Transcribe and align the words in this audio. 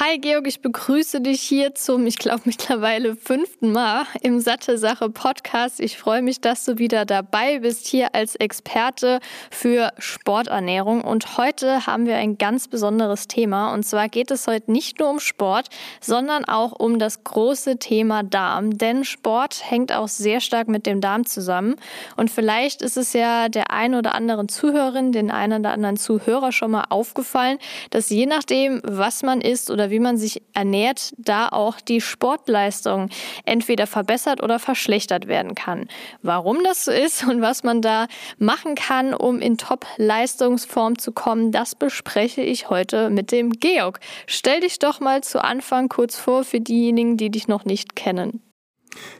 Hi 0.00 0.18
Georg, 0.18 0.48
ich 0.48 0.60
begrüße 0.60 1.20
dich 1.20 1.40
hier 1.40 1.76
zum, 1.76 2.04
ich 2.04 2.18
glaube, 2.18 2.40
mittlerweile 2.46 3.14
fünften 3.14 3.70
Mal 3.70 4.06
im 4.22 4.40
Satte 4.40 4.76
Sache 4.76 5.08
Podcast. 5.08 5.78
Ich 5.78 5.98
freue 5.98 6.20
mich, 6.20 6.40
dass 6.40 6.64
du 6.64 6.78
wieder 6.78 7.04
dabei 7.04 7.60
bist, 7.60 7.86
hier 7.86 8.12
als 8.12 8.34
Experte 8.34 9.20
für 9.52 9.92
Sporternährung. 9.98 11.02
Und 11.02 11.38
heute 11.38 11.86
haben 11.86 12.06
wir 12.06 12.16
ein 12.16 12.38
ganz 12.38 12.66
besonderes 12.66 13.28
Thema. 13.28 13.72
Und 13.72 13.84
zwar 13.84 14.08
geht 14.08 14.32
es 14.32 14.48
heute 14.48 14.72
nicht 14.72 14.98
nur 14.98 15.10
um 15.10 15.20
Sport, 15.20 15.68
sondern 16.00 16.44
auch 16.44 16.72
um 16.72 16.98
das 16.98 17.22
große 17.22 17.78
Thema 17.78 18.24
Darm. 18.24 18.76
Denn 18.76 19.04
Sport 19.04 19.62
hängt 19.70 19.92
auch 19.92 20.08
sehr 20.08 20.40
stark 20.40 20.66
mit 20.66 20.86
dem 20.86 21.00
Darm 21.00 21.24
zusammen. 21.24 21.76
Und 22.16 22.32
vielleicht 22.32 22.82
ist 22.82 22.96
es 22.96 23.12
ja 23.12 23.48
der 23.48 23.70
ein 23.70 23.94
oder 23.94 24.16
anderen 24.16 24.48
Zuhörerin, 24.48 25.12
den 25.12 25.30
einen 25.30 25.60
oder 25.60 25.70
anderen 25.70 25.96
Zuhörer 25.96 26.50
schon 26.50 26.72
mal 26.72 26.86
aufgefallen, 26.90 27.58
dass 27.90 28.10
je 28.10 28.26
nachdem, 28.26 28.80
was 28.82 29.22
man 29.22 29.40
isst 29.40 29.70
oder 29.70 29.83
oder 29.84 29.90
wie 29.90 30.00
man 30.00 30.16
sich 30.16 30.40
ernährt, 30.54 31.12
da 31.18 31.48
auch 31.48 31.78
die 31.78 32.00
Sportleistung 32.00 33.10
entweder 33.44 33.86
verbessert 33.86 34.42
oder 34.42 34.58
verschlechtert 34.58 35.28
werden 35.28 35.54
kann. 35.54 35.88
Warum 36.22 36.64
das 36.64 36.86
so 36.86 36.90
ist 36.90 37.26
und 37.28 37.42
was 37.42 37.64
man 37.64 37.82
da 37.82 38.06
machen 38.38 38.76
kann, 38.76 39.12
um 39.12 39.40
in 39.40 39.58
Top-Leistungsform 39.58 40.96
zu 40.96 41.12
kommen, 41.12 41.52
das 41.52 41.74
bespreche 41.74 42.40
ich 42.40 42.70
heute 42.70 43.10
mit 43.10 43.30
dem 43.30 43.50
Georg. 43.50 44.00
Stell 44.26 44.60
dich 44.60 44.78
doch 44.78 45.00
mal 45.00 45.22
zu 45.22 45.44
Anfang 45.44 45.90
kurz 45.90 46.16
vor 46.16 46.44
für 46.44 46.60
diejenigen, 46.60 47.18
die 47.18 47.30
dich 47.30 47.46
noch 47.46 47.66
nicht 47.66 47.94
kennen. 47.94 48.40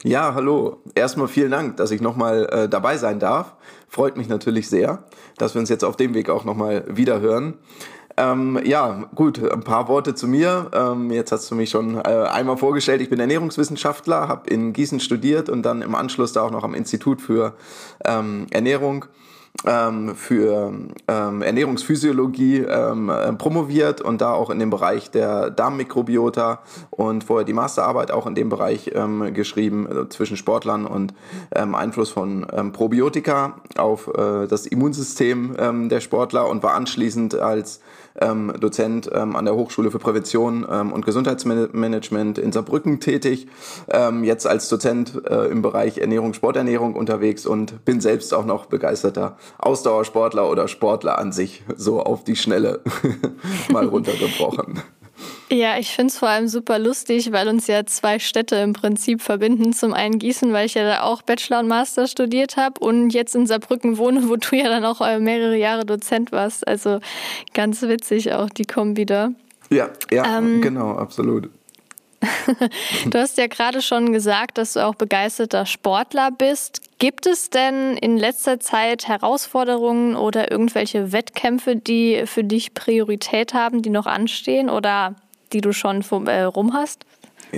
Ja, 0.03 0.33
hallo. 0.33 0.77
Erstmal 0.95 1.27
vielen 1.27 1.51
Dank, 1.51 1.77
dass 1.77 1.91
ich 1.91 2.01
nochmal 2.01 2.47
äh, 2.51 2.69
dabei 2.69 2.97
sein 2.97 3.19
darf. 3.19 3.55
Freut 3.87 4.17
mich 4.17 4.29
natürlich 4.29 4.67
sehr, 4.67 5.03
dass 5.37 5.53
wir 5.53 5.59
uns 5.59 5.69
jetzt 5.69 5.83
auf 5.83 5.95
dem 5.95 6.15
Weg 6.15 6.29
auch 6.29 6.43
nochmal 6.43 6.85
wieder 6.87 7.19
hören. 7.19 7.59
Ähm, 8.17 8.59
ja, 8.63 9.09
gut, 9.13 9.43
ein 9.43 9.63
paar 9.63 9.89
Worte 9.89 10.15
zu 10.15 10.27
mir. 10.27 10.71
Ähm, 10.73 11.11
jetzt 11.11 11.31
hast 11.31 11.51
du 11.51 11.55
mich 11.55 11.69
schon 11.69 11.95
äh, 11.97 11.99
einmal 11.99 12.57
vorgestellt. 12.57 13.01
Ich 13.01 13.09
bin 13.09 13.19
Ernährungswissenschaftler, 13.19 14.27
habe 14.29 14.49
in 14.49 14.71
Gießen 14.71 15.01
studiert 15.01 15.49
und 15.49 15.63
dann 15.63 15.81
im 15.81 15.95
Anschluss 15.95 16.31
da 16.31 16.41
auch 16.41 16.51
noch 16.51 16.63
am 16.63 16.73
Institut 16.73 17.21
für 17.21 17.53
ähm, 18.05 18.47
Ernährung 18.51 19.05
ähm, 19.65 20.15
für 20.15 20.73
ähm, 21.07 21.41
Ernährungsphysiologie 21.41 22.57
ähm, 22.59 23.09
äh, 23.09 23.33
promoviert 23.33 24.01
und 24.01 24.21
da 24.21 24.33
auch 24.33 24.49
in 24.49 24.59
dem 24.59 24.69
Bereich 24.69 25.11
der 25.11 25.49
Darmmikrobiota 25.49 26.59
und 26.91 27.23
vorher 27.23 27.45
die 27.45 27.53
Masterarbeit 27.53 28.11
auch 28.11 28.27
in 28.27 28.35
dem 28.35 28.49
Bereich 28.49 28.91
ähm, 28.93 29.33
geschrieben 29.33 29.87
äh, 29.87 30.09
zwischen 30.09 30.37
Sportlern 30.37 30.85
und 30.85 31.13
ähm, 31.53 31.73
Einfluss 31.75 32.09
von 32.09 32.45
ähm, 32.53 32.73
Probiotika 32.73 33.61
auf 33.77 34.07
äh, 34.07 34.47
das 34.47 34.65
Immunsystem 34.67 35.55
der 35.89 35.99
Sportler 35.99 36.47
und 36.47 36.63
war 36.63 36.73
anschließend 36.73 37.35
als 37.35 37.81
ähm, 38.19 38.53
Dozent 38.59 39.09
ähm, 39.13 39.35
an 39.35 39.45
der 39.45 39.55
Hochschule 39.55 39.91
für 39.91 39.99
Prävention 39.99 40.65
ähm, 40.69 40.91
und 40.91 41.05
Gesundheitsmanagement 41.05 42.37
in 42.37 42.51
Saarbrücken 42.51 42.99
tätig, 42.99 43.47
ähm, 43.89 44.23
jetzt 44.23 44.47
als 44.47 44.69
Dozent 44.69 45.21
äh, 45.29 45.47
im 45.47 45.61
Bereich 45.61 45.97
Ernährung, 45.97 46.33
Sporternährung 46.33 46.95
unterwegs 46.95 47.45
und 47.45 47.85
bin 47.85 48.01
selbst 48.01 48.33
auch 48.33 48.45
noch 48.45 48.65
begeisterter 48.65 49.37
Ausdauersportler 49.57 50.49
oder 50.49 50.67
Sportler 50.67 51.19
an 51.19 51.31
sich, 51.31 51.63
so 51.75 52.01
auf 52.01 52.23
die 52.23 52.35
Schnelle 52.35 52.81
mal 53.71 53.85
runtergebrochen. 53.85 54.81
Ja, 55.51 55.77
ich 55.77 55.89
finde 55.89 56.11
es 56.11 56.17
vor 56.17 56.29
allem 56.29 56.47
super 56.47 56.79
lustig, 56.79 57.31
weil 57.31 57.47
uns 57.47 57.67
ja 57.67 57.85
zwei 57.85 58.17
Städte 58.17 58.55
im 58.55 58.73
Prinzip 58.73 59.21
verbinden. 59.21 59.73
Zum 59.73 59.93
einen 59.93 60.17
Gießen, 60.17 60.51
weil 60.53 60.65
ich 60.65 60.73
ja 60.73 60.83
da 60.83 61.03
auch 61.03 61.21
Bachelor 61.21 61.59
und 61.59 61.67
Master 61.67 62.07
studiert 62.07 62.57
habe 62.57 62.79
und 62.79 63.11
jetzt 63.11 63.35
in 63.35 63.45
Saarbrücken 63.45 63.97
wohne, 63.99 64.27
wo 64.27 64.37
du 64.37 64.55
ja 64.55 64.69
dann 64.69 64.85
auch 64.85 65.01
äh, 65.01 65.19
mehrere 65.19 65.55
Jahre 65.55 65.85
Dozent 65.85 66.31
warst. 66.31 66.67
Also 66.67 66.99
ganz 67.53 67.83
witzig 67.83 68.33
auch 68.33 68.49
die 68.49 68.65
Kombi 68.65 69.05
da. 69.05 69.31
Ja, 69.69 69.89
ja, 70.11 70.37
ähm, 70.37 70.61
genau, 70.61 70.95
absolut. 70.95 71.49
du 73.05 73.19
hast 73.19 73.37
ja 73.37 73.45
gerade 73.45 73.83
schon 73.83 74.11
gesagt, 74.11 74.57
dass 74.57 74.73
du 74.73 74.85
auch 74.85 74.95
begeisterter 74.95 75.67
Sportler 75.67 76.31
bist. 76.31 76.81
Gibt 76.97 77.27
es 77.27 77.51
denn 77.51 77.97
in 77.97 78.17
letzter 78.17 78.59
Zeit 78.59 79.07
Herausforderungen 79.07 80.15
oder 80.15 80.49
irgendwelche 80.49 81.11
Wettkämpfe, 81.11 81.75
die 81.75 82.23
für 82.25 82.43
dich 82.43 82.73
Priorität 82.73 83.53
haben, 83.53 83.81
die 83.81 83.89
noch 83.89 84.07
anstehen 84.07 84.69
oder 84.69 85.15
die 85.53 85.61
du 85.61 85.73
schon 85.73 86.03
äh, 86.27 86.41
rum 86.43 86.73
hast? 86.73 87.05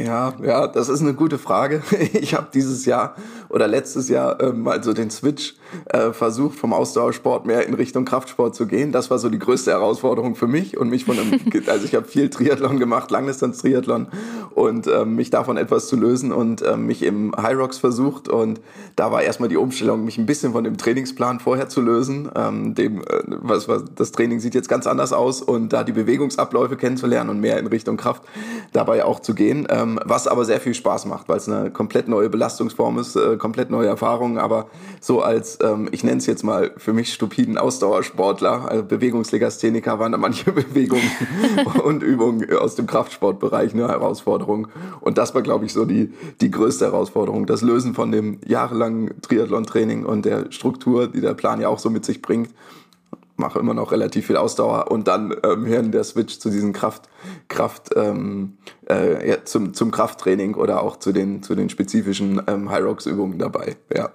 Ja, 0.05 0.33
ja, 0.43 0.67
das 0.67 0.89
ist 0.89 1.01
eine 1.01 1.13
gute 1.13 1.37
Frage. 1.37 1.81
Ich 2.13 2.33
habe 2.33 2.47
dieses 2.53 2.85
Jahr 2.85 3.15
oder 3.49 3.67
letztes 3.67 4.09
Jahr 4.09 4.41
ähm, 4.41 4.63
mal 4.63 4.83
so 4.83 4.93
den 4.93 5.09
Switch 5.09 5.55
äh, 5.85 6.11
versucht, 6.11 6.57
vom 6.57 6.73
Ausdauersport 6.73 7.45
mehr 7.45 7.65
in 7.65 7.73
Richtung 7.73 8.05
Kraftsport 8.05 8.55
zu 8.55 8.65
gehen. 8.65 8.91
Das 8.91 9.09
war 9.11 9.19
so 9.19 9.29
die 9.29 9.39
größte 9.39 9.71
Herausforderung 9.71 10.35
für 10.35 10.47
mich 10.47 10.77
und 10.77 10.89
mich 10.89 11.05
von 11.05 11.17
einem, 11.19 11.39
also 11.67 11.85
ich 11.85 11.95
habe 11.95 12.05
viel 12.05 12.29
Triathlon 12.29 12.79
gemacht, 12.79 13.11
Langdistanz-Triathlon 13.11 14.07
und 14.55 14.87
ähm, 14.87 15.15
mich 15.15 15.29
davon 15.29 15.57
etwas 15.57 15.87
zu 15.87 15.95
lösen 15.95 16.31
und 16.31 16.63
ähm, 16.63 16.85
mich 16.87 17.03
im 17.03 17.33
High 17.35 17.57
Rocks 17.57 17.77
versucht 17.77 18.27
und 18.27 18.59
da 18.95 19.11
war 19.11 19.21
erstmal 19.21 19.49
die 19.49 19.57
Umstellung, 19.57 20.05
mich 20.05 20.17
ein 20.17 20.25
bisschen 20.25 20.53
von 20.53 20.63
dem 20.63 20.77
Trainingsplan 20.77 21.39
vorher 21.39 21.69
zu 21.69 21.81
lösen. 21.81 22.29
Ähm, 22.35 22.73
dem, 22.75 23.01
äh, 23.01 23.03
was, 23.25 23.67
was, 23.67 23.83
das 23.95 24.11
Training 24.11 24.39
sieht 24.39 24.55
jetzt 24.55 24.69
ganz 24.69 24.87
anders 24.87 25.13
aus 25.13 25.41
und 25.41 25.73
da 25.73 25.83
die 25.83 25.91
Bewegungsabläufe 25.91 26.77
kennenzulernen 26.77 27.29
und 27.29 27.39
mehr 27.39 27.59
in 27.59 27.67
Richtung 27.67 27.97
Kraft 27.97 28.23
dabei 28.73 29.05
auch 29.05 29.19
zu 29.19 29.35
gehen, 29.35 29.67
ähm, 29.69 29.86
was 30.05 30.27
aber 30.27 30.45
sehr 30.45 30.59
viel 30.59 30.73
Spaß 30.73 31.05
macht, 31.05 31.29
weil 31.29 31.37
es 31.37 31.47
eine 31.47 31.71
komplett 31.71 32.07
neue 32.07 32.29
Belastungsform 32.29 32.99
ist, 32.99 33.15
äh, 33.15 33.37
komplett 33.37 33.69
neue 33.69 33.87
Erfahrungen, 33.87 34.37
aber 34.37 34.67
so 34.99 35.21
als, 35.21 35.59
ähm, 35.61 35.89
ich 35.91 36.03
nenne 36.03 36.17
es 36.17 36.25
jetzt 36.25 36.43
mal 36.43 36.71
für 36.77 36.93
mich 36.93 37.13
stupiden 37.13 37.57
Ausdauersportler, 37.57 38.69
also 38.69 38.83
Bewegungslegastheniker 38.83 39.99
waren 39.99 40.11
da 40.11 40.17
manche 40.17 40.51
Bewegungen 40.51 41.09
und 41.83 42.03
Übungen 42.03 42.51
aus 42.57 42.75
dem 42.75 42.87
Kraftsportbereich 42.87 43.73
eine 43.73 43.87
Herausforderung. 43.87 44.67
Und 45.01 45.17
das 45.17 45.33
war, 45.33 45.41
glaube 45.41 45.65
ich, 45.65 45.73
so 45.73 45.85
die, 45.85 46.13
die 46.41 46.51
größte 46.51 46.85
Herausforderung. 46.85 47.45
Das 47.45 47.61
Lösen 47.61 47.93
von 47.93 48.11
dem 48.11 48.39
jahrelangen 48.45 49.21
Triathlon-Training 49.21 50.05
und 50.05 50.25
der 50.25 50.51
Struktur, 50.51 51.07
die 51.07 51.21
der 51.21 51.33
Plan 51.33 51.61
ja 51.61 51.69
auch 51.69 51.79
so 51.79 51.89
mit 51.89 52.05
sich 52.05 52.21
bringt 52.21 52.49
mache 53.37 53.59
immer 53.59 53.73
noch 53.73 53.91
relativ 53.91 54.27
viel 54.27 54.37
Ausdauer 54.37 54.91
und 54.91 55.07
dann 55.07 55.35
ähm, 55.43 55.65
hin 55.65 55.91
der 55.91 56.03
Switch 56.03 56.39
zu 56.39 56.49
diesen 56.49 56.73
Kraft, 56.73 57.09
Kraft 57.47 57.89
ähm, 57.95 58.57
äh, 58.89 59.29
ja, 59.29 59.45
zum, 59.45 59.73
zum 59.73 59.91
Krafttraining 59.91 60.55
oder 60.55 60.81
auch 60.83 60.97
zu 60.97 61.11
den, 61.11 61.43
zu 61.43 61.55
den 61.55 61.69
spezifischen 61.69 62.41
ähm, 62.47 62.69
High 62.69 62.83
Rocks 62.83 63.05
Übungen 63.05 63.39
dabei. 63.39 63.77
Ja. 63.95 64.11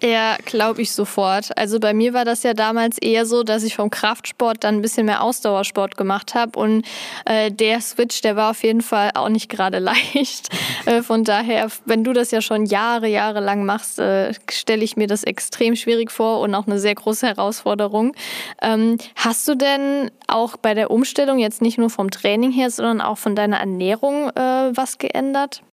Ja, 0.00 0.36
glaube 0.44 0.82
ich 0.82 0.92
sofort. 0.92 1.50
Also 1.58 1.80
bei 1.80 1.92
mir 1.92 2.14
war 2.14 2.24
das 2.24 2.44
ja 2.44 2.54
damals 2.54 2.98
eher 2.98 3.26
so, 3.26 3.42
dass 3.42 3.64
ich 3.64 3.74
vom 3.74 3.90
Kraftsport 3.90 4.62
dann 4.62 4.76
ein 4.76 4.82
bisschen 4.82 5.06
mehr 5.06 5.24
Ausdauersport 5.24 5.96
gemacht 5.96 6.36
habe 6.36 6.56
und 6.56 6.84
äh, 7.24 7.50
der 7.50 7.80
Switch, 7.80 8.20
der 8.20 8.36
war 8.36 8.52
auf 8.52 8.62
jeden 8.62 8.80
Fall 8.80 9.10
auch 9.14 9.28
nicht 9.28 9.48
gerade 9.48 9.78
leicht. 9.80 10.50
äh, 10.86 11.02
von 11.02 11.24
daher, 11.24 11.66
wenn 11.84 12.04
du 12.04 12.12
das 12.12 12.30
ja 12.30 12.40
schon 12.40 12.64
Jahre, 12.64 13.08
Jahre 13.08 13.40
lang 13.40 13.64
machst, 13.64 13.98
äh, 13.98 14.34
stelle 14.48 14.84
ich 14.84 14.96
mir 14.96 15.08
das 15.08 15.24
extrem 15.24 15.74
schwierig 15.74 16.12
vor 16.12 16.40
und 16.42 16.54
auch 16.54 16.68
eine 16.68 16.78
sehr 16.78 16.94
große 16.94 17.26
Herausforderung. 17.26 18.14
Ähm, 18.62 18.98
hast 19.16 19.48
du 19.48 19.56
denn 19.56 20.12
auch 20.28 20.56
bei 20.56 20.74
der 20.74 20.92
Umstellung 20.92 21.40
jetzt 21.40 21.60
nicht 21.60 21.76
nur 21.76 21.90
vom 21.90 22.12
Training 22.12 22.52
her, 22.52 22.70
sondern 22.70 23.00
auch 23.00 23.18
von 23.18 23.34
deiner 23.34 23.58
Ernährung 23.58 24.30
äh, 24.30 24.70
was 24.76 24.98
geändert? 24.98 25.64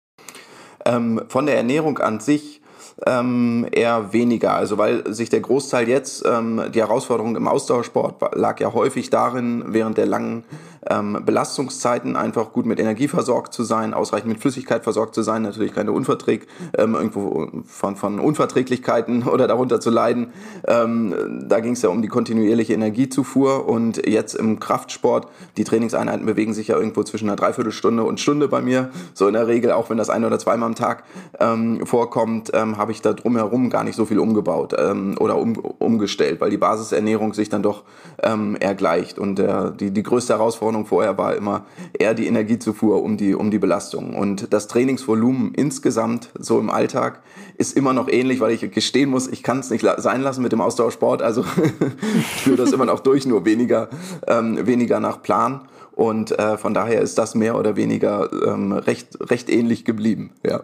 Ähm, 0.84 1.22
von 1.28 1.46
der 1.46 1.58
Ernährung 1.58 2.00
an 2.00 2.20
sich 2.20 2.62
ähm, 3.06 3.68
eher 3.72 4.14
weniger. 4.14 4.56
Also 4.56 4.78
weil 4.78 5.14
sich 5.14 5.30
der 5.30 5.42
Großteil 5.42 5.88
jetzt, 5.88 6.24
ähm, 6.26 6.62
die 6.74 6.80
Herausforderung 6.80 7.36
im 7.36 7.48
Ausdauersport 7.48 8.36
lag 8.36 8.60
ja 8.60 8.74
häufig 8.74 9.10
darin, 9.10 9.64
während 9.68 9.98
der 9.98 10.06
langen 10.06 10.44
ähm, 10.90 11.22
Belastungszeiten 11.26 12.16
einfach 12.16 12.52
gut 12.52 12.66
mit 12.66 12.80
Energie 12.80 13.08
versorgt 13.08 13.54
zu 13.54 13.64
sein, 13.64 13.94
ausreichend 13.94 14.30
mit 14.30 14.40
Flüssigkeit 14.40 14.84
versorgt 14.84 15.16
zu 15.16 15.22
sein, 15.22 15.42
natürlich 15.42 15.74
keine 15.74 15.92
Unverträg, 15.92 16.48
ähm, 16.78 16.96
irgendwo 16.96 17.48
von, 17.66 17.96
von 17.96 18.20
Unverträglichkeiten 18.20 19.24
oder 19.28 19.48
darunter 19.48 19.80
zu 19.80 19.90
leiden. 19.90 20.28
Ähm, 20.68 21.46
da 21.48 21.60
ging 21.60 21.74
es 21.74 21.82
ja 21.82 21.90
um 21.90 22.02
die 22.02 22.08
kontinuierliche 22.08 22.74
Energiezufuhr 22.74 23.68
und 23.68 24.06
jetzt 24.08 24.36
im 24.36 24.60
Kraftsport, 24.60 25.28
die 25.58 25.64
Trainingseinheiten 25.64 26.26
bewegen 26.26 26.54
sich 26.54 26.68
ja 26.68 26.78
irgendwo 26.78 27.04
zwischen 27.04 27.30
einer 27.30 27.36
Dreiviertelstunde 27.36 28.04
und 28.04 28.20
Stunde 28.20 28.48
bei 28.48 28.62
mir, 28.62 28.90
so 29.14 29.28
in 29.28 29.34
der 29.34 29.48
Regel, 29.48 29.72
auch 29.72 29.90
wenn 29.90 29.98
das 29.98 30.10
ein 30.10 30.24
oder 30.24 30.40
zweimal 30.40 30.70
am 30.70 30.76
Tag 30.76 31.04
ähm, 31.40 31.86
vorkommt, 31.86 32.52
ähm, 32.54 32.78
habe 32.78 32.92
ich 32.92 33.02
da 33.02 33.14
drumherum 33.14 33.70
gar 33.70 33.84
nicht 33.84 33.96
so 33.96 34.06
viel 34.06 34.20
umgebaut 34.20 34.76
ähm, 34.78 35.16
oder 35.20 35.38
um, 35.38 35.56
umgestellt, 35.58 36.42
weil 36.42 36.50
die 36.50 36.58
Basisernährung 36.58 37.34
sich 37.34 37.50
dann 37.50 37.64
doch 37.64 37.84
ähm, 38.22 38.56
ergleicht 38.56 39.20
und 39.20 39.40
äh, 39.40 39.72
die, 39.72 39.92
die 39.92 40.04
größte 40.04 40.34
Herausforderung 40.34 40.75
Herausforderung 40.76 40.86
vorher 40.86 41.18
war 41.18 41.36
immer 41.36 41.66
eher 41.94 42.14
die 42.14 42.28
Energiezufuhr 42.28 43.02
um 43.02 43.18
die, 43.18 43.36
um 43.36 43.52
die 43.52 43.60
Belastung. 43.60 44.16
Und 44.16 44.54
das 44.54 44.68
Trainingsvolumen 44.68 45.54
insgesamt 45.54 46.30
so 46.38 46.60
im 46.60 46.70
Alltag 46.70 47.22
ist 47.58 47.76
immer 47.76 47.94
noch 47.94 48.10
ähnlich, 48.10 48.40
weil 48.40 48.52
ich 48.52 48.72
gestehen 48.72 49.10
muss, 49.10 49.28
ich 49.28 49.44
kann 49.44 49.60
es 49.60 49.70
nicht 49.70 49.86
sein 49.98 50.22
lassen 50.22 50.42
mit 50.42 50.52
dem 50.52 50.62
Ausdauersport. 50.62 51.22
Also 51.22 51.46
ich 52.20 52.42
führe 52.42 52.58
das 52.58 52.72
immer 52.72 52.86
noch 52.86 53.00
durch, 53.00 53.26
nur 53.26 53.46
weniger, 53.46 53.90
ähm, 54.28 54.66
weniger 54.66 55.00
nach 55.00 55.22
Plan. 55.22 55.68
Und 55.96 56.38
äh, 56.38 56.58
von 56.58 56.74
daher 56.74 57.02
ist 57.02 57.18
das 57.18 57.36
mehr 57.36 57.58
oder 57.58 57.78
weniger 57.78 58.30
ähm, 58.46 58.74
recht, 58.74 59.18
recht 59.30 59.50
ähnlich 59.50 59.86
geblieben, 59.86 60.32
ja. 60.46 60.64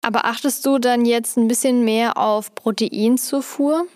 Aber 0.00 0.26
achtest 0.26 0.66
du 0.66 0.78
dann 0.78 1.06
jetzt 1.06 1.38
ein 1.38 1.48
bisschen 1.48 1.84
mehr 1.84 2.18
auf 2.18 2.54
Proteinzufuhr? 2.54 3.86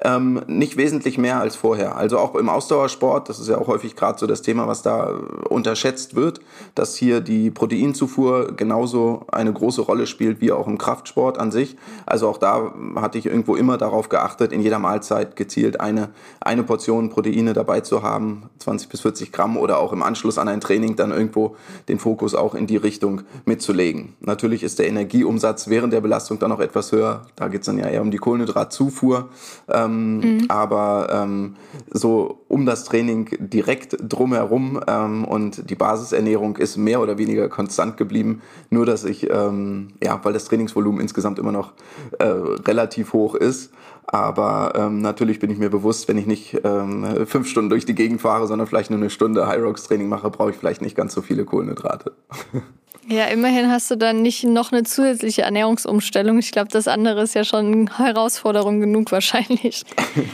Ähm, 0.00 0.42
nicht 0.46 0.76
wesentlich 0.76 1.18
mehr 1.18 1.40
als 1.40 1.56
vorher. 1.56 1.96
Also 1.96 2.18
auch 2.18 2.36
im 2.36 2.48
Ausdauersport, 2.48 3.28
das 3.28 3.40
ist 3.40 3.48
ja 3.48 3.58
auch 3.58 3.66
häufig 3.66 3.96
gerade 3.96 4.18
so 4.18 4.26
das 4.26 4.42
Thema, 4.42 4.68
was 4.68 4.82
da 4.82 5.12
unterschätzt 5.48 6.14
wird, 6.14 6.40
dass 6.76 6.94
hier 6.94 7.20
die 7.20 7.50
Proteinzufuhr 7.50 8.52
genauso 8.56 9.24
eine 9.32 9.52
große 9.52 9.80
Rolle 9.80 10.06
spielt 10.06 10.40
wie 10.40 10.52
auch 10.52 10.68
im 10.68 10.78
Kraftsport 10.78 11.38
an 11.38 11.50
sich. 11.50 11.76
Also 12.06 12.28
auch 12.28 12.38
da 12.38 12.72
hatte 12.94 13.18
ich 13.18 13.26
irgendwo 13.26 13.56
immer 13.56 13.76
darauf 13.76 14.08
geachtet, 14.08 14.52
in 14.52 14.60
jeder 14.60 14.78
Mahlzeit 14.78 15.34
gezielt 15.34 15.80
eine, 15.80 16.10
eine 16.40 16.62
Portion 16.62 17.10
Proteine 17.10 17.52
dabei 17.52 17.80
zu 17.80 18.02
haben, 18.02 18.44
20 18.60 18.88
bis 18.88 19.00
40 19.00 19.32
Gramm 19.32 19.56
oder 19.56 19.80
auch 19.80 19.92
im 19.92 20.04
Anschluss 20.04 20.38
an 20.38 20.48
ein 20.48 20.60
Training 20.60 20.94
dann 20.94 21.10
irgendwo 21.10 21.56
den 21.88 21.98
Fokus 21.98 22.36
auch 22.36 22.54
in 22.54 22.68
die 22.68 22.76
Richtung 22.76 23.22
mitzulegen. 23.46 24.14
Natürlich 24.20 24.62
ist 24.62 24.78
der 24.78 24.86
Energieumsatz 24.86 25.68
während 25.68 25.92
der 25.92 26.00
Belastung 26.00 26.38
dann 26.38 26.50
noch 26.50 26.60
etwas 26.60 26.92
höher. 26.92 27.22
Da 27.34 27.48
geht 27.48 27.62
es 27.62 27.66
dann 27.66 27.78
ja 27.78 27.88
eher 27.88 28.02
um 28.02 28.12
die 28.12 28.18
Kohlenhydratzufuhr. 28.18 29.28
Ähm, 29.68 29.87
ähm, 29.88 30.18
mhm. 30.18 30.44
Aber 30.48 31.08
ähm, 31.10 31.56
so 31.90 32.40
um 32.48 32.66
das 32.66 32.84
Training 32.84 33.28
direkt 33.38 33.96
drumherum 34.00 34.80
ähm, 34.86 35.24
und 35.24 35.68
die 35.70 35.74
Basisernährung 35.74 36.56
ist 36.56 36.76
mehr 36.76 37.00
oder 37.00 37.18
weniger 37.18 37.48
konstant 37.48 37.96
geblieben. 37.96 38.42
Nur 38.70 38.86
dass 38.86 39.04
ich, 39.04 39.28
ähm, 39.30 39.88
ja, 40.02 40.20
weil 40.22 40.32
das 40.32 40.44
Trainingsvolumen 40.44 41.00
insgesamt 41.00 41.38
immer 41.38 41.52
noch 41.52 41.72
äh, 42.18 42.24
relativ 42.24 43.12
hoch 43.12 43.34
ist. 43.34 43.72
Aber 44.10 44.72
ähm, 44.74 45.02
natürlich 45.02 45.38
bin 45.38 45.50
ich 45.50 45.58
mir 45.58 45.68
bewusst, 45.68 46.08
wenn 46.08 46.16
ich 46.16 46.26
nicht 46.26 46.58
ähm, 46.64 47.26
fünf 47.26 47.46
Stunden 47.46 47.68
durch 47.68 47.84
die 47.84 47.94
Gegend 47.94 48.22
fahre, 48.22 48.46
sondern 48.46 48.66
vielleicht 48.66 48.88
nur 48.88 48.98
eine 48.98 49.10
Stunde 49.10 49.46
High 49.46 49.62
Rocks 49.62 49.84
Training 49.84 50.08
mache, 50.08 50.30
brauche 50.30 50.50
ich 50.50 50.56
vielleicht 50.56 50.80
nicht 50.80 50.96
ganz 50.96 51.12
so 51.12 51.20
viele 51.20 51.44
Kohlenhydrate. 51.44 52.12
Ja, 53.10 53.24
immerhin 53.24 53.70
hast 53.70 53.90
du 53.90 53.96
dann 53.96 54.20
nicht 54.20 54.44
noch 54.44 54.70
eine 54.70 54.82
zusätzliche 54.82 55.40
Ernährungsumstellung. 55.40 56.38
Ich 56.40 56.52
glaube, 56.52 56.68
das 56.70 56.86
andere 56.86 57.22
ist 57.22 57.34
ja 57.34 57.42
schon 57.42 57.88
Herausforderung 57.96 58.80
genug 58.80 59.10
wahrscheinlich. 59.12 59.84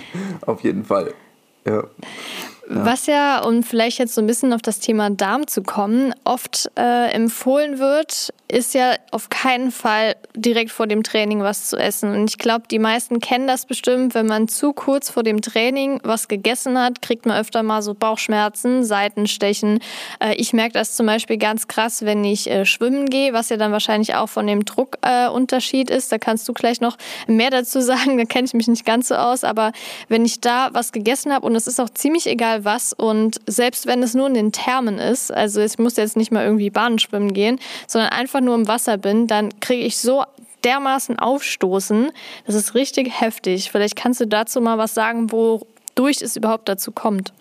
Auf 0.46 0.64
jeden 0.64 0.84
Fall. 0.84 1.14
Ja. 1.64 1.84
Was 2.66 3.06
ja, 3.06 3.44
um 3.44 3.62
vielleicht 3.62 3.98
jetzt 3.98 4.14
so 4.14 4.20
ein 4.20 4.26
bisschen 4.26 4.52
auf 4.52 4.62
das 4.62 4.80
Thema 4.80 5.10
Darm 5.10 5.46
zu 5.46 5.62
kommen, 5.62 6.14
oft 6.24 6.70
äh, 6.76 7.10
empfohlen 7.12 7.78
wird, 7.78 8.32
ist 8.54 8.72
ja 8.72 8.94
auf 9.10 9.30
keinen 9.30 9.72
Fall 9.72 10.14
direkt 10.36 10.70
vor 10.70 10.86
dem 10.86 11.02
Training 11.02 11.40
was 11.40 11.68
zu 11.68 11.76
essen. 11.76 12.14
Und 12.14 12.30
ich 12.30 12.38
glaube, 12.38 12.68
die 12.70 12.78
meisten 12.78 13.18
kennen 13.18 13.48
das 13.48 13.66
bestimmt, 13.66 14.14
wenn 14.14 14.26
man 14.26 14.46
zu 14.46 14.72
kurz 14.72 15.10
vor 15.10 15.24
dem 15.24 15.42
Training 15.42 15.98
was 16.04 16.28
gegessen 16.28 16.78
hat, 16.78 17.02
kriegt 17.02 17.26
man 17.26 17.36
öfter 17.36 17.64
mal 17.64 17.82
so 17.82 17.94
Bauchschmerzen, 17.94 18.84
Seitenstechen. 18.84 19.80
Äh, 20.20 20.36
ich 20.36 20.52
merke 20.52 20.74
das 20.74 20.94
zum 20.94 21.06
Beispiel 21.06 21.36
ganz 21.36 21.66
krass, 21.66 22.04
wenn 22.04 22.22
ich 22.22 22.48
äh, 22.48 22.64
schwimmen 22.64 23.10
gehe, 23.10 23.32
was 23.32 23.48
ja 23.48 23.56
dann 23.56 23.72
wahrscheinlich 23.72 24.14
auch 24.14 24.28
von 24.28 24.46
dem 24.46 24.64
Druckunterschied 24.64 25.90
ist. 25.90 26.12
Da 26.12 26.18
kannst 26.18 26.48
du 26.48 26.52
gleich 26.52 26.80
noch 26.80 26.96
mehr 27.26 27.50
dazu 27.50 27.80
sagen, 27.80 28.18
da 28.18 28.24
kenne 28.24 28.46
ich 28.46 28.54
mich 28.54 28.68
nicht 28.68 28.86
ganz 28.86 29.08
so 29.08 29.16
aus. 29.16 29.42
Aber 29.42 29.72
wenn 30.08 30.24
ich 30.24 30.40
da 30.40 30.68
was 30.72 30.92
gegessen 30.92 31.32
habe 31.32 31.44
und 31.44 31.56
es 31.56 31.66
ist 31.66 31.80
auch 31.80 31.90
ziemlich 31.90 32.28
egal 32.28 32.64
was 32.64 32.92
und 32.92 33.40
selbst 33.48 33.86
wenn 33.86 34.00
es 34.04 34.14
nur 34.14 34.28
in 34.28 34.34
den 34.34 34.52
Thermen 34.52 35.00
ist, 35.00 35.32
also 35.32 35.60
ich 35.60 35.76
muss 35.80 35.96
jetzt 35.96 36.16
nicht 36.16 36.30
mal 36.30 36.44
irgendwie 36.44 36.70
Bahnen 36.70 37.00
schwimmen 37.00 37.34
gehen, 37.34 37.58
sondern 37.88 38.10
einfach 38.10 38.43
nur 38.44 38.54
im 38.54 38.68
Wasser 38.68 38.96
bin, 38.96 39.26
dann 39.26 39.48
kriege 39.60 39.84
ich 39.84 39.98
so 39.98 40.24
dermaßen 40.64 41.18
Aufstoßen. 41.18 42.10
Das 42.46 42.54
ist 42.54 42.74
richtig 42.74 43.20
heftig. 43.20 43.70
Vielleicht 43.70 43.96
kannst 43.96 44.20
du 44.20 44.26
dazu 44.26 44.60
mal 44.60 44.78
was 44.78 44.94
sagen, 44.94 45.30
wodurch 45.32 46.22
es 46.22 46.36
überhaupt 46.36 46.68
dazu 46.68 46.92
kommt. 46.92 47.32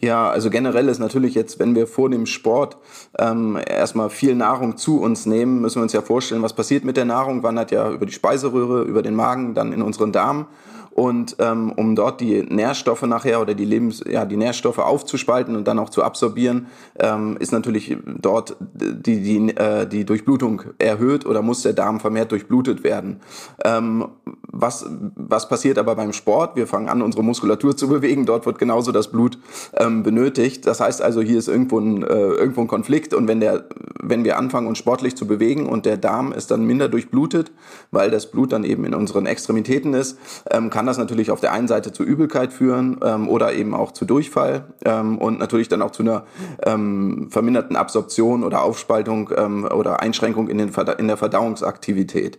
Ja, 0.00 0.28
also 0.30 0.50
generell 0.50 0.88
ist 0.88 0.98
natürlich 0.98 1.34
jetzt, 1.34 1.58
wenn 1.58 1.74
wir 1.74 1.86
vor 1.86 2.10
dem 2.10 2.26
Sport 2.26 2.76
ähm, 3.18 3.58
erstmal 3.64 4.10
viel 4.10 4.34
Nahrung 4.34 4.76
zu 4.76 5.00
uns 5.00 5.26
nehmen, 5.26 5.60
müssen 5.60 5.76
wir 5.76 5.82
uns 5.82 5.92
ja 5.92 6.02
vorstellen, 6.02 6.42
was 6.42 6.52
passiert 6.52 6.84
mit 6.84 6.96
der 6.96 7.04
Nahrung, 7.04 7.42
wandert 7.42 7.70
ja 7.70 7.90
über 7.90 8.04
die 8.04 8.12
Speiseröhre, 8.12 8.82
über 8.82 9.02
den 9.02 9.14
Magen, 9.14 9.54
dann 9.54 9.72
in 9.72 9.80
unseren 9.80 10.12
Darm 10.12 10.46
und 10.94 11.36
ähm, 11.40 11.72
um 11.72 11.96
dort 11.96 12.20
die 12.20 12.42
Nährstoffe 12.42 13.02
nachher 13.02 13.40
oder 13.40 13.54
die 13.54 13.64
Lebens, 13.64 14.02
ja, 14.08 14.24
die 14.24 14.36
Nährstoffe 14.36 14.78
aufzuspalten 14.78 15.56
und 15.56 15.66
dann 15.66 15.80
auch 15.80 15.90
zu 15.90 16.04
absorbieren, 16.04 16.68
ähm, 17.00 17.36
ist 17.40 17.52
natürlich 17.52 17.96
dort 18.06 18.56
die, 18.60 19.20
die, 19.20 19.56
äh, 19.56 19.86
die 19.88 20.04
Durchblutung 20.04 20.62
erhöht 20.78 21.26
oder 21.26 21.42
muss 21.42 21.62
der 21.62 21.72
Darm 21.72 21.98
vermehrt 21.98 22.30
durchblutet 22.30 22.84
werden. 22.84 23.20
Ähm, 23.64 24.06
was, 24.56 24.86
was 25.16 25.48
passiert 25.48 25.78
aber 25.78 25.96
beim 25.96 26.12
Sport? 26.12 26.54
Wir 26.54 26.66
fangen 26.66 26.88
an, 26.88 27.02
unsere 27.02 27.24
Muskulatur 27.24 27.76
zu 27.76 27.88
bewegen. 27.88 28.24
Dort 28.24 28.46
wird 28.46 28.58
genauso 28.58 28.92
das 28.92 29.08
Blut 29.08 29.38
ähm, 29.76 30.02
benötigt. 30.02 30.66
Das 30.66 30.80
heißt 30.80 31.02
also, 31.02 31.20
hier 31.20 31.38
ist 31.38 31.48
irgendwo 31.48 31.80
ein, 31.80 32.02
äh, 32.04 32.06
irgendwo 32.06 32.60
ein 32.60 32.68
Konflikt. 32.68 33.14
Und 33.14 33.26
wenn, 33.26 33.40
der, 33.40 33.64
wenn 34.00 34.24
wir 34.24 34.38
anfangen, 34.38 34.68
uns 34.68 34.78
sportlich 34.78 35.16
zu 35.16 35.26
bewegen 35.26 35.66
und 35.68 35.86
der 35.86 35.96
Darm 35.96 36.32
ist 36.32 36.52
dann 36.52 36.64
minder 36.64 36.88
durchblutet, 36.88 37.50
weil 37.90 38.10
das 38.10 38.30
Blut 38.30 38.52
dann 38.52 38.62
eben 38.62 38.84
in 38.84 38.94
unseren 38.94 39.26
Extremitäten 39.26 39.92
ist, 39.92 40.18
ähm, 40.50 40.70
kann 40.70 40.86
das 40.86 40.98
natürlich 40.98 41.30
auf 41.32 41.40
der 41.40 41.52
einen 41.52 41.66
Seite 41.66 41.92
zu 41.92 42.04
Übelkeit 42.04 42.52
führen 42.52 43.00
ähm, 43.02 43.28
oder 43.28 43.54
eben 43.54 43.74
auch 43.74 43.90
zu 43.90 44.04
Durchfall 44.04 44.74
ähm, 44.84 45.18
und 45.18 45.40
natürlich 45.40 45.68
dann 45.68 45.82
auch 45.82 45.90
zu 45.90 46.04
einer 46.04 46.24
ähm, 46.64 47.28
verminderten 47.30 47.74
Absorption 47.74 48.44
oder 48.44 48.62
Aufspaltung 48.62 49.30
ähm, 49.36 49.64
oder 49.64 50.00
Einschränkung 50.00 50.48
in, 50.48 50.58
den 50.58 50.70
in 50.98 51.08
der 51.08 51.16
Verdauungsaktivität. 51.16 52.38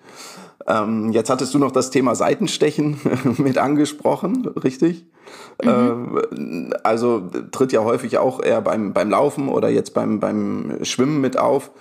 Ähm, 0.68 1.12
jetzt 1.12 1.30
hattest 1.30 1.54
du 1.54 1.60
noch 1.60 1.72
das 1.72 1.90
Thema 1.90 2.16
Seitenstechen 2.16 3.00
mit 3.38 3.58
angesprochen, 3.58 4.48
richtig? 4.64 5.06
Mhm. 5.64 6.22
Ähm, 6.38 6.74
also 6.84 7.30
tritt 7.52 7.72
ja 7.72 7.84
häufig 7.84 8.18
auch 8.18 8.42
eher 8.42 8.62
beim, 8.62 8.94
beim 8.94 9.10
Laufen 9.10 9.48
oder 9.48 9.70
jetzt 9.70 9.94
beim, 9.94 10.20
beim 10.20 10.80
Schwimmen 10.84 11.22
mit 11.22 11.38
auf. 11.38 11.72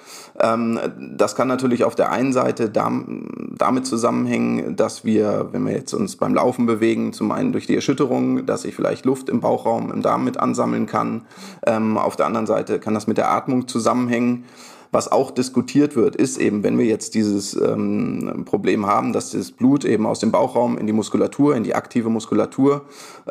Ähm, 0.40 0.78
das 1.16 1.34
kann 1.34 1.48
natürlich 1.48 1.84
auf 1.84 1.94
der 1.94 2.10
einen 2.10 2.32
Seite 2.32 2.70
damit 2.70 3.86
zusammenhängen, 3.86 4.76
dass 4.76 5.04
wir, 5.04 5.48
wenn 5.52 5.66
wir 5.66 5.72
jetzt 5.72 5.92
uns 5.92 6.16
beim 6.16 6.34
Laufen 6.34 6.66
bewegen, 6.66 7.12
zum 7.12 7.32
einen 7.32 7.52
durch 7.52 7.66
die 7.66 7.74
Erschütterung, 7.74 8.46
dass 8.46 8.64
ich 8.64 8.74
vielleicht 8.74 9.04
Luft 9.04 9.28
im 9.28 9.40
Bauchraum, 9.40 9.90
im 9.92 10.02
Darm 10.02 10.24
mit 10.24 10.38
ansammeln 10.38 10.86
kann. 10.86 11.22
Ähm, 11.66 11.98
auf 11.98 12.16
der 12.16 12.26
anderen 12.26 12.46
Seite 12.46 12.78
kann 12.78 12.94
das 12.94 13.06
mit 13.06 13.18
der 13.18 13.30
Atmung 13.30 13.68
zusammenhängen. 13.68 14.44
Was 14.94 15.10
auch 15.10 15.32
diskutiert 15.32 15.96
wird, 15.96 16.14
ist 16.14 16.38
eben, 16.38 16.62
wenn 16.62 16.78
wir 16.78 16.84
jetzt 16.84 17.16
dieses 17.16 17.60
ähm, 17.60 18.44
Problem 18.44 18.86
haben, 18.86 19.12
dass 19.12 19.32
das 19.32 19.50
Blut 19.50 19.84
eben 19.84 20.06
aus 20.06 20.20
dem 20.20 20.30
Bauchraum 20.30 20.78
in 20.78 20.86
die 20.86 20.92
Muskulatur, 20.92 21.56
in 21.56 21.64
die 21.64 21.74
aktive 21.74 22.10
Muskulatur 22.10 22.82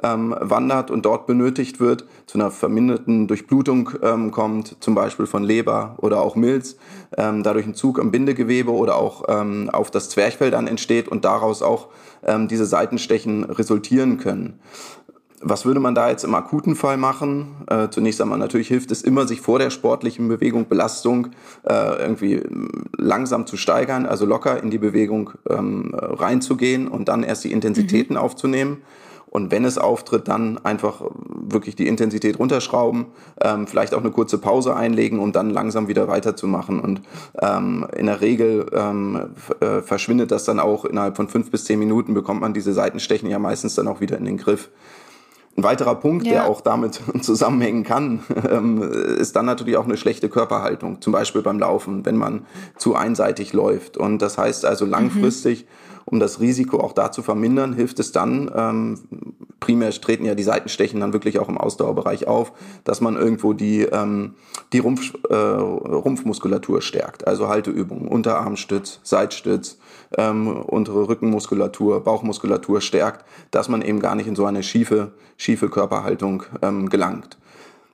ähm, 0.03 0.36
wandert 0.38 0.91
und 0.91 1.05
dort 1.05 1.25
benötigt 1.25 1.79
wird, 1.79 2.03
zu 2.25 2.38
einer 2.38 2.51
verminderten 2.51 3.29
Durchblutung 3.29 3.91
ähm, 4.01 4.32
kommt, 4.32 4.75
zum 4.82 4.93
Beispiel 4.93 5.25
von 5.25 5.41
Leber 5.41 5.96
oder 6.00 6.20
auch 6.20 6.36
Milz, 6.36 6.75
ähm, 7.15 7.43
dadurch 7.43 7.65
ein 7.65 7.75
Zug 7.75 7.98
am 7.98 8.12
Bindegewebe 8.12 8.74
oder 8.74 8.98
auch 8.98 9.24
ähm, 9.29 9.70
auf 9.70 9.89
das 9.89 10.10
Zwerchfell 10.10 10.51
dann 10.51 10.67
entsteht 10.67 11.08
und 11.08 11.24
daraus 11.24 11.62
auch 11.62 11.88
ähm, 12.25 12.50
diese 12.50 12.65
Seitenstechen 12.65 13.46
resultieren 13.46 14.17
können. 14.17 14.60
Was 15.46 15.66
würde 15.66 15.80
man 15.80 15.94
da 15.94 16.10
jetzt 16.10 16.24
im 16.24 16.36
akuten 16.36 16.76
Fall 16.76 16.98
machen? 16.98 17.56
Äh, 17.68 17.90
zunächst 17.90 18.22
einmal 18.22 18.38
natürlich 18.38 18.70
hilft 18.70 18.92
es 18.92 19.02
immer, 19.02 19.28
sich 19.28 19.42
vor 19.42 19.60
der 19.60 19.70
sportlichen 19.70 20.28
Bewegung, 20.28 20.68
Belastung 20.70 21.28
äh, 21.64 22.02
irgendwie 22.02 22.42
langsam 22.98 23.46
zu 23.46 23.58
steigern, 23.58 24.06
also 24.06 24.26
locker 24.26 24.64
in 24.64 24.72
die 24.72 24.78
Bewegung 24.78 25.32
ähm, 25.50 25.94
reinzugehen 25.94 26.88
und 26.88 27.10
dann 27.10 27.24
erst 27.24 27.44
die 27.44 27.52
Intensitäten 27.52 28.16
mhm. 28.16 28.22
aufzunehmen. 28.22 28.78
Und 29.34 29.50
wenn 29.50 29.66
es 29.66 29.80
auftritt, 29.80 30.28
dann 30.28 30.60
einfach 30.64 31.02
wirklich 31.26 31.76
die 31.76 31.88
Intensität 31.88 32.38
runterschrauben, 32.38 33.08
ähm, 33.42 33.66
vielleicht 33.66 33.96
auch 33.96 34.02
eine 34.02 34.12
kurze 34.12 34.38
Pause 34.38 34.76
einlegen 34.76 35.18
und 35.18 35.36
dann 35.36 35.50
langsam 35.50 35.88
wieder 35.88 36.08
weiterzumachen. 36.08 36.80
Und 36.80 37.02
ähm, 37.42 37.88
in 37.98 38.06
der 38.06 38.22
Regel 38.22 38.68
ähm, 38.74 39.32
äh, 39.60 39.82
verschwindet 39.82 40.30
das 40.30 40.44
dann 40.44 40.60
auch 40.60 40.86
innerhalb 40.86 41.16
von 41.16 41.30
fünf 41.30 41.50
bis 41.50 41.66
zehn 41.66 41.80
Minuten, 41.80 42.14
bekommt 42.14 42.42
man 42.42 42.54
diese 42.54 42.74
Seitenstechen 42.74 43.28
ja 43.28 43.40
meistens 43.40 43.74
dann 43.74 43.88
auch 43.88 44.02
wieder 44.02 44.20
in 44.20 44.26
den 44.26 44.38
Griff. 44.38 44.70
Ein 45.56 45.64
weiterer 45.64 45.96
Punkt, 45.96 46.26
ja. 46.26 46.34
der 46.34 46.48
auch 46.48 46.62
damit 46.62 47.00
zusammenhängen 47.22 47.84
kann, 47.84 48.22
ähm, 48.50 48.82
ist 48.82 49.36
dann 49.36 49.46
natürlich 49.46 49.78
auch 49.78 49.86
eine 49.86 49.98
schlechte 49.98 50.30
Körperhaltung, 50.30 51.02
zum 51.02 51.14
Beispiel 51.14 51.42
beim 51.42 51.60
Laufen, 51.60 52.06
wenn 52.06 52.18
man 52.18 52.46
zu 52.78 52.96
einseitig 52.96 53.54
läuft. 53.54 53.98
Und 53.98 54.22
das 54.22 54.38
heißt 54.38 54.66
also 54.66 54.86
langfristig, 54.86 55.68
um 56.06 56.20
das 56.20 56.40
Risiko 56.40 56.80
auch 56.80 56.94
da 56.94 57.12
zu 57.12 57.22
vermindern, 57.22 57.74
hilft 57.74 58.00
es 58.00 58.12
dann, 58.12 58.52
ähm, 58.56 59.00
primär 59.60 59.92
treten 59.92 60.26
ja 60.26 60.36
die 60.36 60.44
Seitenstechen 60.44 61.00
dann 61.00 61.14
wirklich 61.14 61.40
auch 61.40 61.50
im 61.50 61.58
Ausdauerbereich 61.58 62.28
auf, 62.28 62.52
dass 62.84 63.00
man 63.00 63.16
irgendwo 63.16 63.54
die, 63.54 63.84
ähm, 63.84 64.36
die 64.74 64.80
Rumpf, 64.80 65.14
äh, 65.30 65.34
Rumpfmuskulatur 65.36 66.82
stärkt. 66.82 67.26
Also 67.28 67.48
Halteübungen, 67.48 68.08
Unterarmstütz, 68.08 69.00
Seitstütz, 69.04 69.78
ähm, 70.17 70.48
untere 70.48 71.08
Rückenmuskulatur, 71.08 72.03
Bauchmuskulatur 72.03 72.82
stärkt, 72.82 73.25
dass 73.51 73.70
man 73.70 73.82
eben 73.82 74.00
gar 74.00 74.15
nicht 74.15 74.27
in 74.27 74.36
so 74.36 74.46
eine 74.46 74.63
schiefe, 74.63 75.12
schiefe 75.38 75.70
Körperhaltung 75.70 76.43
ähm, 76.62 76.89
gelangt. 76.89 77.38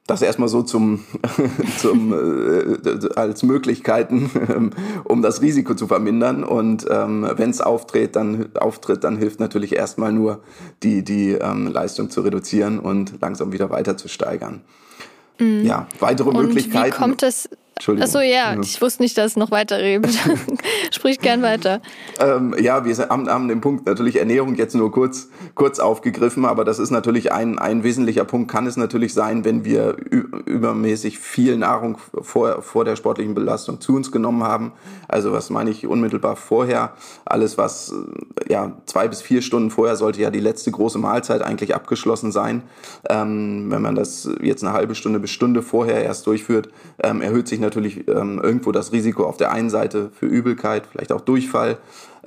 das 0.08 0.22
erstmal 0.24 0.50
so 0.50 0.64
zum, 0.64 1.04
zum 1.78 2.14
äh, 2.14 3.10
als 3.16 3.44
Möglichkeiten, 3.44 4.32
ähm, 4.50 4.72
um 5.04 5.22
das 5.22 5.42
Risiko 5.42 5.76
zu 5.76 5.88
vermindern. 5.88 6.44
Und 6.44 6.86
ähm, 6.90 7.28
wenn 7.36 7.52
es 7.52 7.62
auftritt, 7.62 8.16
dann 8.16 8.50
auftritt, 8.56 9.04
dann 9.04 9.18
hilft 9.18 9.40
natürlich 9.40 9.76
erstmal 9.76 10.12
nur 10.12 10.40
die 10.84 11.04
die 11.04 11.34
ähm, 11.34 11.68
Leistung 11.68 12.10
zu 12.10 12.22
reduzieren 12.22 12.80
und 12.80 13.22
langsam 13.22 13.52
wieder 13.52 13.70
weiter 13.70 13.98
zu 13.98 14.08
steigern. 14.08 14.62
Mhm. 15.40 15.64
Ja, 15.64 15.88
weitere 16.00 16.30
und 16.30 16.38
Möglichkeiten. 16.38 16.94
Wie 16.94 16.98
kommt 16.98 17.24
es 17.24 17.50
Entschuldigung. 17.80 18.10
Achso, 18.10 18.20
ja, 18.20 18.54
ja, 18.54 18.60
ich 18.60 18.82
wusste 18.82 19.02
nicht, 19.02 19.18
dass 19.18 19.32
es 19.32 19.36
noch 19.38 19.52
weiter 19.52 19.78
redet. 19.78 20.12
Sprich 20.92 21.18
gern 21.20 21.42
weiter. 21.42 21.82
Ähm, 22.20 22.54
ja, 22.60 22.84
wir 22.84 22.94
haben, 22.98 23.30
haben 23.30 23.48
den 23.48 23.62
Punkt 23.62 23.86
natürlich 23.86 24.18
Ernährung 24.18 24.56
jetzt 24.56 24.76
nur 24.76 24.92
kurz, 24.92 25.30
kurz 25.56 25.80
aufgegriffen, 25.80 26.44
aber 26.44 26.66
das 26.66 26.78
ist 26.78 26.92
natürlich 26.92 27.32
ein, 27.32 27.58
ein 27.58 27.84
wesentlicher 27.84 28.26
Punkt, 28.26 28.52
kann 28.52 28.68
es 28.68 28.76
natürlich 28.76 29.14
sein, 29.14 29.46
wenn 29.46 29.64
wir 29.64 29.96
übermäßig 30.46 31.20
viel 31.20 31.56
Nahrung 31.56 32.00
vor, 32.22 32.62
vor 32.64 32.84
der 32.84 32.98
sportlichen 32.98 33.34
Belastung 33.34 33.80
zu 33.80 33.96
uns 33.96 34.12
genommen 34.12 34.44
haben. 34.44 34.74
Also 35.08 35.32
was 35.32 35.50
meine 35.50 35.70
ich 35.70 35.88
unmittelbar 35.88 36.36
vorher? 36.36 36.92
Alles, 37.24 37.58
was 37.58 37.94
ja 38.50 38.74
zwei 38.88 39.08
bis 39.08 39.22
vier 39.22 39.42
Stunden 39.42 39.72
vorher 39.72 39.96
sollte 39.96 40.20
ja 40.20 40.32
die 40.32 40.42
letzte 40.42 40.70
große 40.72 41.00
Mahlzeit 41.00 41.42
eigentlich 41.44 41.74
abgeschlossen 41.74 42.34
sein. 42.34 42.64
Ähm, 43.10 43.68
wenn 43.72 43.82
man 43.82 43.96
das 43.96 44.30
jetzt 44.42 44.66
eine 44.66 44.74
halbe 44.74 44.96
Stunde 44.96 45.22
bis 45.22 45.32
Stunde 45.32 45.62
vorher 45.62 46.04
erst 46.04 46.28
durchführt, 46.28 46.68
ähm, 47.02 47.22
erhöht 47.22 47.48
sich 47.48 47.62
natürlich 47.62 47.69
ähm, 47.76 48.40
irgendwo 48.42 48.72
das 48.72 48.92
Risiko 48.92 49.26
auf 49.26 49.38
der 49.38 49.52
einen 49.52 49.70
Seite 49.70 50.10
für 50.14 50.26
Übelkeit, 50.26 50.88
vielleicht 50.90 51.12
auch 51.12 51.22
Durchfall 51.22 51.78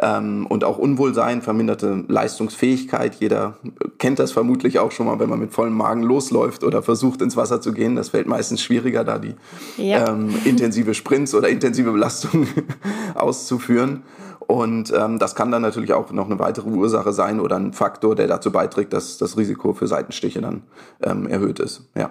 ähm, 0.00 0.46
und 0.48 0.64
auch 0.64 0.78
Unwohlsein, 0.78 1.42
verminderte 1.42 2.04
Leistungsfähigkeit. 2.08 3.16
Jeder 3.16 3.56
kennt 3.98 4.18
das 4.18 4.32
vermutlich 4.32 4.78
auch 4.78 4.92
schon 4.92 5.06
mal, 5.06 5.18
wenn 5.18 5.28
man 5.28 5.40
mit 5.40 5.52
vollem 5.52 5.74
Magen 5.74 6.02
losläuft 6.02 6.64
oder 6.64 6.82
versucht 6.82 7.22
ins 7.22 7.36
Wasser 7.36 7.60
zu 7.60 7.72
gehen. 7.72 7.96
Das 7.96 8.10
fällt 8.10 8.26
meistens 8.26 8.62
schwieriger, 8.62 9.04
da 9.04 9.18
die 9.18 9.34
ja. 9.76 10.08
ähm, 10.08 10.34
intensive 10.44 10.94
Sprints 10.94 11.34
oder 11.34 11.48
intensive 11.48 11.92
Belastung 11.92 12.46
auszuführen. 13.14 14.02
Und 14.46 14.92
ähm, 14.96 15.18
das 15.18 15.34
kann 15.34 15.50
dann 15.50 15.62
natürlich 15.62 15.92
auch 15.92 16.10
noch 16.12 16.26
eine 16.26 16.38
weitere 16.38 16.68
Ursache 16.68 17.12
sein 17.12 17.40
oder 17.40 17.56
ein 17.56 17.72
Faktor, 17.72 18.14
der 18.14 18.26
dazu 18.26 18.50
beiträgt, 18.50 18.92
dass 18.92 19.16
das 19.18 19.36
Risiko 19.36 19.72
für 19.72 19.86
Seitenstiche 19.86 20.40
dann 20.40 20.62
ähm, 21.02 21.26
erhöht 21.26 21.58
ist. 21.60 21.88
Ja. 21.94 22.10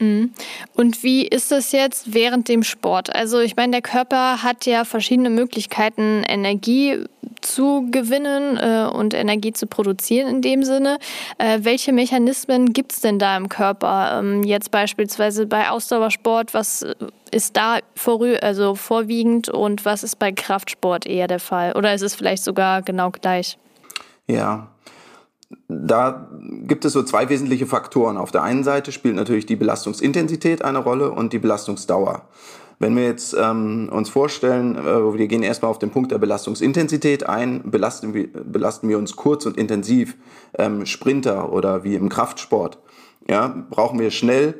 Mhm. 0.00 0.32
Und 0.74 1.02
wie 1.02 1.26
ist 1.26 1.52
es 1.52 1.72
jetzt 1.72 2.14
während 2.14 2.48
dem 2.48 2.62
Sport? 2.62 3.14
Also 3.14 3.38
ich 3.40 3.54
meine, 3.54 3.72
der 3.72 3.82
Körper 3.82 4.42
hat 4.42 4.64
ja 4.64 4.84
verschiedene 4.84 5.28
Möglichkeiten, 5.28 6.24
Energie 6.26 7.04
zu 7.42 7.86
gewinnen 7.90 8.56
äh, 8.56 8.90
und 8.90 9.12
Energie 9.12 9.52
zu 9.52 9.66
produzieren 9.66 10.28
in 10.28 10.42
dem 10.42 10.64
Sinne. 10.64 10.98
Äh, 11.38 11.60
welche 11.62 11.92
Mechanismen 11.92 12.72
gibt 12.72 12.92
es 12.92 13.00
denn 13.00 13.18
da 13.18 13.36
im 13.36 13.50
Körper? 13.50 14.18
Ähm, 14.18 14.42
jetzt 14.42 14.70
beispielsweise 14.70 15.46
bei 15.46 15.70
Ausdauersport, 15.70 16.54
was 16.54 16.84
ist 17.30 17.56
da 17.56 17.78
vorrü 17.94 18.36
also 18.36 18.74
vorwiegend 18.74 19.50
und 19.50 19.84
was 19.84 20.02
ist 20.02 20.18
bei 20.18 20.32
Kraftsport 20.32 21.06
eher 21.06 21.28
der 21.28 21.40
Fall? 21.40 21.72
Oder 21.76 21.94
ist 21.94 22.02
es 22.02 22.14
vielleicht 22.14 22.42
sogar 22.42 22.80
genau 22.82 23.10
gleich? 23.10 23.58
Ja, 24.26 24.68
da 25.68 26.28
gibt 26.66 26.84
es 26.84 26.92
so 26.92 27.02
zwei 27.02 27.28
wesentliche 27.28 27.66
Faktoren. 27.66 28.16
Auf 28.16 28.30
der 28.30 28.42
einen 28.42 28.64
Seite 28.64 28.92
spielt 28.92 29.16
natürlich 29.16 29.46
die 29.46 29.56
Belastungsintensität 29.56 30.64
eine 30.64 30.78
Rolle 30.78 31.10
und 31.10 31.32
die 31.32 31.38
Belastungsdauer. 31.38 32.22
Wenn 32.78 32.96
wir 32.96 33.04
jetzt 33.04 33.36
ähm, 33.38 33.90
uns 33.92 34.08
vorstellen, 34.08 34.76
äh, 34.76 35.18
wir 35.18 35.26
gehen 35.26 35.42
erstmal 35.42 35.70
auf 35.70 35.78
den 35.78 35.90
Punkt 35.90 36.12
der 36.12 36.18
Belastungsintensität 36.18 37.28
ein, 37.28 37.70
belasten 37.70 38.14
wir, 38.14 38.28
belasten 38.32 38.88
wir 38.88 38.96
uns 38.96 39.16
kurz 39.16 39.44
und 39.44 39.58
intensiv, 39.58 40.16
ähm, 40.56 40.86
Sprinter 40.86 41.52
oder 41.52 41.84
wie 41.84 41.94
im 41.94 42.08
Kraftsport, 42.08 42.78
ja, 43.28 43.54
brauchen 43.68 43.98
wir 43.98 44.10
schnell 44.10 44.54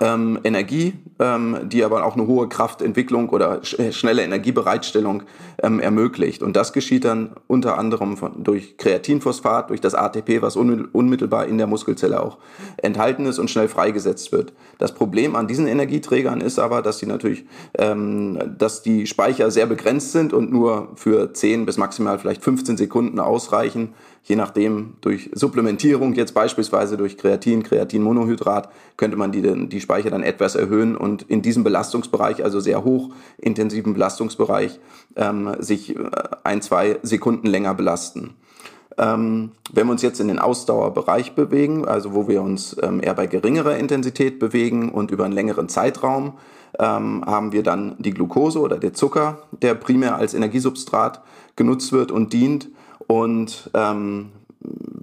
ähm, 0.00 0.40
Energie, 0.42 0.94
ähm, 1.20 1.58
die 1.64 1.84
aber 1.84 2.04
auch 2.04 2.14
eine 2.14 2.26
hohe 2.26 2.48
Kraftentwicklung 2.48 3.28
oder 3.28 3.62
sch 3.62 3.78
äh, 3.78 3.92
schnelle 3.92 4.22
Energiebereitstellung 4.22 5.22
ähm, 5.62 5.78
ermöglicht. 5.78 6.42
Und 6.42 6.56
das 6.56 6.72
geschieht 6.72 7.04
dann 7.04 7.36
unter 7.46 7.78
anderem 7.78 8.16
von, 8.16 8.42
durch 8.42 8.76
Kreatinphosphat, 8.78 9.70
durch 9.70 9.80
das 9.80 9.94
ATP, 9.94 10.42
was 10.42 10.56
un 10.56 10.86
unmittelbar 10.86 11.46
in 11.46 11.56
der 11.56 11.68
Muskelzelle 11.68 12.20
auch 12.20 12.38
enthalten 12.78 13.26
ist 13.26 13.38
und 13.38 13.48
schnell 13.48 13.68
freigesetzt 13.68 14.32
wird. 14.32 14.52
Das 14.78 14.92
Problem 14.92 15.36
an 15.36 15.46
diesen 15.46 15.68
Energieträgern 15.68 16.40
ist 16.40 16.58
aber, 16.58 16.82
dass 16.82 16.98
sie 16.98 17.06
natürlich, 17.06 17.44
ähm, 17.78 18.38
dass 18.58 18.82
die 18.82 19.06
Speicher 19.06 19.52
sehr 19.52 19.66
begrenzt 19.66 20.12
sind 20.12 20.32
und 20.32 20.52
nur 20.52 20.88
für 20.96 21.32
10 21.32 21.64
bis 21.64 21.78
maximal 21.78 22.18
vielleicht 22.18 22.42
15 22.42 22.76
Sekunden 22.76 23.20
ausreichen, 23.20 23.94
je 24.26 24.34
nachdem 24.34 24.94
durch 25.02 25.30
Supplementierung, 25.32 26.14
jetzt 26.14 26.34
beispielsweise 26.34 26.96
durch 26.96 27.16
Kreatin, 27.16 27.62
Kreatinmonohydrat, 27.62 28.68
könnte 28.96 29.16
man 29.16 29.30
die, 29.30 29.68
die 29.68 29.80
Speicher 29.80 30.10
dann 30.10 30.24
etwas 30.24 30.56
erhöhen 30.56 30.96
und 30.96 31.22
in 31.22 31.42
diesem 31.42 31.62
Belastungsbereich, 31.62 32.42
also 32.42 32.58
sehr 32.58 32.82
hochintensiven 32.84 33.92
Belastungsbereich, 33.92 34.80
ähm, 35.14 35.54
sich 35.60 35.96
äh, 35.96 36.10
ein, 36.42 36.60
zwei 36.60 36.98
Sekunden 37.02 37.46
länger 37.46 37.74
belasten. 37.74 38.34
Ähm, 38.98 39.52
wenn 39.72 39.86
wir 39.86 39.92
uns 39.92 40.02
jetzt 40.02 40.20
in 40.20 40.26
den 40.26 40.40
Ausdauerbereich 40.40 41.34
bewegen, 41.34 41.86
also 41.86 42.12
wo 42.12 42.26
wir 42.26 42.42
uns 42.42 42.76
ähm, 42.82 43.00
eher 43.00 43.14
bei 43.14 43.26
geringerer 43.26 43.76
Intensität 43.76 44.40
bewegen 44.40 44.90
und 44.90 45.12
über 45.12 45.24
einen 45.24 45.34
längeren 45.34 45.68
Zeitraum, 45.68 46.32
ähm, 46.80 47.22
haben 47.24 47.52
wir 47.52 47.62
dann 47.62 47.94
die 47.98 48.12
Glucose 48.12 48.58
oder 48.58 48.78
der 48.78 48.92
Zucker, 48.92 49.42
der 49.62 49.74
primär 49.74 50.16
als 50.16 50.34
Energiesubstrat 50.34 51.22
genutzt 51.54 51.92
wird 51.92 52.10
und 52.10 52.32
dient. 52.32 52.68
Und 53.06 53.70
ähm, 53.74 54.32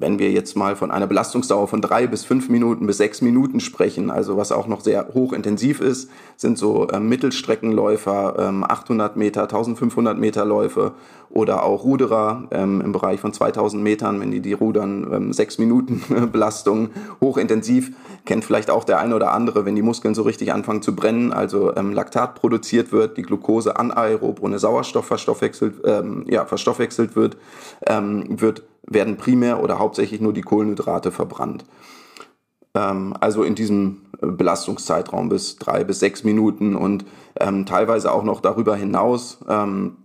wenn 0.04 0.20
wir 0.20 0.32
jetzt 0.32 0.58
mal 0.58 0.76
von 0.76 0.92
einer 0.92 1.08
Belastungsdauer 1.08 1.70
von 1.70 1.82
drei 1.82 2.08
bis 2.08 2.26
fünf 2.26 2.50
Minuten 2.50 2.86
bis 2.86 2.98
sechs 2.98 3.22
Minuten 3.22 3.62
sprechen, 3.62 4.12
also 4.12 4.36
was 4.36 4.52
auch 4.52 4.68
noch 4.68 4.82
sehr 4.82 5.08
hochintensiv 5.14 5.80
ist, 5.80 6.12
sind 6.36 6.58
so 6.58 6.90
äh, 6.90 7.00
Mittelstreckenläufer, 7.00 8.36
ähm, 8.38 8.66
800 8.66 9.16
Meter, 9.16 9.44
1500 9.44 10.18
Meter 10.20 10.44
Läufe 10.44 10.92
oder 11.30 11.64
auch 11.64 11.86
Ruderer 11.86 12.50
ähm, 12.52 12.82
im 12.82 12.92
Bereich 12.92 13.22
von 13.22 13.32
2000 13.32 13.82
Metern, 13.82 14.20
wenn 14.20 14.30
die 14.30 14.42
die 14.42 14.52
rudern, 14.52 15.08
ähm, 15.10 15.32
sechs 15.32 15.58
Minuten 15.58 16.04
Belastung, 16.34 16.90
hochintensiv, 17.22 17.94
kennt 18.26 18.44
vielleicht 18.44 18.70
auch 18.70 18.84
der 18.84 19.00
eine 19.00 19.16
oder 19.16 19.32
andere, 19.32 19.64
wenn 19.64 19.76
die 19.78 19.82
Muskeln 19.82 20.16
so 20.16 20.24
richtig 20.24 20.52
anfangen 20.52 20.82
zu 20.82 20.94
brennen, 20.94 21.32
also 21.32 21.74
ähm, 21.78 21.94
Laktat 21.94 22.36
produziert 22.36 22.92
wird, 22.92 23.16
die 23.16 23.22
Glucose 23.22 23.78
anaerob 23.78 24.44
ohne 24.44 24.60
Sauerstoff 24.60 25.06
verstoffwechselt, 25.06 25.76
ähm, 25.86 26.26
ja, 26.28 26.46
verstoffwechselt 26.46 27.16
wird, 27.16 27.38
ähm, 27.88 28.42
wird 28.42 28.64
werden 28.86 29.18
primär 29.18 29.64
oder 29.64 29.80
hauptsächlich 29.80 29.93
nur 30.22 30.34
die 30.34 30.42
Kohlenhydrate 30.42 31.12
verbrannt. 31.12 31.66
Ähm, 32.76 33.16
also 33.20 33.44
in 33.44 33.56
diesem 33.56 34.02
äh, 34.22 34.28
Belastungszeitraum 34.28 35.30
bis 35.30 35.58
drei 35.58 35.84
bis 35.84 36.00
sechs 36.00 36.24
Minuten 36.24 36.76
und 36.76 37.06
ähm, 37.40 37.66
teilweise 37.66 38.12
auch 38.12 38.24
noch 38.24 38.42
darüber 38.42 38.76
hinaus. 38.76 39.40
Ähm, 39.48 39.98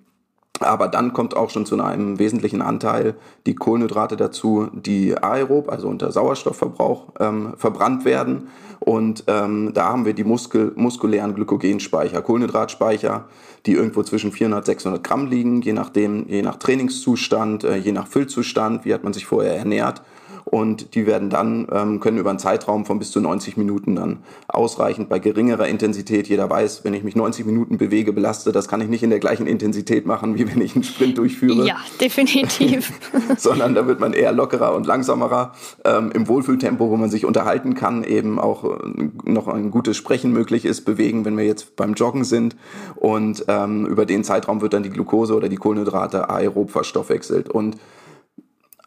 aber 0.61 0.89
dann 0.89 1.13
kommt 1.13 1.37
auch 1.37 1.51
schon 1.51 1.67
zu 1.67 1.81
einem 1.81 2.19
wesentlichen 2.19 2.63
Anteil 2.63 3.15
die 3.47 3.55
Kohlenhydrate 3.55 4.17
dazu, 4.17 4.69
die 4.73 5.17
aerob, 5.17 5.71
also 5.71 5.89
unter 5.89 6.11
Sauerstoffverbrauch, 6.13 7.09
ähm, 7.21 7.55
verbrannt 7.57 8.05
werden. 8.05 8.49
Und 8.81 9.25
ähm, 9.27 9.73
da 9.75 9.89
haben 9.89 10.05
wir 10.05 10.15
die 10.15 10.25
Muskel, 10.25 10.73
muskulären 10.77 11.35
Glykogenspeicher, 11.35 12.23
Kohlenhydratspeicher, 12.23 13.25
die 13.67 13.73
irgendwo 13.73 14.03
zwischen 14.03 14.33
400 14.33 14.67
600 14.67 15.05
Gramm 15.05 15.27
liegen, 15.27 15.63
je 15.63 15.73
nachdem, 15.73 16.27
je 16.29 16.43
nach 16.43 16.57
Trainingszustand, 16.57 17.65
äh, 17.65 17.77
je 17.77 17.93
nach 17.93 18.07
Füllzustand, 18.07 18.85
wie 18.85 18.95
hat 18.95 19.05
man 19.05 19.13
sich 19.13 19.27
vorher 19.27 19.57
ernährt 19.57 20.03
und 20.51 20.95
die 20.95 21.07
werden 21.07 21.29
dann, 21.29 21.67
ähm, 21.71 22.01
können 22.01 22.19
über 22.19 22.31
einen 22.31 22.39
Zeitraum 22.39 22.87
von 22.87 22.99
bis 22.99 23.11
zu 23.11 23.21
90 23.21 23.57
Minuten 23.57 23.97
dann 23.97 24.19
ausreichend 24.49 25.09
bei 25.09 25.19
geringerer 25.19 25.69
Intensität. 25.69 26.27
Jeder 26.29 26.49
weiß, 26.49 26.85
wenn 26.85 26.95
ich 26.95 27.05
mich 27.05 27.17
90 27.17 27.45
Minuten 27.45 27.77
bewege, 27.77 28.13
belaste, 28.13 28.51
das 28.51 28.67
kann 28.67 28.81
ich 28.81 28.89
nicht 28.89 29.03
in 29.03 29.11
der 29.11 29.19
gleichen 29.19 29.47
Intensität 29.47 30.07
machen, 30.07 30.39
wie 30.39 30.49
wenn 30.49 30.61
ich 30.63 30.75
einen 30.75 30.85
Sprint 30.85 31.19
durchführe. 31.19 31.67
Ja, 31.67 31.77
definitiv. 32.01 32.93
Sondern 33.37 33.75
da 33.75 33.87
wird 33.87 34.01
man 34.01 34.15
eher 34.15 34.33
lockerer 34.33 34.75
und 34.75 34.87
langsamerer 34.87 35.53
ähm, 35.85 36.11
im 36.13 36.29
Wohlfühltempo, 36.29 36.89
wo 36.89 36.97
man 36.97 37.11
sich 37.11 37.27
unterhalten 37.27 37.75
kann, 37.75 38.03
eben 38.03 38.39
auch 38.39 38.65
äh, 38.65 39.11
noch 39.25 39.49
ein 39.49 39.71
gutes 39.71 39.97
Sprechen 39.97 40.33
möglich 40.33 40.65
ist, 40.65 40.87
bewegen, 40.87 41.25
wenn 41.25 41.37
wir 41.37 41.45
jetzt 41.45 41.77
beim 41.77 41.93
Joggen 41.93 42.25
sind. 42.25 42.57
Und 42.97 43.45
ähm, 43.49 43.87
über 43.87 44.07
den 44.07 44.25
Zeitraum 44.25 44.63
wird 44.63 44.73
dann 44.73 44.83
die 44.83 44.91
Glucose 44.91 45.35
oder 45.35 45.49
die 45.49 45.57
Kohlenhydrate 45.57 46.31
aerob 46.31 46.71
verstoffwechselt. 46.71 47.51
Und 47.51 47.77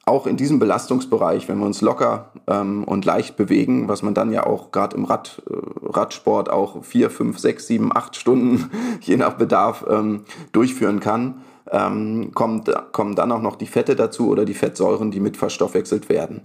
auch 0.05 0.25
in 0.25 0.35
diesem 0.35 0.59
Belastungsbereich, 0.59 1.47
wenn 1.47 1.59
wir 1.59 1.65
uns 1.65 1.81
locker 1.81 2.31
ähm, 2.47 2.83
und 2.83 3.05
leicht 3.05 3.37
bewegen, 3.37 3.87
was 3.87 4.01
man 4.01 4.13
dann 4.13 4.31
ja 4.31 4.45
auch 4.45 4.71
gerade 4.71 4.95
im 4.97 5.05
Rad, 5.05 5.43
äh, 5.49 5.53
Radsport 5.85 6.49
auch 6.49 6.83
vier, 6.83 7.09
fünf, 7.09 7.37
sechs, 7.37 7.67
sieben, 7.67 7.95
acht 7.95 8.15
Stunden, 8.15 8.71
je 9.01 9.17
nach 9.17 9.33
Bedarf, 9.33 9.85
ähm, 9.89 10.23
durchführen 10.51 10.99
kann, 10.99 11.41
ähm, 11.71 12.31
kommt, 12.33 12.69
kommen 12.91 13.15
dann 13.15 13.31
auch 13.31 13.41
noch 13.41 13.55
die 13.55 13.65
Fette 13.65 13.95
dazu 13.95 14.29
oder 14.29 14.45
die 14.45 14.53
Fettsäuren, 14.53 15.09
die 15.09 15.19
mit 15.19 15.37
verstoffwechselt 15.37 16.09
werden. 16.09 16.41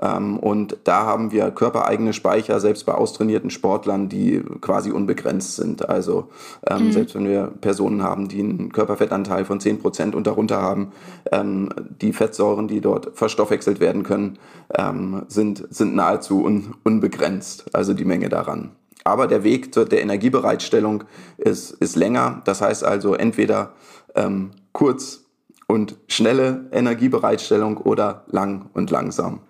Ähm, 0.00 0.38
und 0.38 0.78
da 0.84 1.04
haben 1.04 1.32
wir 1.32 1.50
körpereigene 1.50 2.12
Speicher, 2.12 2.60
selbst 2.60 2.86
bei 2.86 2.94
austrainierten 2.94 3.50
Sportlern, 3.50 4.08
die 4.08 4.42
quasi 4.60 4.90
unbegrenzt 4.90 5.56
sind. 5.56 5.88
Also 5.88 6.28
ähm, 6.66 6.86
mhm. 6.86 6.92
selbst 6.92 7.14
wenn 7.14 7.28
wir 7.28 7.52
Personen 7.60 8.02
haben, 8.02 8.28
die 8.28 8.40
einen 8.40 8.72
Körperfettanteil 8.72 9.44
von 9.44 9.60
10% 9.60 10.14
und 10.14 10.26
darunter 10.26 10.62
haben, 10.62 10.92
ähm, 11.30 11.68
die 12.00 12.12
Fettsäuren, 12.12 12.66
die 12.66 12.80
dort 12.80 13.12
verstoffwechselt 13.14 13.80
werden 13.80 14.02
können, 14.02 14.38
ähm, 14.74 15.22
sind, 15.28 15.66
sind 15.70 15.94
nahezu 15.94 16.42
un, 16.42 16.74
unbegrenzt, 16.84 17.66
also 17.74 17.92
die 17.92 18.06
Menge 18.06 18.30
daran. 18.30 18.70
Aber 19.04 19.26
der 19.26 19.44
Weg 19.44 19.72
zur, 19.74 19.86
der 19.86 20.02
Energiebereitstellung 20.02 21.04
ist, 21.38 21.70
ist 21.70 21.96
länger. 21.96 22.42
Das 22.44 22.60
heißt 22.60 22.84
also 22.84 23.14
entweder 23.14 23.72
ähm, 24.14 24.50
kurz 24.72 25.24
und 25.66 25.96
schnelle 26.08 26.68
Energiebereitstellung 26.72 27.76
oder 27.76 28.24
lang 28.28 28.70
und 28.74 28.90
langsam. 28.90 29.40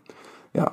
Ja. 0.52 0.72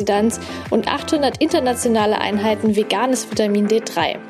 Antioxidants 0.00 0.40
und 0.70 0.88
800 0.88 1.36
internationale 1.38 2.18
Einheiten 2.18 2.76
veganes 2.76 3.30
Vitamin 3.30 3.68
D3. 3.68 4.29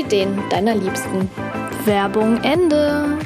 den 0.00 0.42
deiner 0.48 0.74
Liebsten. 0.74 1.30
Werbung 1.84 2.42
Ende. 2.42 3.18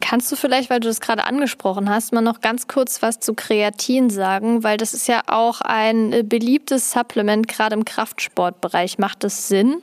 Kannst 0.00 0.32
du 0.32 0.36
vielleicht, 0.36 0.70
weil 0.70 0.80
du 0.80 0.88
das 0.88 1.00
gerade 1.00 1.24
angesprochen 1.24 1.90
hast, 1.90 2.14
mal 2.14 2.22
noch 2.22 2.40
ganz 2.40 2.66
kurz 2.66 3.02
was 3.02 3.20
zu 3.20 3.34
Kreatin 3.34 4.08
sagen? 4.08 4.64
Weil 4.64 4.78
das 4.78 4.94
ist 4.94 5.08
ja 5.08 5.20
auch 5.26 5.60
ein 5.60 6.12
äh, 6.12 6.22
beliebtes 6.22 6.90
Supplement, 6.90 7.48
gerade 7.48 7.74
im 7.74 7.84
Kraftsportbereich. 7.84 8.98
Macht 8.98 9.24
das 9.24 9.48
Sinn? 9.48 9.82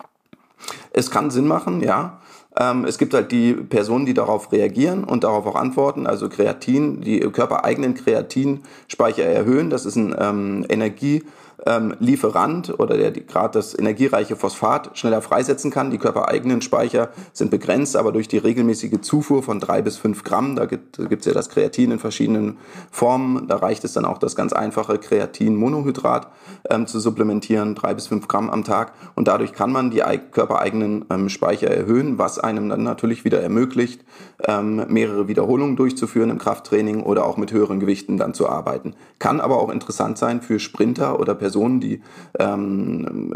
Es 0.92 1.12
kann 1.12 1.30
Sinn 1.30 1.48
machen, 1.48 1.82
ja. 1.82 2.20
Ähm, 2.58 2.86
es 2.86 2.98
gibt 2.98 3.14
halt 3.14 3.32
die 3.32 3.54
Personen, 3.54 4.06
die 4.08 4.14
darauf 4.14 4.52
reagieren 4.52 5.04
und 5.04 5.24
darauf 5.24 5.46
auch 5.46 5.56
antworten. 5.56 6.08
Also 6.08 6.30
Kreatin, 6.30 7.02
die 7.02 7.20
körpereigenen 7.20 7.94
Kreatinspeicher 7.94 9.24
erhöhen. 9.24 9.70
Das 9.70 9.86
ist 9.86 9.98
ein 9.98 10.16
ähm, 10.18 10.66
Energie- 10.68 11.24
ähm, 11.66 11.96
Lieferant 12.00 12.80
oder 12.80 12.98
der 12.98 13.12
gerade 13.12 13.54
das 13.54 13.78
energiereiche 13.78 14.36
Phosphat 14.36 14.98
schneller 14.98 15.22
freisetzen 15.22 15.72
kann. 15.72 15.92
Die 15.92 15.98
körpereigenen 15.98 16.62
Speicher 16.62 17.10
sind 17.34 17.52
begrenzt, 17.52 17.96
aber 17.96 18.12
durch 18.12 18.28
die 18.28 18.38
regelmäßige 18.38 19.02
Zufuhr 19.02 19.44
von 19.44 19.60
drei 19.60 19.82
bis 19.82 19.98
fünf 19.98 20.24
Gramm, 20.24 20.56
da 20.56 20.66
gibt 20.66 21.00
es 21.00 21.26
ja 21.26 21.34
das 21.34 21.50
Kreatin 21.50 21.92
in 21.92 22.00
verschiedenen 22.00 22.58
Formen, 22.92 23.48
da 23.48 23.58
reicht 23.58 23.84
es 23.84 23.94
dann 23.94 24.06
auch 24.06 24.18
das 24.18 24.36
ganz 24.36 24.54
einfache 24.54 24.98
Kreatinmonohydrat 24.98 26.28
ähm, 26.70 26.88
zu 26.88 27.00
supplementieren, 27.00 27.76
drei 27.76 27.94
bis 27.94 28.08
fünf 28.08 28.28
Gramm 28.28 28.50
am 28.50 28.64
Tag. 28.64 28.94
Und 29.16 29.28
dadurch 29.28 29.54
kann 29.54 29.72
man 29.72 29.92
die 29.92 30.02
körpereigenen 30.32 31.06
ähm, 31.10 31.30
Speicher 31.30 31.70
erhöhen, 31.70 32.18
was 32.18 32.40
einem 32.40 32.70
dann 32.70 32.84
natürlich 32.84 33.24
wieder 33.26 33.42
ermöglicht, 33.42 34.04
ähm, 34.48 34.86
mehrere 34.88 35.28
Wiederholungen 35.28 35.76
durchzuführen 35.76 36.30
im 36.30 36.38
Krafttraining 36.38 37.04
oder 37.04 37.26
auch 37.26 37.38
mit 37.38 37.52
höheren 37.52 37.80
Gewichten 37.80 38.18
dann 38.18 38.34
zu 38.34 38.50
arbeiten. 38.50 38.96
Kann 39.20 39.40
aber 39.40 39.60
auch 39.60 39.70
interessant 39.70 40.18
sein 40.18 40.42
für 40.42 40.60
Sprinter 40.60 41.20
oder 41.20 41.36
Personen, 41.36 41.51
Personen, 41.52 41.82
die 41.82 42.02
ähm, 42.40 43.34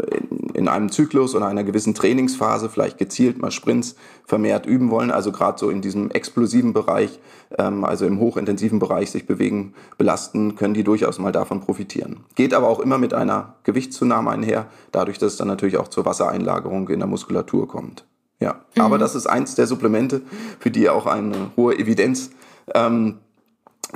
in 0.54 0.68
einem 0.68 0.90
Zyklus 0.90 1.34
oder 1.34 1.46
einer 1.46 1.64
gewissen 1.64 1.94
Trainingsphase 1.94 2.70
vielleicht 2.70 2.96
gezielt 2.96 3.38
mal 3.38 3.50
Sprints 3.50 3.94
vermehrt 4.24 4.64
üben 4.64 4.90
wollen, 4.90 5.10
also 5.10 5.32
gerade 5.32 5.58
so 5.58 5.68
in 5.68 5.82
diesem 5.82 6.10
explosiven 6.10 6.72
Bereich, 6.72 7.18
ähm, 7.58 7.84
also 7.84 8.06
im 8.06 8.18
hochintensiven 8.18 8.78
Bereich 8.78 9.10
sich 9.10 9.26
bewegen, 9.26 9.74
belasten, 9.98 10.56
können 10.56 10.72
die 10.72 10.82
durchaus 10.82 11.18
mal 11.18 11.30
davon 11.30 11.60
profitieren. 11.60 12.20
Geht 12.36 12.54
aber 12.54 12.68
auch 12.68 12.80
immer 12.80 12.96
mit 12.96 13.12
einer 13.12 13.56
Gewichtszunahme 13.64 14.30
einher, 14.30 14.66
dadurch, 14.92 15.18
dass 15.18 15.32
es 15.32 15.38
dann 15.38 15.48
natürlich 15.48 15.76
auch 15.76 15.88
zur 15.88 16.06
Wassereinlagerung 16.06 16.88
in 16.88 17.00
der 17.00 17.08
Muskulatur 17.08 17.68
kommt. 17.68 18.06
Ja, 18.40 18.62
mhm. 18.74 18.82
aber 18.82 18.96
das 18.96 19.14
ist 19.14 19.26
eins 19.26 19.56
der 19.56 19.66
Supplemente, 19.66 20.22
für 20.58 20.70
die 20.70 20.88
auch 20.88 21.04
eine 21.04 21.50
hohe 21.56 21.78
Evidenz 21.78 22.30
ähm, 22.74 23.18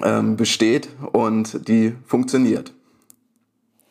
ähm, 0.02 0.36
besteht 0.36 0.90
und 1.12 1.66
die 1.68 1.94
funktioniert. 2.04 2.74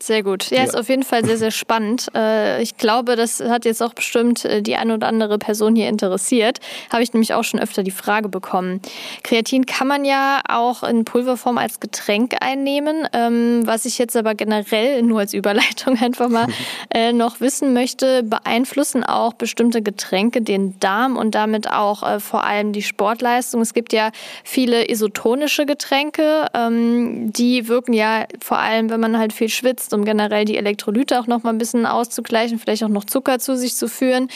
Sehr 0.01 0.23
gut. 0.23 0.49
Ja, 0.49 0.59
ja, 0.59 0.63
ist 0.63 0.77
auf 0.77 0.87
jeden 0.87 1.03
Fall 1.03 1.25
sehr, 1.25 1.37
sehr 1.37 1.51
spannend. 1.51 2.07
Äh, 2.15 2.61
ich 2.63 2.77
glaube, 2.77 3.17
das 3.17 3.41
hat 3.41 3.65
jetzt 3.65 3.83
auch 3.83 3.93
bestimmt 3.93 4.45
äh, 4.45 4.61
die 4.61 4.77
eine 4.77 4.93
oder 4.93 5.07
andere 5.07 5.37
Person 5.37 5.75
hier 5.75 5.89
interessiert. 5.89 6.59
Habe 6.89 7.03
ich 7.03 7.11
nämlich 7.11 7.33
auch 7.33 7.43
schon 7.43 7.59
öfter 7.59 7.83
die 7.83 7.91
Frage 7.91 8.29
bekommen. 8.29 8.81
Kreatin 9.23 9.65
kann 9.65 9.87
man 9.87 10.05
ja 10.05 10.41
auch 10.47 10.83
in 10.83 11.03
Pulverform 11.03 11.57
als 11.57 11.81
Getränk 11.81 12.35
einnehmen. 12.39 13.09
Ähm, 13.11 13.63
was 13.65 13.83
ich 13.83 13.97
jetzt 13.97 14.15
aber 14.15 14.35
generell 14.35 15.01
nur 15.03 15.19
als 15.19 15.33
Überleitung 15.33 15.99
einfach 16.01 16.29
mal 16.29 16.47
äh, 16.93 17.11
noch 17.11 17.41
wissen 17.41 17.73
möchte, 17.73 18.23
beeinflussen 18.23 19.03
auch 19.03 19.33
bestimmte 19.33 19.81
Getränke 19.81 20.41
den 20.41 20.79
Darm 20.79 21.17
und 21.17 21.35
damit 21.35 21.69
auch 21.69 22.21
vor 22.21 22.45
allem 22.45 22.71
die 22.71 22.81
Sportleistung. 22.81 23.61
Es 23.61 23.73
gibt 23.73 23.91
ja 23.91 24.11
viele 24.45 24.89
isotonische 24.89 25.65
Getränke, 25.65 26.47
ähm, 26.53 27.33
die 27.33 27.67
wirken 27.67 27.91
ja 27.91 28.25
vor 28.41 28.59
allem, 28.59 28.89
wenn 28.89 29.01
man 29.01 29.17
halt 29.17 29.33
viel 29.33 29.49
schwitzt 29.49 29.88
benutzt, 29.89 29.93
um 29.93 30.05
generell 30.05 30.45
die 30.45 30.57
Elektrolyte 30.57 31.19
auch 31.19 31.27
noch 31.27 31.43
mal 31.43 31.49
ein 31.51 31.57
bisschen 31.57 31.85
auszugleichen, 31.85 32.59
vielleicht 32.59 32.83
auch 32.83 32.89
noch 32.89 33.05
Zucker 33.05 33.39
zu 33.39 33.57
sich 33.57 33.75
zu 33.75 33.87
führen. 33.87 34.29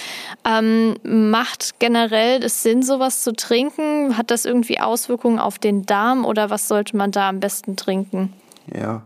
Ähm, 0.45 0.95
macht 1.03 1.79
generell 1.79 2.39
das 2.39 2.63
Sinn, 2.63 2.83
sowas 2.83 3.21
zu 3.23 3.33
trinken? 3.33 4.17
Hat 4.17 4.31
das 4.31 4.45
irgendwie 4.45 4.79
Auswirkungen 4.79 5.39
auf 5.39 5.59
den 5.59 5.85
Darm 5.85 6.25
oder 6.25 6.49
was 6.49 6.67
sollte 6.67 6.97
man 6.97 7.11
da 7.11 7.29
am 7.29 7.39
besten 7.39 7.75
trinken? 7.75 8.33
Ja, 8.73 9.03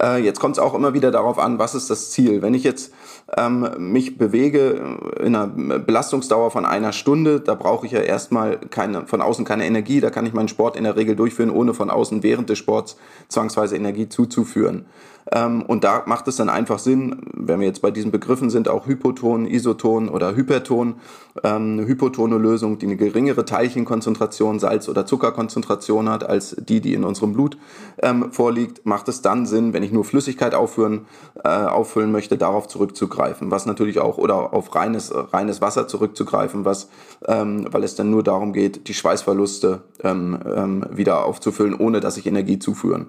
äh, 0.00 0.22
jetzt 0.22 0.40
kommt 0.40 0.56
es 0.56 0.62
auch 0.62 0.74
immer 0.74 0.94
wieder 0.94 1.10
darauf 1.10 1.38
an, 1.38 1.58
was 1.58 1.74
ist 1.74 1.90
das 1.90 2.10
Ziel. 2.10 2.42
Wenn 2.42 2.54
ich 2.54 2.64
jetzt 2.64 2.92
ähm, 3.36 3.68
mich 3.78 4.18
bewege 4.18 4.98
in 5.20 5.34
einer 5.34 5.46
Belastungsdauer 5.78 6.50
von 6.50 6.64
einer 6.64 6.92
Stunde, 6.92 7.40
da 7.40 7.54
brauche 7.54 7.86
ich 7.86 7.92
ja 7.92 8.00
erstmal 8.00 8.58
keine, 8.58 9.06
von 9.06 9.20
außen 9.20 9.44
keine 9.44 9.66
Energie, 9.66 10.00
da 10.00 10.10
kann 10.10 10.26
ich 10.26 10.32
meinen 10.32 10.48
Sport 10.48 10.76
in 10.76 10.84
der 10.84 10.96
Regel 10.96 11.16
durchführen, 11.16 11.50
ohne 11.50 11.74
von 11.74 11.90
außen 11.90 12.22
während 12.22 12.50
des 12.50 12.58
Sports 12.58 12.96
zwangsweise 13.28 13.76
Energie 13.76 14.08
zuzuführen. 14.08 14.86
Ähm, 15.32 15.62
und 15.62 15.82
da 15.84 16.04
macht 16.06 16.28
es 16.28 16.36
dann 16.36 16.48
einfach 16.48 16.78
Sinn, 16.78 17.20
wenn 17.32 17.60
wir 17.60 17.66
jetzt 17.66 17.82
bei 17.82 17.90
diesen 17.90 18.12
Begriffen 18.12 18.48
sind, 18.50 18.68
auch 18.68 18.86
Hypoton, 18.86 19.46
Isoton 19.46 20.08
oder 20.08 20.36
Hyperton, 20.36 20.96
ähm, 21.42 21.72
eine 21.72 21.86
hypotone 21.86 22.38
Lösung, 22.38 22.78
die 22.78 22.86
eine 22.86 22.96
geringere 22.96 23.44
Teilchenkonzentration, 23.44 24.60
Salz- 24.60 24.88
oder 24.88 25.04
Zuckerkonzentration 25.04 26.08
hat 26.08 26.24
als 26.24 26.56
die, 26.58 26.80
die 26.80 26.94
in 26.94 27.04
unserem 27.04 27.32
Blut 27.32 27.58
ähm, 27.98 28.32
vorliegt, 28.32 28.86
macht 28.86 29.08
es 29.08 29.20
dann 29.20 29.46
Sinn, 29.46 29.72
wenn 29.72 29.82
ich 29.82 29.92
nur 29.92 30.04
Flüssigkeit 30.04 30.54
aufführen, 30.54 31.06
äh, 31.42 31.48
auffüllen 31.48 32.12
möchte, 32.12 32.38
darauf 32.38 32.68
zurückzugreifen. 32.68 33.50
Was 33.50 33.66
natürlich 33.66 33.98
auch, 33.98 34.18
oder 34.18 34.54
auf 34.54 34.74
reines, 34.74 35.12
reines 35.32 35.60
Wasser 35.60 35.88
zurückzugreifen, 35.88 36.64
was, 36.64 36.88
weil 37.20 37.84
es 37.84 37.94
dann 37.94 38.10
nur 38.10 38.22
darum 38.22 38.52
geht, 38.52 38.88
die 38.88 38.94
Schweißverluste 38.94 39.80
wieder 40.02 41.24
aufzufüllen, 41.24 41.74
ohne 41.74 42.00
dass 42.00 42.16
ich 42.16 42.26
Energie 42.26 42.58
zuführen 42.58 43.06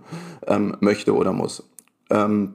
möchte 0.79 1.15
oder 1.15 1.33
muss. 1.33 1.63
Ähm, 2.09 2.53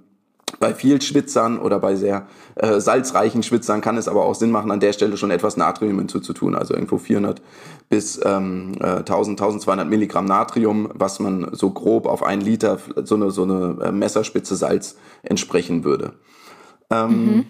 bei 0.61 0.75
viel 0.75 1.01
Schwitzern 1.01 1.59
oder 1.59 1.79
bei 1.79 1.97
sehr 1.97 2.27
äh, 2.57 2.79
salzreichen 2.79 3.43
Schwitzern 3.43 3.81
kann 3.81 3.97
es 3.97 4.09
aber 4.09 4.25
auch 4.25 4.35
Sinn 4.35 4.51
machen, 4.51 4.71
an 4.71 4.81
der 4.81 4.93
Stelle 4.93 5.17
schon 5.17 5.31
etwas 5.31 5.57
Natrium 5.57 5.99
hinzuzutun. 5.99 6.55
Also 6.55 6.75
irgendwo 6.75 6.99
400 6.99 7.41
bis 7.89 8.21
ähm, 8.25 8.73
1000, 8.81 9.41
äh, 9.41 9.45
1200 9.45 9.89
Milligramm 9.89 10.27
Natrium, 10.27 10.91
was 10.95 11.21
man 11.21 11.49
so 11.53 11.71
grob 11.71 12.07
auf 12.07 12.23
einen 12.23 12.43
Liter 12.43 12.79
so 13.05 13.15
eine, 13.15 13.31
so 13.31 13.45
eine 13.45 13.79
äh, 13.83 13.93
Messerspitze 13.93 14.57
Salz 14.57 14.97
entsprechen 15.23 15.85
würde. 15.85 16.13
Ähm, 16.91 17.09
mhm. 17.09 17.47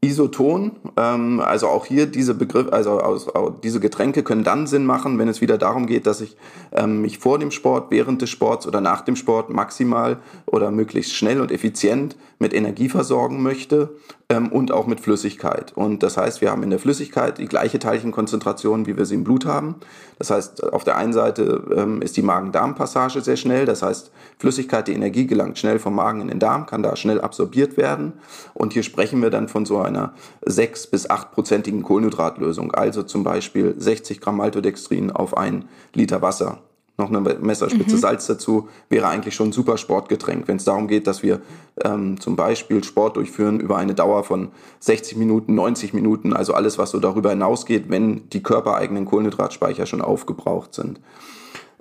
Isoton, 0.00 0.72
ähm, 0.96 1.40
also 1.40 1.66
auch 1.66 1.84
hier 1.84 2.06
diese 2.06 2.34
Begriff, 2.34 2.68
also 2.72 3.00
aus, 3.00 3.28
aus, 3.28 3.54
diese 3.64 3.80
Getränke 3.80 4.22
können 4.22 4.44
dann 4.44 4.68
Sinn 4.68 4.86
machen, 4.86 5.18
wenn 5.18 5.26
es 5.26 5.40
wieder 5.40 5.58
darum 5.58 5.86
geht, 5.86 6.06
dass 6.06 6.20
ich 6.20 6.36
ähm, 6.72 7.02
mich 7.02 7.18
vor 7.18 7.38
dem 7.38 7.50
Sport, 7.50 7.90
während 7.90 8.22
des 8.22 8.30
Sports 8.30 8.66
oder 8.66 8.80
nach 8.80 9.00
dem 9.00 9.16
Sport 9.16 9.50
maximal 9.50 10.18
oder 10.46 10.70
möglichst 10.70 11.14
schnell 11.14 11.40
und 11.40 11.50
effizient 11.50 12.16
mit 12.38 12.54
Energie 12.54 12.88
versorgen 12.88 13.42
möchte 13.42 13.90
ähm, 14.28 14.48
und 14.48 14.72
auch 14.72 14.86
mit 14.86 15.00
Flüssigkeit. 15.00 15.72
Und 15.74 16.02
das 16.02 16.16
heißt, 16.16 16.40
wir 16.40 16.50
haben 16.50 16.62
in 16.62 16.70
der 16.70 16.78
Flüssigkeit 16.78 17.38
die 17.38 17.46
gleiche 17.46 17.78
Teilchenkonzentration, 17.78 18.86
wie 18.86 18.96
wir 18.96 19.06
sie 19.06 19.16
im 19.16 19.24
Blut 19.24 19.44
haben. 19.46 19.76
Das 20.18 20.30
heißt, 20.30 20.72
auf 20.72 20.84
der 20.84 20.96
einen 20.96 21.12
Seite 21.12 21.64
ähm, 21.74 22.02
ist 22.02 22.16
die 22.16 22.22
Magen-Darm-Passage 22.22 23.20
sehr 23.20 23.36
schnell. 23.36 23.66
Das 23.66 23.82
heißt, 23.82 24.12
Flüssigkeit, 24.38 24.86
die 24.88 24.94
Energie 24.94 25.26
gelangt 25.26 25.58
schnell 25.58 25.78
vom 25.78 25.94
Magen 25.94 26.20
in 26.20 26.28
den 26.28 26.38
Darm, 26.38 26.66
kann 26.66 26.82
da 26.82 26.94
schnell 26.96 27.20
absorbiert 27.20 27.76
werden. 27.76 28.12
Und 28.54 28.72
hier 28.72 28.82
sprechen 28.82 29.20
wir 29.22 29.30
dann 29.30 29.48
von 29.48 29.66
so 29.66 29.78
einer 29.78 30.14
6 30.42 30.88
bis 30.88 31.10
8-prozentigen 31.10 31.82
Kohlenhydratlösung. 31.82 32.72
Also 32.72 33.02
zum 33.02 33.24
Beispiel 33.24 33.74
60 33.76 34.20
Gramm 34.20 34.36
Maltodextrin 34.36 35.10
auf 35.10 35.36
ein 35.36 35.64
Liter 35.94 36.22
Wasser 36.22 36.58
noch 36.98 37.08
eine 37.10 37.20
Messerspitze 37.20 37.94
mhm. 37.96 38.00
Salz 38.00 38.26
dazu, 38.26 38.68
wäre 38.88 39.06
eigentlich 39.06 39.34
schon 39.34 39.48
ein 39.48 39.52
super 39.52 39.78
Sportgetränk. 39.78 40.48
Wenn 40.48 40.56
es 40.56 40.64
darum 40.64 40.88
geht, 40.88 41.06
dass 41.06 41.22
wir 41.22 41.40
ähm, 41.84 42.20
zum 42.20 42.34
Beispiel 42.34 42.82
Sport 42.82 43.16
durchführen 43.16 43.60
über 43.60 43.76
eine 43.76 43.94
Dauer 43.94 44.24
von 44.24 44.48
60 44.80 45.16
Minuten, 45.16 45.54
90 45.54 45.94
Minuten, 45.94 46.32
also 46.32 46.54
alles, 46.54 46.76
was 46.76 46.90
so 46.90 46.98
darüber 46.98 47.30
hinausgeht, 47.30 47.84
wenn 47.88 48.28
die 48.30 48.42
körpereigenen 48.42 49.04
Kohlenhydratspeicher 49.04 49.86
schon 49.86 50.02
aufgebraucht 50.02 50.74
sind. 50.74 51.00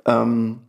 Ähm, 0.05 0.59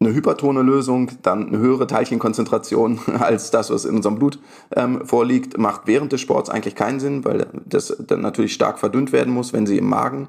eine 0.00 0.14
hypertone 0.14 0.62
Lösung, 0.62 1.10
dann 1.22 1.48
eine 1.48 1.58
höhere 1.58 1.88
Teilchenkonzentration 1.88 3.00
als 3.18 3.50
das, 3.50 3.70
was 3.70 3.84
in 3.84 3.96
unserem 3.96 4.16
Blut 4.16 4.38
ähm, 4.76 5.04
vorliegt, 5.04 5.58
macht 5.58 5.82
während 5.86 6.12
des 6.12 6.20
Sports 6.20 6.50
eigentlich 6.50 6.76
keinen 6.76 7.00
Sinn, 7.00 7.24
weil 7.24 7.46
das 7.66 7.96
dann 8.06 8.20
natürlich 8.20 8.54
stark 8.54 8.78
verdünnt 8.78 9.10
werden 9.12 9.34
muss, 9.34 9.52
wenn 9.52 9.66
sie 9.66 9.76
im 9.76 9.88
Magen 9.88 10.28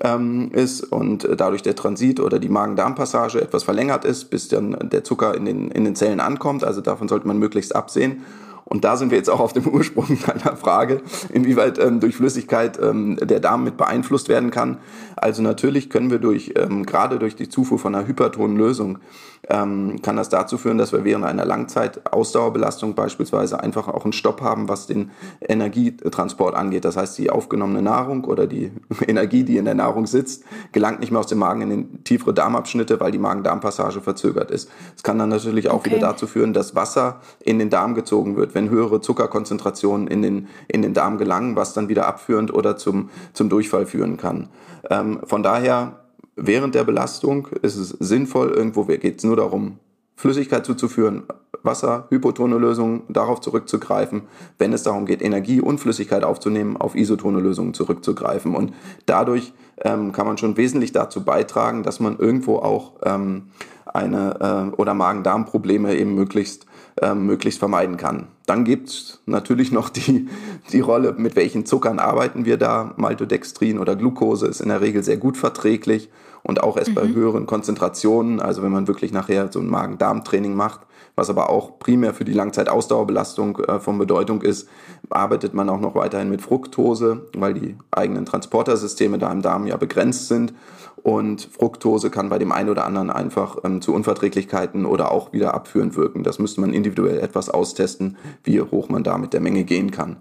ähm, 0.00 0.50
ist 0.52 0.84
und 0.84 1.28
dadurch 1.36 1.60
der 1.60 1.74
Transit 1.74 2.18
oder 2.18 2.38
die 2.38 2.48
Magen-Darm-Passage 2.48 3.42
etwas 3.42 3.62
verlängert 3.62 4.06
ist, 4.06 4.30
bis 4.30 4.48
dann 4.48 4.76
der 4.90 5.04
Zucker 5.04 5.34
in 5.34 5.44
den, 5.44 5.70
in 5.70 5.84
den 5.84 5.96
Zellen 5.96 6.20
ankommt. 6.20 6.64
Also 6.64 6.80
davon 6.80 7.08
sollte 7.08 7.26
man 7.26 7.38
möglichst 7.38 7.76
absehen. 7.76 8.24
Und 8.70 8.84
da 8.84 8.96
sind 8.96 9.10
wir 9.10 9.18
jetzt 9.18 9.28
auch 9.28 9.40
auf 9.40 9.52
dem 9.52 9.66
Ursprung 9.72 10.16
deiner 10.26 10.56
Frage, 10.56 11.02
inwieweit 11.32 11.78
ähm, 11.78 11.98
durch 11.98 12.16
Flüssigkeit 12.16 12.78
ähm, 12.80 13.18
der 13.20 13.40
Darm 13.40 13.64
mit 13.64 13.76
beeinflusst 13.76 14.28
werden 14.28 14.50
kann. 14.50 14.78
Also 15.16 15.42
natürlich 15.42 15.90
können 15.90 16.10
wir 16.10 16.20
durch, 16.20 16.54
ähm, 16.56 16.86
gerade 16.86 17.18
durch 17.18 17.34
die 17.34 17.48
Zufuhr 17.48 17.80
von 17.80 17.94
einer 17.94 18.06
hypertonen 18.06 18.56
Lösung, 18.56 19.00
ähm, 19.48 20.00
kann 20.02 20.16
das 20.16 20.28
dazu 20.28 20.58
führen, 20.58 20.78
dass 20.78 20.92
wir 20.92 21.04
während 21.04 21.24
einer 21.24 21.44
Langzeit-Ausdauerbelastung 21.44 22.94
beispielsweise 22.94 23.60
einfach 23.60 23.88
auch 23.88 24.04
einen 24.04 24.12
Stopp 24.12 24.42
haben, 24.42 24.68
was 24.68 24.86
den 24.86 25.10
Energietransport 25.40 26.54
angeht. 26.54 26.84
Das 26.84 26.96
heißt, 26.96 27.18
die 27.18 27.30
aufgenommene 27.30 27.82
Nahrung 27.82 28.24
oder 28.24 28.46
die 28.46 28.70
Energie, 29.06 29.42
die 29.42 29.56
in 29.56 29.64
der 29.64 29.74
Nahrung 29.74 30.06
sitzt, 30.06 30.44
gelangt 30.72 31.00
nicht 31.00 31.10
mehr 31.10 31.20
aus 31.20 31.26
dem 31.26 31.38
Magen 31.38 31.62
in 31.62 31.70
den 31.70 32.04
tiefere 32.04 32.34
Darmabschnitte, 32.34 33.00
weil 33.00 33.10
die 33.10 33.18
Magen-Darm-Passage 33.18 34.00
verzögert 34.00 34.50
ist. 34.50 34.70
Es 34.96 35.02
kann 35.02 35.18
dann 35.18 35.30
natürlich 35.30 35.68
auch 35.68 35.80
okay. 35.80 35.90
wieder 35.90 36.00
dazu 36.00 36.26
führen, 36.26 36.52
dass 36.52 36.74
Wasser 36.74 37.20
in 37.42 37.58
den 37.58 37.70
Darm 37.70 37.94
gezogen 37.94 38.36
wird, 38.36 38.54
wenn 38.60 38.68
höhere 38.68 39.00
Zuckerkonzentrationen 39.00 40.06
in 40.06 40.20
den, 40.20 40.48
in 40.68 40.82
den 40.82 40.92
Darm 40.92 41.16
gelangen, 41.16 41.56
was 41.56 41.72
dann 41.72 41.88
wieder 41.88 42.06
abführend 42.06 42.52
oder 42.52 42.76
zum, 42.76 43.08
zum 43.32 43.48
Durchfall 43.48 43.86
führen 43.86 44.18
kann. 44.18 44.48
Ähm, 44.90 45.20
von 45.24 45.42
daher, 45.42 46.00
während 46.36 46.74
der 46.74 46.84
Belastung 46.84 47.48
ist 47.62 47.76
es 47.76 47.88
sinnvoll, 47.88 48.50
irgendwo 48.50 48.84
geht 48.84 49.18
es 49.18 49.24
nur 49.24 49.36
darum, 49.36 49.78
Flüssigkeit 50.14 50.66
zuzuführen, 50.66 51.22
Wasser, 51.62 52.06
hypotone 52.10 52.58
Lösungen, 52.58 53.02
darauf 53.08 53.40
zurückzugreifen, 53.40 54.22
wenn 54.58 54.74
es 54.74 54.82
darum 54.82 55.06
geht, 55.06 55.22
Energie 55.22 55.62
und 55.62 55.78
Flüssigkeit 55.78 56.24
aufzunehmen, 56.24 56.76
auf 56.76 56.94
isotone 56.94 57.40
Lösungen 57.40 57.72
zurückzugreifen. 57.72 58.54
Und 58.54 58.74
dadurch 59.06 59.54
ähm, 59.82 60.12
kann 60.12 60.26
man 60.26 60.36
schon 60.36 60.58
wesentlich 60.58 60.92
dazu 60.92 61.24
beitragen, 61.24 61.82
dass 61.82 62.00
man 62.00 62.18
irgendwo 62.18 62.56
auch 62.56 62.92
ähm, 63.02 63.44
eine 63.86 64.72
äh, 64.74 64.76
oder 64.76 64.92
Magen-Darm-Probleme 64.92 65.96
eben 65.96 66.14
möglichst 66.14 66.66
ähm, 67.00 67.26
möglichst 67.26 67.58
vermeiden 67.58 67.96
kann. 67.96 68.28
Dann 68.46 68.64
gibt's 68.64 69.20
natürlich 69.26 69.72
noch 69.72 69.88
die, 69.88 70.28
die 70.72 70.80
Rolle, 70.80 71.14
mit 71.16 71.36
welchen 71.36 71.66
Zuckern 71.66 71.98
arbeiten 71.98 72.44
wir 72.44 72.56
da. 72.56 72.94
Maltodextrin 72.96 73.78
oder 73.78 73.96
Glucose 73.96 74.46
ist 74.46 74.60
in 74.60 74.68
der 74.68 74.80
Regel 74.80 75.02
sehr 75.02 75.16
gut 75.16 75.36
verträglich 75.36 76.10
und 76.42 76.62
auch 76.62 76.76
erst 76.76 76.90
mhm. 76.90 76.94
bei 76.94 77.08
höheren 77.08 77.46
Konzentrationen, 77.46 78.40
also 78.40 78.62
wenn 78.62 78.72
man 78.72 78.88
wirklich 78.88 79.12
nachher 79.12 79.50
so 79.52 79.60
ein 79.60 79.68
Magen-Darm-Training 79.68 80.54
macht, 80.54 80.80
was 81.16 81.28
aber 81.28 81.50
auch 81.50 81.78
primär 81.78 82.14
für 82.14 82.24
die 82.24 82.32
Langzeitausdauerbelastung 82.32 83.58
äh, 83.60 83.80
von 83.80 83.98
Bedeutung 83.98 84.42
ist, 84.42 84.68
arbeitet 85.10 85.54
man 85.54 85.68
auch 85.68 85.80
noch 85.80 85.94
weiterhin 85.94 86.30
mit 86.30 86.40
Fructose, 86.40 87.26
weil 87.36 87.54
die 87.54 87.76
eigenen 87.90 88.24
Transportersysteme 88.24 89.18
da 89.18 89.30
im 89.30 89.42
Darm 89.42 89.66
ja 89.66 89.76
begrenzt 89.76 90.28
sind 90.28 90.54
und 91.02 91.42
Fructose 91.42 92.10
kann 92.10 92.28
bei 92.28 92.38
dem 92.38 92.52
einen 92.52 92.68
oder 92.68 92.84
anderen 92.84 93.10
einfach 93.10 93.58
ähm, 93.64 93.80
zu 93.80 93.94
Unverträglichkeiten 93.94 94.86
oder 94.86 95.10
auch 95.10 95.32
wieder 95.32 95.54
abführend 95.54 95.96
wirken. 95.96 96.22
Das 96.22 96.38
müsste 96.38 96.60
man 96.60 96.72
individuell 96.72 97.18
etwas 97.20 97.48
austesten, 97.48 98.16
wie 98.44 98.60
hoch 98.60 98.88
man 98.88 99.02
da 99.02 99.18
mit 99.18 99.32
der 99.32 99.40
Menge 99.40 99.64
gehen 99.64 99.90
kann. 99.90 100.16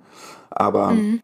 Aber 0.50 0.92
mhm. 0.92 1.22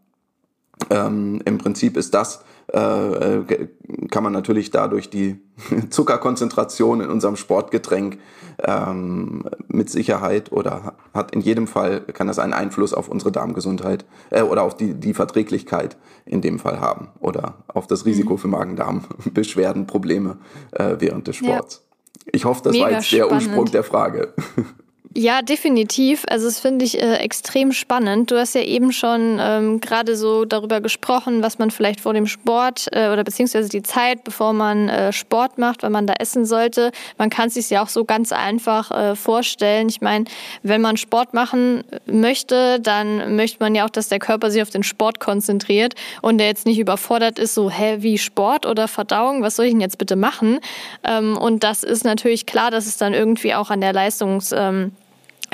ähm, 0.89 1.41
im 1.45 1.57
Prinzip 1.57 1.97
ist 1.97 2.13
das 2.13 2.43
äh, 2.73 3.37
äh, 3.37 3.67
kann 4.09 4.23
man 4.23 4.33
natürlich 4.33 4.71
dadurch 4.71 5.09
die 5.09 5.39
Zuckerkonzentration 5.89 7.01
in 7.01 7.09
unserem 7.09 7.35
Sportgetränk 7.35 8.17
ähm, 8.63 9.45
mit 9.67 9.89
Sicherheit 9.89 10.51
oder 10.51 10.93
hat 11.13 11.31
in 11.31 11.41
jedem 11.41 11.67
Fall, 11.67 12.01
kann 12.01 12.27
das 12.27 12.39
einen 12.39 12.53
Einfluss 12.53 12.93
auf 12.93 13.07
unsere 13.07 13.31
Darmgesundheit 13.31 14.05
äh, 14.31 14.41
oder 14.41 14.63
auf 14.63 14.75
die, 14.75 14.93
die 14.93 15.13
Verträglichkeit 15.13 15.97
in 16.25 16.41
dem 16.41 16.57
Fall 16.57 16.79
haben 16.79 17.09
oder 17.19 17.55
auf 17.67 17.87
das 17.87 18.05
Risiko 18.05 18.33
mhm. 18.33 18.37
für 18.39 18.47
Magen-Darm-Beschwerden, 18.47 19.85
Probleme 19.85 20.37
äh, 20.71 20.95
während 20.99 21.27
des 21.27 21.37
Sports. 21.37 21.83
Ja. 21.83 22.29
Ich 22.31 22.45
hoffe, 22.45 22.61
das 22.63 22.73
Mega 22.73 22.85
war 22.85 22.91
jetzt 22.93 23.11
der 23.11 23.25
spannend. 23.25 23.47
Ursprung 23.47 23.65
der 23.65 23.83
Frage. 23.83 24.33
Ja, 25.17 25.41
definitiv. 25.41 26.25
Also 26.27 26.47
das 26.47 26.59
finde 26.59 26.83
ich 26.83 27.01
äh, 27.01 27.15
extrem 27.19 27.71
spannend. 27.71 28.31
Du 28.31 28.37
hast 28.37 28.53
ja 28.53 28.59
eben 28.59 28.91
schon 28.91 29.39
ähm, 29.39 29.79
gerade 29.79 30.17
so 30.17 30.43
darüber 30.43 30.81
gesprochen, 30.81 31.41
was 31.41 31.57
man 31.57 31.71
vielleicht 31.71 32.01
vor 32.01 32.13
dem 32.13 32.27
Sport 32.27 32.87
äh, 32.91 33.07
oder 33.07 33.23
beziehungsweise 33.23 33.69
die 33.69 33.81
Zeit, 33.81 34.25
bevor 34.25 34.51
man 34.51 34.89
äh, 34.89 35.13
Sport 35.13 35.57
macht, 35.57 35.83
wenn 35.83 35.93
man 35.93 36.05
da 36.05 36.15
essen 36.19 36.45
sollte. 36.45 36.91
Man 37.17 37.29
kann 37.29 37.47
es 37.47 37.53
sich 37.53 37.69
ja 37.69 37.81
auch 37.81 37.87
so 37.87 38.03
ganz 38.03 38.33
einfach 38.33 38.91
äh, 38.91 39.15
vorstellen. 39.15 39.87
Ich 39.87 40.01
meine, 40.01 40.25
wenn 40.63 40.81
man 40.81 40.97
Sport 40.97 41.33
machen 41.33 41.85
möchte, 42.05 42.81
dann 42.81 43.37
möchte 43.37 43.59
man 43.61 43.73
ja 43.73 43.85
auch, 43.85 43.89
dass 43.89 44.09
der 44.09 44.19
Körper 44.19 44.51
sich 44.51 44.61
auf 44.61 44.69
den 44.69 44.83
Sport 44.83 45.21
konzentriert 45.21 45.95
und 46.21 46.39
der 46.39 46.47
jetzt 46.47 46.65
nicht 46.65 46.77
überfordert 46.77 47.39
ist, 47.39 47.53
so, 47.53 47.69
hä, 47.69 47.99
wie 47.99 48.17
Sport 48.17 48.65
oder 48.65 48.89
Verdauung, 48.89 49.43
was 49.43 49.55
soll 49.55 49.67
ich 49.67 49.71
denn 49.71 49.79
jetzt 49.79 49.97
bitte 49.97 50.17
machen? 50.17 50.59
Ähm, 51.05 51.37
und 51.37 51.63
das 51.63 51.85
ist 51.85 52.03
natürlich 52.03 52.45
klar, 52.45 52.69
dass 52.69 52.85
es 52.85 52.97
dann 52.97 53.13
irgendwie 53.13 53.53
auch 53.53 53.69
an 53.69 53.79
der 53.79 53.93
Leistungs... 53.93 54.51
Ähm, 54.51 54.91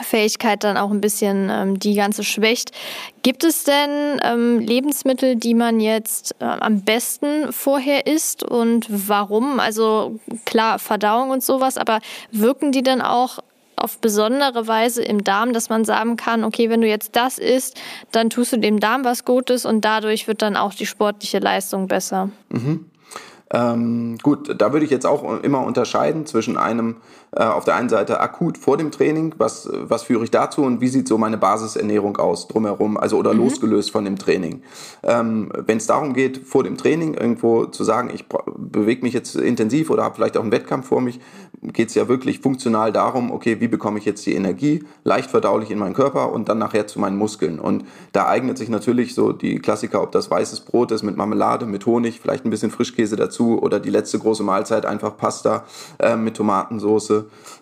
Fähigkeit 0.03 0.63
dann 0.63 0.77
auch 0.77 0.91
ein 0.91 1.01
bisschen 1.01 1.49
ähm, 1.49 1.79
die 1.79 1.95
ganze 1.95 2.23
schwächt. 2.23 2.71
Gibt 3.23 3.43
es 3.43 3.63
denn 3.63 4.19
ähm, 4.23 4.59
Lebensmittel, 4.59 5.35
die 5.35 5.53
man 5.53 5.79
jetzt 5.79 6.35
äh, 6.39 6.45
am 6.45 6.81
besten 6.81 7.51
vorher 7.51 8.07
isst 8.07 8.43
und 8.43 8.87
warum? 8.89 9.59
Also 9.59 10.19
klar, 10.45 10.79
Verdauung 10.79 11.29
und 11.29 11.43
sowas, 11.43 11.77
aber 11.77 11.99
wirken 12.31 12.71
die 12.71 12.83
dann 12.83 13.01
auch 13.01 13.39
auf 13.75 13.97
besondere 13.97 14.67
Weise 14.67 15.01
im 15.03 15.23
Darm, 15.23 15.53
dass 15.53 15.69
man 15.69 15.85
sagen 15.85 16.15
kann, 16.15 16.43
okay, 16.43 16.69
wenn 16.69 16.81
du 16.81 16.87
jetzt 16.87 17.15
das 17.15 17.37
isst, 17.37 17.79
dann 18.11 18.29
tust 18.29 18.53
du 18.53 18.57
dem 18.57 18.79
Darm 18.79 19.03
was 19.03 19.25
Gutes 19.25 19.65
und 19.65 19.81
dadurch 19.83 20.27
wird 20.27 20.41
dann 20.41 20.55
auch 20.55 20.73
die 20.73 20.85
sportliche 20.85 21.39
Leistung 21.39 21.87
besser. 21.87 22.29
Mhm. 22.49 22.85
Ähm, 23.53 24.17
gut, 24.21 24.61
da 24.61 24.71
würde 24.71 24.85
ich 24.85 24.91
jetzt 24.91 25.05
auch 25.05 25.41
immer 25.43 25.65
unterscheiden 25.65 26.25
zwischen 26.25 26.57
einem 26.57 26.97
auf 27.33 27.63
der 27.63 27.75
einen 27.75 27.87
Seite 27.87 28.19
akut 28.19 28.57
vor 28.57 28.77
dem 28.77 28.91
Training, 28.91 29.33
was, 29.37 29.69
was 29.71 30.03
führe 30.03 30.23
ich 30.23 30.31
dazu 30.31 30.63
und 30.63 30.81
wie 30.81 30.89
sieht 30.89 31.07
so 31.07 31.17
meine 31.17 31.37
Basisernährung 31.37 32.17
aus 32.17 32.47
drumherum, 32.47 32.97
also 32.97 33.17
oder 33.17 33.33
mhm. 33.33 33.39
losgelöst 33.39 33.91
von 33.91 34.03
dem 34.03 34.17
Training. 34.17 34.63
Ähm, 35.03 35.49
Wenn 35.55 35.77
es 35.77 35.87
darum 35.87 36.13
geht, 36.13 36.39
vor 36.45 36.63
dem 36.63 36.77
Training 36.77 37.13
irgendwo 37.13 37.65
zu 37.65 37.83
sagen, 37.85 38.11
ich 38.13 38.25
bewege 38.57 39.03
mich 39.03 39.13
jetzt 39.13 39.35
intensiv 39.35 39.89
oder 39.89 40.03
habe 40.03 40.15
vielleicht 40.15 40.35
auch 40.35 40.41
einen 40.41 40.51
Wettkampf 40.51 40.87
vor 40.87 40.99
mich, 40.99 41.19
geht 41.61 41.89
es 41.89 41.95
ja 41.95 42.07
wirklich 42.07 42.39
funktional 42.39 42.91
darum, 42.91 43.31
okay, 43.31 43.61
wie 43.61 43.67
bekomme 43.67 43.99
ich 43.99 44.05
jetzt 44.05 44.25
die 44.25 44.33
Energie 44.33 44.83
leicht 45.03 45.29
verdaulich 45.29 45.69
in 45.69 45.77
meinen 45.77 45.93
Körper 45.93 46.31
und 46.31 46.49
dann 46.49 46.57
nachher 46.57 46.87
zu 46.87 46.99
meinen 46.99 47.17
Muskeln. 47.17 47.59
Und 47.59 47.85
da 48.11 48.27
eignet 48.27 48.57
sich 48.57 48.67
natürlich 48.67 49.13
so 49.13 49.31
die 49.31 49.59
Klassiker, 49.59 50.01
ob 50.01 50.11
das 50.11 50.31
weißes 50.31 50.61
Brot 50.61 50.91
ist 50.91 51.03
mit 51.03 51.17
Marmelade, 51.17 51.65
mit 51.65 51.85
Honig, 51.85 52.19
vielleicht 52.19 52.45
ein 52.45 52.49
bisschen 52.49 52.71
Frischkäse 52.71 53.15
dazu 53.15 53.61
oder 53.61 53.79
die 53.79 53.91
letzte 53.91 54.17
große 54.17 54.43
Mahlzeit 54.43 54.85
einfach 54.85 55.17
Pasta 55.17 55.65
äh, 55.99 56.15
mit 56.15 56.39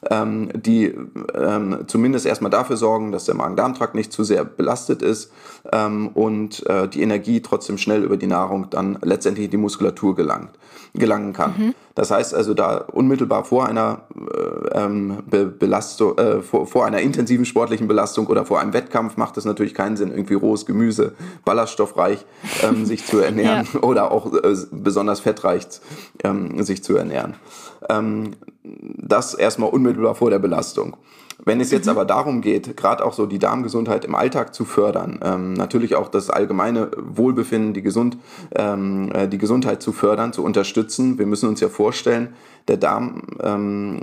Ähm, 0.09 0.49
die 0.53 0.93
ähm, 1.33 1.79
zumindest 1.87 2.25
erstmal 2.25 2.51
dafür 2.51 2.77
sorgen, 2.77 3.11
dass 3.11 3.25
der 3.25 3.35
Magen-Darm-Trakt 3.35 3.95
nicht 3.95 4.11
zu 4.11 4.23
sehr 4.23 4.45
belastet 4.45 5.01
ist 5.01 5.31
ähm, 5.71 6.09
und 6.09 6.65
äh, 6.67 6.87
die 6.87 7.01
Energie 7.01 7.41
trotzdem 7.41 7.77
schnell 7.77 8.03
über 8.03 8.17
die 8.17 8.27
Nahrung 8.27 8.69
dann 8.69 8.97
letztendlich 9.01 9.45
in 9.45 9.51
die 9.51 9.57
Muskulatur 9.57 10.15
gelangt, 10.15 10.51
gelangen 10.93 11.33
kann. 11.33 11.53
Mhm. 11.57 11.75
Das 11.99 12.11
heißt 12.11 12.33
also, 12.33 12.53
da 12.53 12.77
unmittelbar 12.77 13.43
vor 13.43 13.67
einer 13.67 14.03
äh, 14.15 14.79
ähm, 14.79 15.17
Be 15.29 15.45
Belastung, 15.45 16.17
äh, 16.17 16.41
vor, 16.41 16.65
vor, 16.65 16.85
einer 16.85 16.99
intensiven 16.99 17.43
sportlichen 17.43 17.89
Belastung 17.89 18.27
oder 18.27 18.45
vor 18.45 18.61
einem 18.61 18.71
Wettkampf 18.71 19.17
macht 19.17 19.35
es 19.35 19.43
natürlich 19.43 19.73
keinen 19.73 19.97
Sinn, 19.97 20.11
irgendwie 20.11 20.35
rohes 20.35 20.65
Gemüse, 20.65 21.11
ballaststoffreich 21.43 22.25
ähm, 22.63 22.85
sich 22.85 23.05
zu 23.05 23.19
ernähren 23.19 23.67
ja. 23.73 23.79
oder 23.81 24.11
auch 24.11 24.33
äh, 24.33 24.55
besonders 24.71 25.19
fettreich 25.19 25.67
ähm, 26.23 26.63
sich 26.63 26.83
zu 26.85 26.95
ernähren. 26.95 27.35
Ähm, 27.89 28.31
das 28.63 29.33
erstmal 29.33 29.69
unmittelbar 29.69 30.15
vor 30.15 30.29
der 30.29 30.39
Belastung. 30.39 30.97
Wenn 31.45 31.61
es 31.61 31.71
jetzt 31.71 31.85
mhm. 31.85 31.91
aber 31.91 32.05
darum 32.05 32.41
geht, 32.41 32.75
gerade 32.75 33.03
auch 33.05 33.13
so 33.13 33.25
die 33.25 33.39
Darmgesundheit 33.39 34.03
im 34.03 34.13
Alltag 34.13 34.53
zu 34.53 34.65
fördern, 34.65 35.19
ähm, 35.23 35.53
natürlich 35.53 35.95
auch 35.95 36.09
das 36.09 36.29
allgemeine 36.29 36.91
Wohlbefinden, 36.97 37.73
die, 37.73 37.81
Gesund, 37.81 38.17
ähm, 38.53 39.09
äh, 39.13 39.27
die 39.27 39.37
Gesundheit 39.37 39.81
zu 39.81 39.93
fördern, 39.93 40.33
zu 40.33 40.43
unterstützen. 40.43 41.17
Wir 41.17 41.25
müssen 41.25 41.47
uns 41.47 41.61
ja 41.61 41.69
vorstellen, 41.69 42.33
der 42.67 42.75
Darm 42.75 43.23
ähm, 43.41 44.01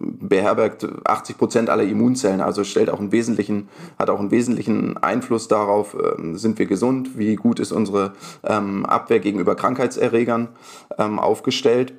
beherbergt 0.00 0.88
80 1.04 1.36
Prozent 1.36 1.68
aller 1.68 1.82
Immunzellen, 1.82 2.40
also 2.40 2.64
stellt 2.64 2.88
auch 2.88 2.98
einen 2.98 3.12
wesentlichen, 3.12 3.68
hat 3.98 4.08
auch 4.08 4.18
einen 4.18 4.30
wesentlichen 4.30 4.96
Einfluss 4.96 5.48
darauf, 5.48 5.94
äh, 5.94 6.36
sind 6.36 6.58
wir 6.58 6.64
gesund, 6.64 7.18
wie 7.18 7.36
gut 7.36 7.60
ist 7.60 7.72
unsere 7.72 8.14
ähm, 8.42 8.86
Abwehr 8.86 9.20
gegenüber 9.20 9.54
Krankheitserregern 9.54 10.48
ähm, 10.96 11.18
aufgestellt. 11.18 11.92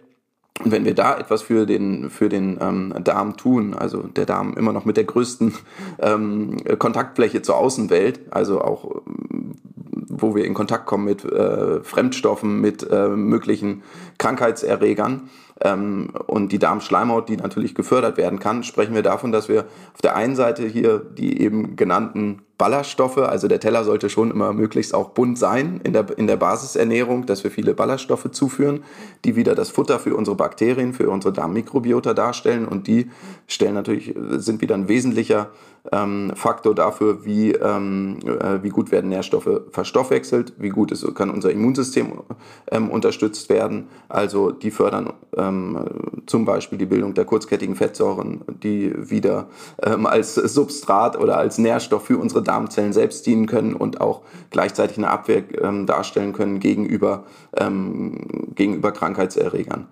Und 0.63 0.71
wenn 0.71 0.85
wir 0.85 0.93
da 0.93 1.17
etwas 1.17 1.41
für 1.41 1.65
den, 1.65 2.09
für 2.09 2.29
den 2.29 2.57
ähm, 2.61 2.93
Darm 3.03 3.37
tun, 3.37 3.73
also 3.73 4.03
der 4.03 4.25
Darm 4.25 4.53
immer 4.55 4.73
noch 4.73 4.85
mit 4.85 4.97
der 4.97 5.05
größten 5.05 5.53
ähm, 5.99 6.57
Kontaktfläche 6.77 7.41
zur 7.41 7.57
Außenwelt, 7.57 8.19
also 8.31 8.61
auch 8.61 9.01
wo 10.07 10.35
wir 10.35 10.45
in 10.45 10.53
Kontakt 10.53 10.85
kommen 10.85 11.05
mit 11.05 11.25
äh, 11.25 11.81
Fremdstoffen, 11.83 12.61
mit 12.61 12.87
äh, 12.89 13.09
möglichen 13.09 13.81
Krankheitserregern 14.17 15.29
ähm, 15.61 16.09
und 16.27 16.51
die 16.51 16.59
Darmschleimhaut, 16.59 17.29
die 17.29 17.37
natürlich 17.37 17.73
gefördert 17.75 18.17
werden 18.17 18.39
kann, 18.39 18.63
sprechen 18.63 18.93
wir 18.93 19.03
davon, 19.03 19.31
dass 19.31 19.49
wir 19.49 19.65
auf 19.93 20.01
der 20.01 20.15
einen 20.15 20.35
Seite 20.35 20.65
hier 20.67 20.99
die 20.99 21.41
eben 21.41 21.75
genannten 21.75 22.43
Ballaststoffe, 22.61 23.17
also 23.17 23.47
der 23.47 23.59
Teller 23.59 23.83
sollte 23.83 24.07
schon 24.07 24.29
immer 24.29 24.53
möglichst 24.53 24.93
auch 24.93 25.09
bunt 25.09 25.39
sein 25.39 25.81
in 25.83 25.93
der, 25.93 26.15
in 26.15 26.27
der 26.27 26.35
Basisernährung, 26.37 27.25
dass 27.25 27.43
wir 27.43 27.49
viele 27.49 27.73
Ballaststoffe 27.73 28.29
zuführen, 28.29 28.83
die 29.25 29.35
wieder 29.35 29.55
das 29.55 29.71
Futter 29.71 29.97
für 29.97 30.15
unsere 30.15 30.37
Bakterien, 30.37 30.93
für 30.93 31.09
unsere 31.09 31.33
Darmmikrobiota 31.33 32.13
darstellen. 32.13 32.67
Und 32.67 32.85
die 32.85 33.09
stellen 33.47 33.73
natürlich, 33.73 34.13
sind 34.33 34.61
wieder 34.61 34.75
ein 34.75 34.87
wesentlicher 34.87 35.49
ähm, 35.91 36.31
Faktor 36.35 36.75
dafür, 36.75 37.25
wie, 37.25 37.53
ähm, 37.53 38.19
äh, 38.25 38.61
wie 38.61 38.69
gut 38.69 38.91
werden 38.91 39.09
Nährstoffe 39.09 39.61
verstoffwechselt, 39.71 40.53
wie 40.57 40.69
gut 40.69 40.91
ist, 40.91 41.15
kann 41.15 41.29
unser 41.29 41.51
Immunsystem 41.51 42.21
ähm, 42.71 42.89
unterstützt 42.89 43.49
werden. 43.49 43.87
Also 44.07 44.51
die 44.51 44.71
fördern 44.71 45.13
ähm, 45.35 45.79
zum 46.27 46.45
Beispiel 46.45 46.77
die 46.77 46.85
Bildung 46.85 47.13
der 47.13 47.25
kurzkettigen 47.25 47.75
Fettsäuren, 47.75 48.41
die 48.63 48.93
wieder 49.09 49.47
ähm, 49.81 50.05
als 50.05 50.35
Substrat 50.35 51.19
oder 51.19 51.37
als 51.37 51.57
Nährstoff 51.57 52.05
für 52.05 52.17
unsere 52.17 52.43
Darmzellen 52.43 52.93
selbst 52.93 53.25
dienen 53.25 53.47
können 53.47 53.73
und 53.73 54.01
auch 54.01 54.21
gleichzeitig 54.51 54.97
eine 54.97 55.09
Abwehr 55.09 55.43
ähm, 55.61 55.85
darstellen 55.85 56.33
können 56.33 56.59
gegenüber, 56.59 57.23
gegenüber 58.55 58.91
Krankheitserregern. 58.91 59.87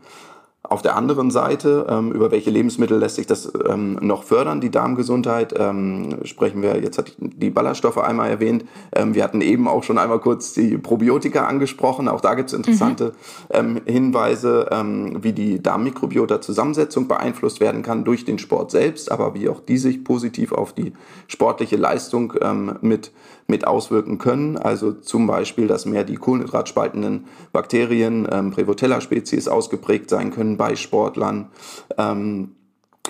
Auf 0.62 0.82
der 0.82 0.98
anderen 0.98 1.32
Seite, 1.32 1.88
ähm, 1.90 2.12
über 2.12 2.32
welche 2.32 2.50
Lebensmittel 2.50 3.00
lässt 3.00 3.16
sich 3.16 3.26
das 3.26 3.50
ähm, 3.66 3.98
noch 4.02 4.24
fördern, 4.24 4.60
die 4.60 4.70
Darmgesundheit? 4.70 5.54
Ähm, 5.58 6.20
sprechen 6.26 6.62
wir, 6.62 6.82
jetzt 6.84 6.98
hatte 6.98 7.12
ich 7.12 7.18
die 7.18 7.50
Ballaststoffe 7.50 7.98
einmal 7.98 8.30
erwähnt. 8.30 8.66
Ähm, 8.94 9.16
wir 9.16 9.24
hatten 9.24 9.40
eben 9.40 9.70
auch 9.70 9.84
schon 9.84 9.98
einmal 9.98 10.20
kurz 10.20 10.54
die 10.54 10.78
Probiotika 10.78 11.48
angesprochen. 11.48 12.10
Auch 12.10 12.20
da 12.20 12.34
gibt 12.34 12.50
es 12.50 12.54
interessante 12.54 13.14
mhm. 13.54 13.82
Hinweise, 13.86 14.68
ähm, 14.72 15.24
wie 15.24 15.32
die 15.32 15.64
Darmmikrobiota-Zusammensetzung 15.64 17.08
beeinflusst 17.08 17.62
werden 17.62 17.82
kann 17.82 18.04
durch 18.04 18.26
den 18.26 18.38
Sport 18.38 18.72
selbst, 18.72 19.14
aber 19.14 19.34
wie 19.34 19.48
auch 19.48 19.62
die 19.62 19.78
sich 19.78 20.04
positiv 20.04 20.52
auf 20.52 20.74
die 20.74 20.92
sportliche 21.28 21.78
Leistung 21.78 22.34
ähm, 22.42 22.76
mit 22.82 23.14
mit 23.50 23.66
auswirken 23.68 24.18
können. 24.18 24.58
Also 24.58 24.94
zum 24.94 25.28
Beispiel, 25.28 25.68
dass 25.68 25.86
mehr 25.86 26.04
die 26.04 26.16
Kohlenhydratspaltenden 26.16 27.26
Bakterien, 27.52 28.28
ähm, 28.32 28.52
Prevotella-Spezies 28.52 29.48
ausgeprägt 29.48 30.10
sein 30.10 30.32
können 30.32 30.58
bei 30.58 30.76
Sportlern. 30.76 31.50
Ähm, 31.98 32.52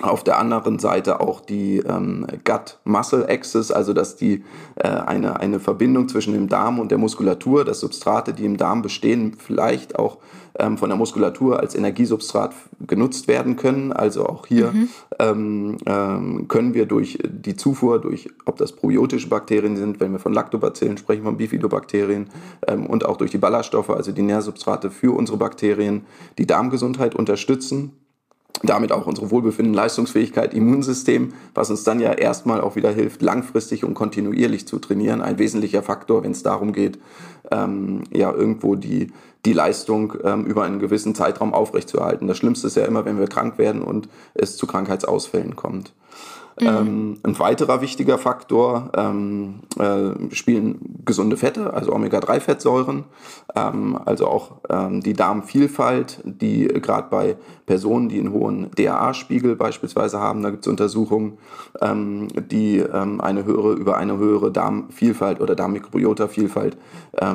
auf 0.02 0.24
der 0.24 0.38
anderen 0.38 0.78
Seite 0.78 1.20
auch 1.20 1.40
die 1.40 1.78
ähm, 1.78 2.26
Gut-Muscle-Axis, 2.44 3.70
also 3.70 3.92
dass 3.92 4.16
die 4.16 4.44
äh, 4.76 4.88
eine, 4.88 5.40
eine 5.40 5.60
Verbindung 5.60 6.08
zwischen 6.08 6.32
dem 6.32 6.48
Darm 6.48 6.78
und 6.78 6.90
der 6.90 6.98
Muskulatur, 6.98 7.64
dass 7.64 7.80
Substrate, 7.80 8.32
die 8.32 8.44
im 8.44 8.56
Darm 8.56 8.82
bestehen, 8.82 9.36
vielleicht 9.38 9.98
auch 9.98 10.18
ähm, 10.58 10.78
von 10.78 10.88
der 10.88 10.96
Muskulatur 10.96 11.60
als 11.60 11.74
Energiesubstrat 11.74 12.54
genutzt 12.86 13.28
werden 13.28 13.56
können. 13.56 13.92
Also 13.92 14.26
auch 14.26 14.46
hier 14.46 14.72
mhm. 14.72 14.88
ähm, 15.18 15.76
ähm, 15.86 16.48
können 16.48 16.74
wir 16.74 16.86
durch 16.86 17.18
die 17.22 17.56
Zufuhr, 17.56 18.00
durch 18.00 18.30
ob 18.46 18.56
das 18.56 18.72
probiotische 18.72 19.28
Bakterien 19.28 19.76
sind, 19.76 20.00
wenn 20.00 20.12
wir 20.12 20.18
von 20.18 20.32
Lactobacillen 20.32 20.96
sprechen, 20.96 21.24
von 21.24 21.36
Bifidobakterien 21.36 22.30
ähm, 22.66 22.86
und 22.86 23.04
auch 23.04 23.16
durch 23.16 23.30
die 23.30 23.38
Ballaststoffe, 23.38 23.90
also 23.90 24.12
die 24.12 24.22
Nährsubstrate 24.22 24.90
für 24.90 25.14
unsere 25.14 25.36
Bakterien, 25.36 26.06
die 26.38 26.46
Darmgesundheit 26.46 27.14
unterstützen 27.14 27.92
damit 28.62 28.92
auch 28.92 29.06
unsere 29.06 29.30
Wohlbefinden, 29.30 29.74
Leistungsfähigkeit, 29.74 30.54
Immunsystem, 30.54 31.32
was 31.54 31.70
uns 31.70 31.84
dann 31.84 32.00
ja 32.00 32.12
erstmal 32.12 32.60
auch 32.60 32.76
wieder 32.76 32.90
hilft, 32.90 33.22
langfristig 33.22 33.84
und 33.84 33.94
kontinuierlich 33.94 34.66
zu 34.66 34.78
trainieren. 34.78 35.22
Ein 35.22 35.38
wesentlicher 35.38 35.82
Faktor, 35.82 36.22
wenn 36.24 36.32
es 36.32 36.42
darum 36.42 36.72
geht, 36.72 36.98
ähm, 37.50 38.04
ja 38.12 38.32
irgendwo 38.32 38.74
die, 38.74 39.12
die 39.44 39.52
Leistung 39.52 40.14
ähm, 40.24 40.44
über 40.44 40.64
einen 40.64 40.78
gewissen 40.78 41.14
Zeitraum 41.14 41.54
aufrechtzuerhalten. 41.54 42.28
Das 42.28 42.36
Schlimmste 42.36 42.66
ist 42.66 42.76
ja 42.76 42.84
immer, 42.84 43.04
wenn 43.04 43.18
wir 43.18 43.26
krank 43.26 43.58
werden 43.58 43.82
und 43.82 44.08
es 44.34 44.56
zu 44.56 44.66
Krankheitsausfällen 44.66 45.56
kommt. 45.56 45.92
Mhm. 46.60 46.66
Ähm, 46.66 47.18
ein 47.22 47.38
weiterer 47.38 47.80
wichtiger 47.80 48.18
Faktor 48.18 48.90
ähm, 48.94 49.60
äh, 49.78 50.34
spielen 50.34 51.00
gesunde 51.04 51.36
Fette, 51.36 51.72
also 51.72 51.92
Omega-3-Fettsäuren, 51.92 53.04
ähm, 53.56 53.98
also 54.04 54.26
auch 54.26 54.52
ähm, 54.68 55.00
die 55.00 55.14
Darmvielfalt, 55.14 56.20
die 56.24 56.66
gerade 56.66 57.08
bei 57.10 57.36
Personen, 57.70 58.08
die 58.08 58.18
einen 58.18 58.32
hohen 58.32 58.68
DAA-Spiegel 58.74 59.54
beispielsweise 59.54 60.18
haben, 60.18 60.42
da 60.42 60.50
gibt 60.50 60.66
es 60.66 60.68
Untersuchungen, 60.68 61.38
ähm, 61.80 62.26
die 62.50 62.78
ähm, 62.78 63.20
eine 63.20 63.44
höhere, 63.44 63.74
über 63.74 63.96
eine 63.96 64.18
höhere 64.18 64.50
Darmvielfalt 64.50 65.40
oder 65.40 65.54
Darmmikrobiota-Vielfalt 65.54 66.76
äh, 67.12 67.26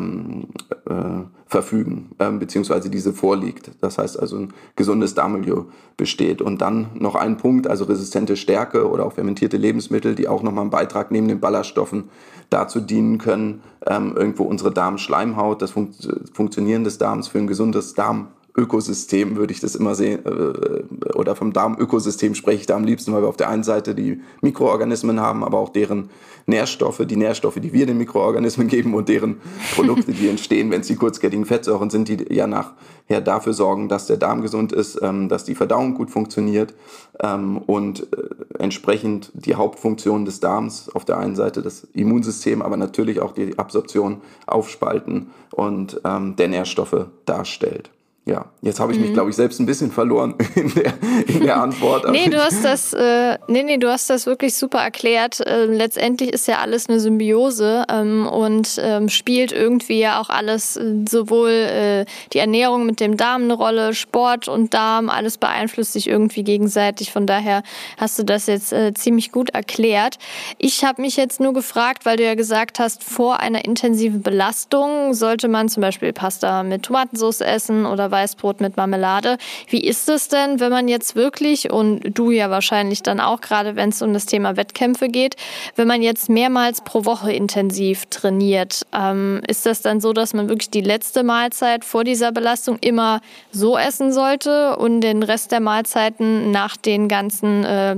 verfügen, 1.47 2.09
ähm, 2.19 2.39
beziehungsweise 2.39 2.89
diese 2.89 3.13
vorliegt. 3.13 3.71
Das 3.79 3.97
heißt 3.97 4.19
also 4.19 4.35
ein 4.35 4.53
gesundes 4.75 5.13
Darmmilieu 5.13 5.67
besteht. 5.95 6.41
Und 6.41 6.61
dann 6.61 6.87
noch 6.95 7.15
ein 7.15 7.37
Punkt, 7.37 7.67
also 7.67 7.85
resistente 7.85 8.35
Stärke 8.35 8.89
oder 8.89 9.05
auch 9.05 9.13
fermentierte 9.13 9.55
Lebensmittel, 9.55 10.15
die 10.15 10.27
auch 10.27 10.43
nochmal 10.43 10.63
einen 10.63 10.69
Beitrag 10.69 11.11
neben 11.11 11.29
den 11.29 11.39
Ballaststoffen 11.39 12.09
dazu 12.49 12.81
dienen 12.81 13.19
können, 13.19 13.61
ähm, 13.87 14.17
irgendwo 14.17 14.43
unsere 14.43 14.73
Darmschleimhaut, 14.73 15.61
das 15.61 15.71
Fun 15.71 15.91
Funktionieren 16.33 16.83
des 16.83 16.97
Darms 16.97 17.29
für 17.29 17.37
ein 17.37 17.47
gesundes 17.47 17.93
Darm 17.93 18.27
Ökosystem 18.55 19.35
würde 19.35 19.53
ich 19.53 19.59
das 19.59 19.75
immer 19.75 19.95
sehen, 19.95 20.19
äh, 20.25 21.13
oder 21.13 21.35
vom 21.35 21.51
Darmökosystem 21.51 22.35
spreche 22.35 22.61
ich 22.61 22.65
da 22.65 22.75
am 22.75 22.85
liebsten, 22.85 23.13
weil 23.13 23.21
wir 23.21 23.27
auf 23.27 23.37
der 23.37 23.49
einen 23.49 23.63
Seite 23.63 23.95
die 23.95 24.21
Mikroorganismen 24.41 25.19
haben, 25.19 25.43
aber 25.43 25.59
auch 25.59 25.69
deren 25.69 26.09
Nährstoffe, 26.45 27.01
die 27.05 27.15
Nährstoffe, 27.15 27.59
die 27.59 27.73
wir 27.73 27.85
den 27.85 27.97
Mikroorganismen 27.97 28.67
geben 28.69 28.93
und 28.93 29.09
deren 29.09 29.37
Produkte, 29.75 30.13
die 30.13 30.29
entstehen, 30.29 30.71
wenn 30.71 30.81
es 30.81 30.87
die 30.87 30.95
kurzkettigen 30.95 31.45
Fettsäuren 31.45 31.89
sind, 31.89 32.07
die 32.07 32.33
ja 32.33 32.47
nachher 32.47 33.21
dafür 33.21 33.53
sorgen, 33.53 33.89
dass 33.89 34.07
der 34.07 34.17
Darm 34.17 34.41
gesund 34.41 34.71
ist, 34.71 34.99
ähm, 35.01 35.27
dass 35.27 35.43
die 35.43 35.55
Verdauung 35.55 35.95
gut 35.95 36.09
funktioniert 36.09 36.73
ähm, 37.19 37.57
und 37.57 38.07
äh, 38.13 38.29
entsprechend 38.59 39.31
die 39.33 39.55
Hauptfunktion 39.55 40.23
des 40.23 40.39
Darms 40.39 40.89
auf 40.93 41.03
der 41.03 41.17
einen 41.17 41.35
Seite 41.35 41.61
das 41.61 41.87
Immunsystem, 41.93 42.61
aber 42.61 42.77
natürlich 42.77 43.19
auch 43.19 43.33
die 43.33 43.57
Absorption, 43.57 44.21
Aufspalten 44.45 45.31
und 45.51 45.99
ähm, 46.05 46.35
der 46.35 46.47
Nährstoffe 46.47 47.07
darstellt. 47.25 47.89
Ja, 48.27 48.45
jetzt 48.63 48.79
habe 48.79 48.91
ich 48.91 48.99
mich, 48.99 49.11
mhm. 49.11 49.13
glaube 49.13 49.29
ich, 49.29 49.35
selbst 49.35 49.59
ein 49.59 49.67
bisschen 49.67 49.91
verloren 49.91 50.33
in 50.55 50.73
der, 50.73 50.93
in 51.27 51.41
der 51.41 51.61
Antwort. 51.61 52.09
nee, 52.09 52.27
du 52.27 52.43
hast 52.43 52.65
das, 52.65 52.91
äh, 52.93 53.37
nee, 53.47 53.61
nee, 53.61 53.77
du 53.77 53.87
hast 53.87 54.09
das 54.09 54.25
wirklich 54.25 54.55
super 54.55 54.79
erklärt. 54.79 55.43
Ähm, 55.45 55.73
letztendlich 55.73 56.33
ist 56.33 56.47
ja 56.47 56.57
alles 56.57 56.89
eine 56.89 56.99
Symbiose 56.99 57.83
ähm, 57.87 58.25
und 58.25 58.81
ähm, 58.81 59.09
spielt 59.09 59.51
irgendwie 59.51 59.99
ja 59.99 60.19
auch 60.19 60.29
alles, 60.29 60.75
äh, 60.75 61.05
sowohl 61.07 61.51
äh, 61.51 62.05
die 62.33 62.39
Ernährung 62.39 62.87
mit 62.87 62.99
dem 62.99 63.15
Darm 63.15 63.43
eine 63.43 63.53
Rolle, 63.53 63.93
Sport 63.93 64.47
und 64.47 64.73
Darm, 64.73 65.09
alles 65.09 65.37
beeinflusst 65.37 65.93
sich 65.93 66.09
irgendwie 66.09 66.43
gegenseitig. 66.43 67.11
Von 67.11 67.27
daher 67.27 67.61
hast 67.97 68.17
du 68.17 68.23
das 68.23 68.47
jetzt 68.47 68.73
äh, 68.73 68.91
ziemlich 68.95 69.31
gut 69.31 69.51
erklärt. 69.51 70.17
Ich 70.57 70.83
habe 70.83 71.03
mich 71.03 71.15
jetzt 71.15 71.39
nur 71.39 71.53
gefragt, 71.53 72.07
weil 72.07 72.17
du 72.17 72.23
ja 72.23 72.33
gesagt 72.33 72.79
hast, 72.79 73.03
vor 73.03 73.39
einer 73.39 73.65
intensiven 73.65 74.23
Belastung 74.23 75.13
sollte 75.13 75.47
man 75.47 75.69
zum 75.69 75.81
Beispiel 75.81 76.11
Pasta 76.11 76.63
mit 76.63 76.81
Tomatensauce 76.81 77.41
essen 77.41 77.85
oder 77.85 78.14
Weißbrot 78.15 78.61
mit 78.61 78.77
Marmelade. 78.77 79.37
Wie 79.67 79.81
ist 79.81 80.07
es 80.07 80.29
denn, 80.29 80.61
wenn 80.61 80.71
man 80.71 80.87
jetzt 80.87 81.15
wirklich, 81.15 81.69
und 81.69 81.99
du 82.17 82.31
ja 82.31 82.49
wahrscheinlich 82.49 83.03
dann 83.03 83.19
auch, 83.19 83.41
gerade 83.41 83.75
wenn 83.75 83.89
es 83.89 84.01
um 84.01 84.13
das 84.13 84.25
Thema 84.25 84.55
Wettkämpfe 84.55 85.09
geht, 85.09 85.35
wenn 85.75 85.87
man 85.87 86.01
jetzt 86.01 86.29
mehrmals 86.29 86.81
pro 86.81 87.03
Woche 87.03 87.33
intensiv 87.33 88.05
trainiert, 88.05 88.85
ähm, 88.93 89.41
ist 89.47 89.65
das 89.65 89.81
dann 89.81 89.99
so, 89.99 90.13
dass 90.13 90.33
man 90.33 90.47
wirklich 90.47 90.69
die 90.69 90.81
letzte 90.81 91.23
Mahlzeit 91.23 91.83
vor 91.83 92.05
dieser 92.05 92.31
Belastung 92.31 92.77
immer 92.79 93.19
so 93.51 93.77
essen 93.77 94.13
sollte 94.13 94.77
und 94.77 95.01
den 95.01 95.21
Rest 95.21 95.51
der 95.51 95.59
Mahlzeiten 95.59 96.51
nach 96.51 96.77
den 96.77 97.09
ganzen 97.09 97.65
äh, 97.65 97.97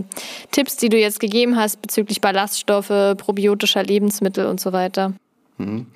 Tipps, 0.52 0.78
die 0.78 0.90
du 0.90 0.98
jetzt 0.98 1.20
gegeben 1.20 1.56
hast 1.56 1.82
bezüglich 1.82 2.22
Ballaststoffe, 2.22 3.16
probiotischer 3.18 3.84
Lebensmittel 3.84 4.48
und 4.48 4.60
so 4.60 4.74
weiter? 4.74 5.14
Mhm. 5.58 5.88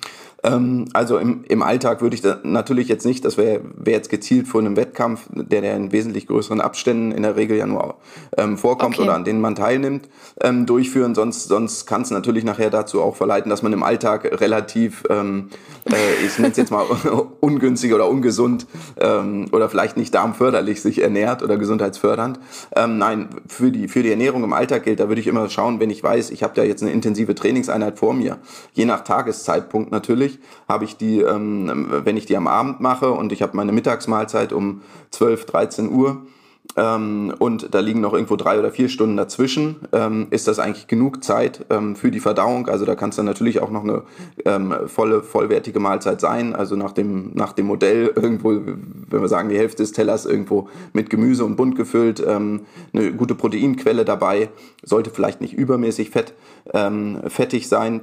Ähm, 0.44 0.86
also 0.92 1.18
im, 1.18 1.44
im 1.48 1.62
Alltag 1.62 2.00
würde 2.00 2.14
ich 2.14 2.22
da 2.22 2.38
natürlich 2.42 2.88
jetzt 2.88 3.06
nicht, 3.06 3.24
das 3.24 3.36
wäre 3.36 3.60
wär 3.76 3.94
jetzt 3.94 4.10
gezielt 4.10 4.48
vor 4.48 4.60
einem 4.60 4.76
Wettkampf, 4.76 5.28
der, 5.30 5.60
der 5.60 5.76
in 5.76 5.92
wesentlich 5.92 6.26
größeren 6.26 6.60
Abständen 6.60 7.12
in 7.12 7.22
der 7.22 7.36
Regel 7.36 7.56
ja 7.56 7.66
nur 7.66 7.96
ähm, 8.36 8.58
vorkommt 8.58 8.96
okay. 8.96 9.04
oder 9.04 9.14
an 9.14 9.24
denen 9.24 9.40
man 9.40 9.54
teilnimmt, 9.54 10.08
ähm, 10.40 10.66
durchführen. 10.66 11.14
Sonst, 11.14 11.48
sonst 11.48 11.86
kann 11.86 12.02
es 12.02 12.10
natürlich 12.10 12.44
nachher 12.44 12.70
dazu 12.70 13.02
auch 13.02 13.14
verleiten, 13.14 13.50
dass 13.50 13.62
man 13.62 13.72
im 13.72 13.82
Alltag 13.82 14.40
relativ, 14.40 15.04
ähm, 15.10 15.50
äh, 15.88 16.24
ich 16.26 16.38
nenne 16.38 16.50
es 16.50 16.56
jetzt 16.56 16.72
mal 16.72 16.86
ungünstig 17.40 17.94
oder 17.94 18.08
ungesund 18.08 18.66
ähm, 19.00 19.46
oder 19.52 19.68
vielleicht 19.68 19.96
nicht 19.96 20.12
darmförderlich 20.14 20.82
sich 20.82 21.02
ernährt 21.02 21.42
oder 21.42 21.56
gesundheitsfördernd. 21.56 22.40
Ähm, 22.74 22.98
nein, 22.98 23.28
für 23.46 23.70
die, 23.70 23.86
für 23.86 24.02
die 24.02 24.10
Ernährung 24.10 24.42
im 24.42 24.52
Alltag 24.52 24.84
gilt, 24.84 24.98
da 24.98 25.08
würde 25.08 25.20
ich 25.20 25.28
immer 25.28 25.48
schauen, 25.48 25.78
wenn 25.78 25.90
ich 25.90 26.02
weiß, 26.02 26.30
ich 26.30 26.42
habe 26.42 26.54
da 26.54 26.64
jetzt 26.64 26.82
eine 26.82 26.90
intensive 26.90 27.34
Trainingseinheit 27.34 27.98
vor 27.98 28.12
mir, 28.12 28.38
je 28.72 28.86
nach 28.86 29.04
Tageszeitpunkt 29.04 29.92
natürlich, 29.92 30.31
natürlich 30.32 30.38
habe 30.68 30.84
ich 30.84 30.96
die, 30.96 31.20
ähm, 31.20 31.86
wenn 32.04 32.16
ich 32.16 32.26
die 32.26 32.36
am 32.36 32.46
Abend 32.46 32.80
mache 32.80 33.10
und 33.10 33.32
ich 33.32 33.42
habe 33.42 33.56
meine 33.56 33.72
Mittagsmahlzeit 33.72 34.52
um 34.52 34.82
12, 35.10 35.46
13 35.46 35.92
Uhr 35.92 36.22
ähm, 36.76 37.34
und 37.38 37.74
da 37.74 37.80
liegen 37.80 38.00
noch 38.00 38.14
irgendwo 38.14 38.36
drei 38.36 38.58
oder 38.58 38.70
vier 38.70 38.88
Stunden 38.88 39.16
dazwischen, 39.16 39.76
ähm, 39.92 40.28
ist 40.30 40.48
das 40.48 40.58
eigentlich 40.58 40.86
genug 40.86 41.22
Zeit 41.22 41.66
ähm, 41.70 41.96
für 41.96 42.10
die 42.10 42.20
Verdauung. 42.20 42.68
Also 42.68 42.86
da 42.86 42.94
kann 42.94 43.10
es 43.10 43.16
dann 43.16 43.26
natürlich 43.26 43.60
auch 43.60 43.70
noch 43.70 43.82
eine 43.82 44.04
ähm, 44.44 44.74
volle, 44.86 45.22
vollwertige 45.22 45.80
Mahlzeit 45.80 46.20
sein. 46.20 46.54
Also 46.54 46.76
nach 46.76 46.92
dem, 46.92 47.32
nach 47.34 47.52
dem 47.52 47.66
Modell 47.66 48.12
irgendwo, 48.14 48.50
wenn 48.52 49.20
wir 49.20 49.28
sagen, 49.28 49.50
die 49.50 49.58
Hälfte 49.58 49.82
des 49.82 49.92
Tellers 49.92 50.24
irgendwo 50.24 50.68
mit 50.92 51.10
Gemüse 51.10 51.44
und 51.44 51.56
bunt 51.56 51.76
gefüllt, 51.76 52.22
ähm, 52.26 52.62
eine 52.94 53.12
gute 53.12 53.34
Proteinquelle 53.34 54.04
dabei, 54.04 54.48
sollte 54.82 55.10
vielleicht 55.10 55.40
nicht 55.40 55.54
übermäßig 55.54 56.10
fett, 56.10 56.34
fettig 57.28 57.68
sein 57.68 58.02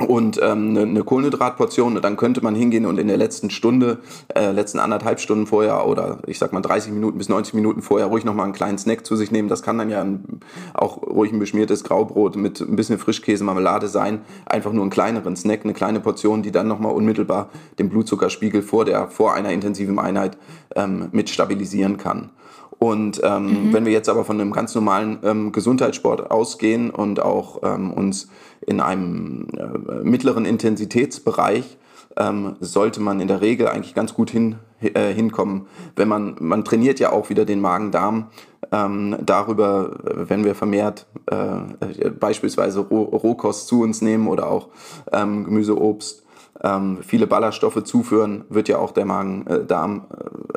und 0.00 0.40
ähm, 0.42 0.70
eine, 0.70 0.82
eine 0.82 1.04
Kohlenhydratportion. 1.04 2.00
Dann 2.02 2.16
könnte 2.16 2.42
man 2.42 2.56
hingehen 2.56 2.84
und 2.84 2.98
in 2.98 3.06
der 3.06 3.16
letzten 3.16 3.50
Stunde, 3.50 3.98
äh, 4.34 4.50
letzten 4.50 4.80
anderthalb 4.80 5.20
Stunden 5.20 5.46
vorher 5.46 5.86
oder 5.86 6.18
ich 6.26 6.38
sag 6.38 6.52
mal 6.52 6.60
30 6.60 6.92
Minuten 6.92 7.16
bis 7.16 7.28
90 7.28 7.54
Minuten 7.54 7.80
vorher 7.80 8.08
ruhig 8.08 8.24
nochmal 8.24 8.44
einen 8.44 8.54
kleinen 8.54 8.76
Snack 8.76 9.06
zu 9.06 9.14
sich 9.14 9.30
nehmen. 9.30 9.48
Das 9.48 9.62
kann 9.62 9.78
dann 9.78 9.90
ja 9.90 10.00
ein, 10.00 10.40
auch 10.74 11.00
ruhig 11.02 11.32
ein 11.32 11.38
beschmiertes 11.38 11.84
Graubrot 11.84 12.34
mit 12.34 12.60
ein 12.60 12.74
bisschen 12.74 12.98
Frischkäse, 12.98 13.44
Marmelade 13.44 13.86
sein. 13.86 14.22
Einfach 14.46 14.72
nur 14.72 14.82
einen 14.82 14.90
kleineren 14.90 15.36
Snack, 15.36 15.60
eine 15.62 15.74
kleine 15.74 16.00
Portion, 16.00 16.42
die 16.42 16.50
dann 16.50 16.66
nochmal 16.66 16.92
unmittelbar 16.92 17.50
den 17.78 17.88
Blutzuckerspiegel 17.88 18.62
vor, 18.62 18.84
der, 18.84 19.08
vor 19.08 19.34
einer 19.34 19.52
intensiven 19.52 20.00
Einheit 20.00 20.36
ähm, 20.74 21.08
mit 21.12 21.30
stabilisieren 21.30 21.98
kann. 21.98 22.30
Und 22.78 23.20
ähm, 23.24 23.68
mhm. 23.68 23.72
wenn 23.72 23.84
wir 23.84 23.92
jetzt 23.92 24.08
aber 24.08 24.24
von 24.24 24.40
einem 24.40 24.52
ganz 24.52 24.74
normalen 24.74 25.18
ähm, 25.22 25.52
Gesundheitssport 25.52 26.30
ausgehen 26.30 26.90
und 26.90 27.20
auch 27.20 27.62
ähm, 27.62 27.92
uns 27.92 28.28
in 28.66 28.80
einem 28.80 29.46
äh, 29.56 30.04
mittleren 30.04 30.44
Intensitätsbereich 30.44 31.78
ähm, 32.16 32.56
sollte 32.60 33.00
man 33.00 33.20
in 33.20 33.28
der 33.28 33.40
Regel 33.40 33.68
eigentlich 33.68 33.94
ganz 33.94 34.14
gut 34.14 34.30
hin, 34.30 34.56
äh, 34.80 35.12
hinkommen. 35.12 35.66
Wenn 35.96 36.08
man, 36.08 36.36
man 36.40 36.64
trainiert 36.64 37.00
ja 37.00 37.12
auch 37.12 37.30
wieder 37.30 37.44
den 37.44 37.60
Magen-Darm. 37.60 38.28
Ähm, 38.72 39.16
darüber, 39.20 39.90
wenn 40.02 40.44
wir 40.44 40.54
vermehrt 40.54 41.06
äh, 41.26 42.10
beispielsweise 42.10 42.80
Rohkost 42.80 43.68
zu 43.68 43.82
uns 43.82 44.00
nehmen 44.00 44.26
oder 44.26 44.48
auch 44.48 44.68
ähm, 45.12 45.44
Gemüse, 45.44 45.80
Obst, 45.80 46.23
ähm, 46.64 46.98
viele 47.06 47.26
Ballaststoffe 47.26 47.84
zuführen, 47.84 48.44
wird 48.48 48.68
ja 48.68 48.78
auch 48.78 48.92
der 48.92 49.04
Magen-Darm 49.04 50.06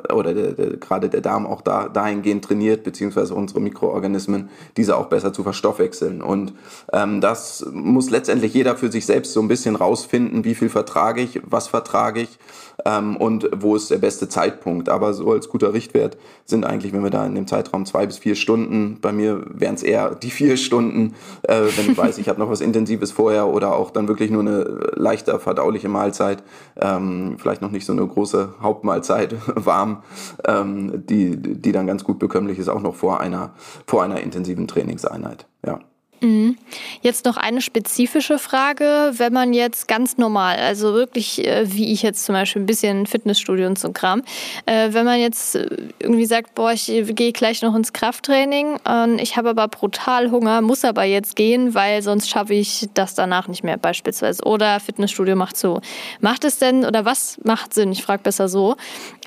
äh, 0.09 0.13
oder 0.13 0.33
der, 0.33 0.53
der, 0.53 0.77
gerade 0.77 1.09
der 1.09 1.19
Darm 1.19 1.45
auch 1.45 1.61
da, 1.61 1.89
dahingehend 1.89 2.45
trainiert, 2.45 2.83
beziehungsweise 2.83 3.35
unsere 3.35 3.59
Mikroorganismen, 3.59 4.49
diese 4.77 4.95
auch 4.95 5.07
besser 5.07 5.33
zu 5.33 5.43
verstoffwechseln. 5.43 6.21
Und 6.21 6.53
ähm, 6.93 7.19
das 7.19 7.65
muss 7.73 8.09
letztendlich 8.09 8.53
jeder 8.53 8.77
für 8.77 8.89
sich 8.89 9.05
selbst 9.05 9.33
so 9.33 9.41
ein 9.41 9.49
bisschen 9.49 9.75
rausfinden, 9.75 10.45
wie 10.45 10.55
viel 10.55 10.69
vertrage 10.69 11.21
ich, 11.21 11.41
was 11.43 11.67
vertrage 11.67 12.21
ich 12.21 12.39
ähm, 12.85 13.17
und 13.17 13.49
wo 13.55 13.75
ist 13.75 13.89
der 13.91 13.97
beste 13.97 14.29
Zeitpunkt. 14.29 14.89
Aber 14.89 15.13
so 15.13 15.31
als 15.31 15.49
guter 15.49 15.73
Richtwert 15.73 16.17
sind 16.45 16.65
eigentlich, 16.65 16.93
wenn 16.93 17.03
wir 17.03 17.09
da 17.09 17.25
in 17.25 17.35
dem 17.35 17.47
Zeitraum 17.47 17.85
zwei 17.85 18.05
bis 18.05 18.17
vier 18.17 18.35
Stunden, 18.35 18.99
bei 19.01 19.11
mir 19.11 19.43
wären 19.49 19.75
es 19.75 19.83
eher 19.83 20.15
die 20.15 20.29
vier 20.29 20.57
Stunden, 20.57 21.15
äh, 21.43 21.61
wenn 21.75 21.91
ich 21.91 21.97
weiß, 21.97 22.17
ich 22.17 22.29
habe 22.29 22.39
noch 22.39 22.49
was 22.49 22.61
Intensives 22.61 23.11
vorher 23.11 23.47
oder 23.47 23.75
auch 23.75 23.91
dann 23.91 24.07
wirklich 24.07 24.31
nur 24.31 24.41
eine 24.41 24.63
leichter 24.95 25.39
verdauliche 25.39 25.89
Mahlzeit, 25.89 26.43
ähm, 26.79 27.37
vielleicht 27.37 27.61
noch 27.61 27.71
nicht 27.71 27.85
so 27.85 27.93
eine 27.93 28.05
große 28.05 28.53
Hauptmahlzeit 28.61 29.35
warm, 29.55 30.03
ähm, 30.45 31.05
die, 31.07 31.37
die 31.37 31.71
dann 31.71 31.87
ganz 31.87 32.03
gut 32.03 32.19
bekömmlich 32.19 32.59
ist, 32.59 32.69
auch 32.69 32.81
noch 32.81 32.95
vor 32.95 33.19
einer, 33.19 33.51
vor 33.85 34.03
einer 34.03 34.21
intensiven 34.21 34.67
Trainingseinheit. 34.67 35.47
Ja. 35.65 35.79
Mhm. 36.19 36.57
Jetzt 37.01 37.25
noch 37.25 37.37
eine 37.37 37.61
spezifische 37.61 38.39
Frage, 38.39 39.11
wenn 39.17 39.33
man 39.33 39.53
jetzt 39.53 39.87
ganz 39.87 40.17
normal, 40.17 40.57
also 40.57 40.93
wirklich 40.93 41.45
äh, 41.45 41.71
wie 41.71 41.93
ich 41.93 42.01
jetzt 42.01 42.25
zum 42.25 42.33
Beispiel 42.33 42.61
ein 42.61 42.65
bisschen 42.65 43.05
Fitnessstudio 43.05 43.67
und 43.67 43.77
so 43.77 43.91
Kram, 43.91 44.23
äh, 44.65 44.93
wenn 44.93 45.05
man 45.05 45.19
jetzt 45.19 45.55
äh, 45.55 45.67
irgendwie 45.99 46.25
sagt, 46.25 46.55
boah, 46.55 46.71
ich 46.71 46.87
gehe 46.87 47.31
gleich 47.31 47.61
noch 47.61 47.75
ins 47.75 47.93
Krafttraining, 47.93 48.79
ich 49.17 49.37
habe 49.37 49.49
aber 49.49 49.67
brutal 49.67 50.31
Hunger, 50.31 50.61
muss 50.61 50.83
aber 50.83 51.03
jetzt 51.03 51.35
gehen, 51.35 51.73
weil 51.73 52.01
sonst 52.01 52.29
schaffe 52.29 52.53
ich 52.53 52.87
das 52.93 53.15
danach 53.15 53.47
nicht 53.47 53.63
mehr 53.63 53.77
beispielsweise 53.77 54.43
oder 54.43 54.79
Fitnessstudio 54.79 55.35
macht 55.35 55.57
so. 55.57 55.81
Macht 56.19 56.43
es 56.43 56.57
denn 56.57 56.85
oder 56.85 57.05
was 57.05 57.39
macht 57.43 57.73
Sinn? 57.73 57.91
Ich 57.91 58.03
frage 58.03 58.23
besser 58.23 58.49
so. 58.49 58.75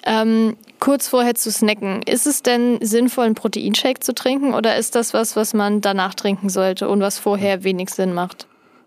Ähm, 0.04 0.56
kurz 0.80 1.08
vorher 1.08 1.34
zu 1.34 1.52
snacken, 1.52 2.02
ist 2.02 2.26
es 2.26 2.42
denn 2.42 2.78
sinnvoll, 2.80 3.26
einen 3.26 3.34
Proteinshake 3.34 4.00
zu 4.00 4.14
trinken 4.14 4.54
oder 4.54 4.76
ist 4.76 4.94
das 4.94 5.14
was, 5.14 5.36
was 5.36 5.54
man 5.54 5.80
danach 5.80 6.14
trinken 6.14 6.48
sollte 6.48 6.88
und 6.88 7.00
was 7.00 7.18
vorher 7.18 7.62
wenig 7.62 7.90
Sinn 7.90 8.14
macht? 8.14 8.46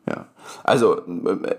Ja, 0.09 0.25
also 0.63 1.01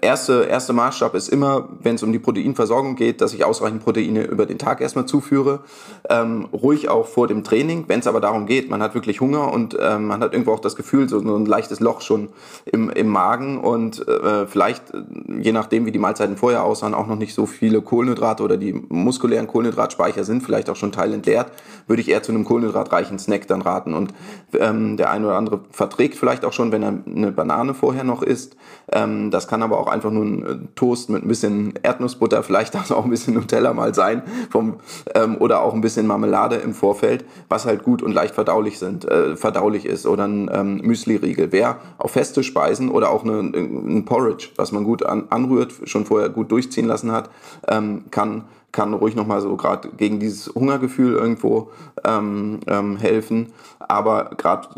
erste, 0.00 0.44
erste 0.44 0.72
Maßstab 0.72 1.14
ist 1.14 1.28
immer, 1.28 1.68
wenn 1.82 1.96
es 1.96 2.02
um 2.02 2.12
die 2.12 2.18
Proteinversorgung 2.18 2.96
geht, 2.96 3.20
dass 3.20 3.34
ich 3.34 3.44
ausreichend 3.44 3.82
Proteine 3.84 4.24
über 4.24 4.46
den 4.46 4.58
Tag 4.58 4.80
erstmal 4.80 5.06
zuführe. 5.06 5.60
Ähm, 6.08 6.48
ruhig 6.52 6.88
auch 6.88 7.06
vor 7.06 7.26
dem 7.26 7.44
Training. 7.44 7.84
Wenn 7.88 8.00
es 8.00 8.06
aber 8.06 8.20
darum 8.20 8.46
geht, 8.46 8.70
man 8.70 8.82
hat 8.82 8.94
wirklich 8.94 9.20
Hunger 9.20 9.52
und 9.52 9.76
ähm, 9.80 10.06
man 10.06 10.20
hat 10.20 10.32
irgendwo 10.32 10.52
auch 10.52 10.60
das 10.60 10.76
Gefühl, 10.76 11.08
so, 11.08 11.20
so 11.20 11.36
ein 11.36 11.46
leichtes 11.46 11.80
Loch 11.80 12.00
schon 12.00 12.28
im, 12.64 12.90
im 12.90 13.08
Magen 13.08 13.58
und 13.58 14.06
äh, 14.06 14.46
vielleicht, 14.46 14.82
je 15.28 15.52
nachdem 15.52 15.86
wie 15.86 15.92
die 15.92 15.98
Mahlzeiten 15.98 16.36
vorher 16.36 16.64
aussahen, 16.64 16.94
auch 16.94 17.06
noch 17.06 17.16
nicht 17.16 17.34
so 17.34 17.46
viele 17.46 17.82
Kohlenhydrate 17.82 18.42
oder 18.42 18.56
die 18.56 18.72
muskulären 18.72 19.46
Kohlenhydratspeicher 19.46 20.24
sind 20.24 20.42
vielleicht 20.42 20.70
auch 20.70 20.76
schon 20.76 20.92
teilentleert, 20.92 21.50
würde 21.86 22.02
ich 22.02 22.10
eher 22.10 22.22
zu 22.22 22.32
einem 22.32 22.44
kohlenhydratreichen 22.44 23.18
Snack 23.18 23.46
dann 23.46 23.62
raten. 23.62 23.94
Und 23.94 24.14
ähm, 24.58 24.96
der 24.96 25.10
eine 25.10 25.26
oder 25.26 25.36
andere 25.36 25.60
verträgt 25.70 26.16
vielleicht 26.16 26.44
auch 26.44 26.52
schon, 26.52 26.72
wenn 26.72 26.82
er 26.82 26.94
eine 27.06 27.32
Banane 27.32 27.74
vorher 27.74 28.04
noch 28.04 28.22
isst. 28.22 28.56
Ähm, 28.92 29.30
das 29.30 29.48
kann 29.48 29.62
aber 29.62 29.78
auch 29.78 29.86
einfach 29.86 30.10
nur 30.10 30.24
ein 30.24 30.46
äh, 30.46 30.56
Toast 30.74 31.10
mit 31.10 31.22
ein 31.22 31.28
bisschen 31.28 31.74
Erdnussbutter, 31.82 32.42
vielleicht 32.42 32.76
auch 32.76 33.04
ein 33.04 33.10
bisschen 33.10 33.34
Nutella 33.34 33.72
mal 33.72 33.94
sein 33.94 34.22
vom, 34.50 34.76
ähm, 35.14 35.36
oder 35.38 35.62
auch 35.62 35.74
ein 35.74 35.80
bisschen 35.80 36.06
Marmelade 36.06 36.56
im 36.56 36.74
Vorfeld, 36.74 37.24
was 37.48 37.66
halt 37.66 37.82
gut 37.82 38.02
und 38.02 38.12
leicht 38.12 38.34
verdaulich 38.34 38.78
sind, 38.78 39.04
äh, 39.04 39.36
verdaulich 39.36 39.86
ist 39.86 40.06
oder 40.06 40.24
ein 40.24 40.50
ähm, 40.52 40.76
Müsli-Riegel. 40.82 41.52
Wer 41.52 41.78
auf 41.98 42.12
feste 42.12 42.42
Speisen 42.42 42.90
oder 42.90 43.10
auch 43.10 43.24
eine, 43.24 43.38
ein 43.38 44.04
Porridge, 44.04 44.48
was 44.56 44.72
man 44.72 44.84
gut 44.84 45.04
an, 45.04 45.24
anrührt, 45.30 45.72
schon 45.84 46.04
vorher 46.04 46.28
gut 46.28 46.50
durchziehen 46.50 46.86
lassen 46.86 47.12
hat, 47.12 47.30
ähm, 47.68 48.04
kann 48.10 48.44
kann 48.74 48.92
ruhig 48.92 49.14
nochmal 49.14 49.40
so 49.40 49.56
gerade 49.56 49.88
gegen 49.96 50.18
dieses 50.18 50.52
Hungergefühl 50.52 51.14
irgendwo 51.14 51.70
ähm, 52.04 52.58
ähm, 52.66 52.96
helfen. 52.96 53.52
Aber 53.78 54.30
gerade 54.36 54.68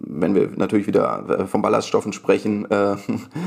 wenn 0.00 0.34
wir 0.34 0.50
natürlich 0.54 0.86
wieder 0.86 1.24
äh, 1.28 1.46
von 1.46 1.62
Ballaststoffen 1.62 2.12
sprechen, 2.12 2.70
äh, 2.70 2.96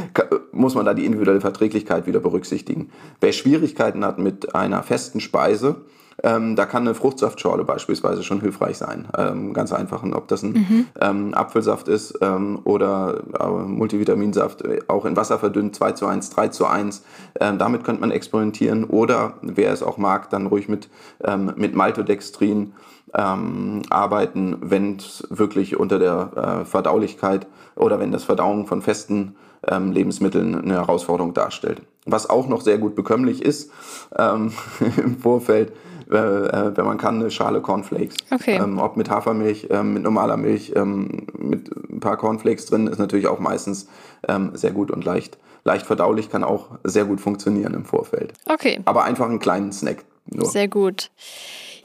muss 0.52 0.74
man 0.74 0.86
da 0.86 0.96
die 0.96 1.06
individuelle 1.06 1.40
Verträglichkeit 1.40 2.08
wieder 2.08 2.20
berücksichtigen. 2.20 2.90
Wer 3.20 3.32
Schwierigkeiten 3.32 4.04
hat 4.04 4.18
mit 4.18 4.56
einer 4.56 4.82
festen 4.82 5.20
Speise, 5.20 5.76
Ähm, 6.24 6.56
da 6.56 6.66
kann 6.66 6.84
eine 6.84 6.94
Fruchtsaftschorle 6.94 7.64
beispielsweise 7.64 8.24
schon 8.24 8.42
hilfreich 8.42 8.78
sein. 8.78 9.08
Ähm, 9.18 9.54
ganz 9.54 9.74
einfach. 9.74 10.04
Und 10.04 10.14
ob 10.14 10.28
das 10.28 10.44
ein 10.44 10.54
mhm. 10.54 10.88
ähm, 11.00 11.34
Apfelsaft 11.34 11.88
ist 11.88 12.20
ähm, 12.22 12.60
oder 12.64 13.22
äh, 13.40 13.48
Multivitaminsaft, 13.48 14.62
äh, 14.64 14.80
auch 14.88 15.06
in 15.06 15.16
Wasser 15.16 15.40
verdünnt, 15.40 15.76
2 15.76 15.94
zu 15.94 16.06
1, 16.06 16.30
3 16.30 16.48
zu 16.50 16.66
1. 16.68 17.04
Ähm, 17.40 17.58
damit 17.58 17.84
könnte 17.84 18.02
man 18.02 18.12
experimentieren. 18.12 18.84
Oder 18.84 19.34
wer 19.42 19.72
es 19.72 19.84
auch 19.84 19.98
mag, 19.98 20.30
dann 20.30 20.48
ruhig 20.48 20.68
mit, 20.70 20.90
ähm, 21.24 21.54
mit 21.56 21.76
Maltodextrin 21.76 22.74
arbeiten, 23.14 24.56
wenn 24.62 24.96
es 24.96 25.28
wirklich 25.30 25.78
unter 25.78 26.00
der 26.00 26.62
äh, 26.62 26.66
Verdaulichkeit 26.66 27.46
oder 27.76 28.00
wenn 28.00 28.14
das 28.14 28.24
Verdauen 28.24 28.68
von 28.68 28.82
festen 28.82 29.36
Lebensmitteln 29.70 30.56
eine 30.56 30.76
Herausforderung 30.76 31.34
darstellt. 31.34 31.82
Was 32.06 32.30
auch 32.30 32.48
noch 32.48 32.62
sehr 32.62 32.78
gut 32.78 32.96
bekömmlich 32.96 33.42
ist 33.42 33.70
im 34.18 35.18
Vorfeld, 35.22 35.74
äh, 36.12 36.18
äh, 36.18 36.78
wenn 36.78 36.86
man 36.86 36.98
kann, 36.98 37.16
eine 37.16 37.32
Schale 37.32 37.62
Cornflakes. 37.62 38.16
Okay. 38.32 38.56
Ähm, 38.62 38.80
ob 38.80 38.98
mit 38.98 39.10
Hafermilch, 39.10 39.68
ähm, 39.70 39.94
mit 39.94 40.04
normaler 40.04 40.38
Milch, 40.38 40.74
ähm, 40.76 41.28
mit 41.38 41.72
ein 41.90 42.00
paar 42.00 42.18
Cornflakes 42.18 42.66
drin, 42.66 42.88
ist 42.88 43.00
natürlich 43.00 43.28
auch 43.28 43.40
meistens 43.40 43.88
ähm, 44.28 44.52
sehr 44.54 44.72
gut 44.72 44.92
und 44.92 45.06
leicht, 45.06 45.38
leicht 45.64 45.86
verdaulich, 45.86 46.30
kann 46.30 46.44
auch 46.44 46.68
sehr 46.84 47.06
gut 47.06 47.22
funktionieren 47.22 47.74
im 47.74 47.86
Vorfeld. 47.86 48.34
Okay. 48.46 48.82
Aber 48.86 49.06
einfach 49.06 49.28
einen 49.28 49.40
kleinen 49.40 49.72
Snack. 49.72 50.04
Nur. 50.26 50.46
Sehr 50.46 50.68
gut. 50.68 51.12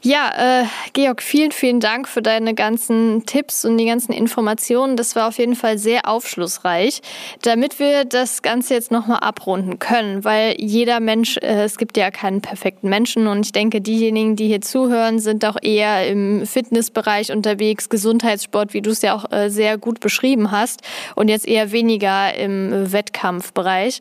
Ja, 0.03 0.61
äh, 0.61 0.65
Georg, 0.93 1.23
vielen, 1.23 1.51
vielen 1.51 1.79
Dank 1.79 2.07
für 2.07 2.21
deine 2.21 2.53
ganzen 2.53 3.25
Tipps 3.25 3.65
und 3.65 3.79
die 3.79 3.85
ganzen 3.85 4.13
Informationen. 4.13 4.95
Das 4.95 5.15
war 5.15 5.27
auf 5.27 5.39
jeden 5.39 5.55
Fall 5.55 5.79
sehr 5.79 6.07
aufschlussreich. 6.07 7.01
Damit 7.41 7.79
wir 7.79 8.05
das 8.05 8.43
Ganze 8.43 8.75
jetzt 8.75 8.91
nochmal 8.91 9.19
abrunden 9.19 9.79
können, 9.79 10.23
weil 10.23 10.55
jeder 10.59 10.99
Mensch, 10.99 11.37
äh, 11.37 11.63
es 11.63 11.77
gibt 11.77 11.97
ja 11.97 12.11
keinen 12.11 12.41
perfekten 12.41 12.89
Menschen 12.89 13.25
und 13.25 13.47
ich 13.47 13.51
denke, 13.53 13.81
diejenigen, 13.81 14.35
die 14.35 14.47
hier 14.47 14.61
zuhören, 14.61 15.17
sind 15.19 15.43
auch 15.45 15.57
eher 15.59 16.07
im 16.07 16.45
Fitnessbereich 16.45 17.31
unterwegs, 17.31 17.89
Gesundheitssport, 17.89 18.75
wie 18.75 18.81
du 18.81 18.91
es 18.91 19.01
ja 19.01 19.15
auch 19.15 19.31
äh, 19.31 19.49
sehr 19.49 19.79
gut 19.79 19.99
beschrieben 19.99 20.51
hast 20.51 20.81
und 21.15 21.27
jetzt 21.27 21.47
eher 21.47 21.71
weniger 21.71 22.35
im 22.35 22.91
Wettkampfbereich. 22.91 23.99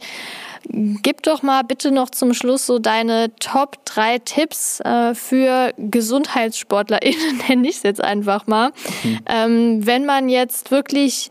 Gib 0.68 1.22
doch 1.22 1.42
mal 1.42 1.62
bitte 1.62 1.90
noch 1.92 2.11
zum 2.11 2.34
Schluss 2.34 2.66
so 2.66 2.78
deine 2.78 3.34
Top 3.38 3.84
3 3.84 4.18
Tipps 4.18 4.80
äh, 4.80 5.14
für 5.14 5.72
GesundheitssportlerInnen, 5.91 7.43
nenne 7.49 7.68
ich 7.68 7.76
es 7.76 7.82
jetzt 7.82 8.03
einfach 8.03 8.47
mal. 8.47 8.72
Mhm. 9.03 9.18
Ähm, 9.26 9.87
wenn 9.87 10.07
man 10.07 10.28
jetzt 10.28 10.70
wirklich 10.70 11.30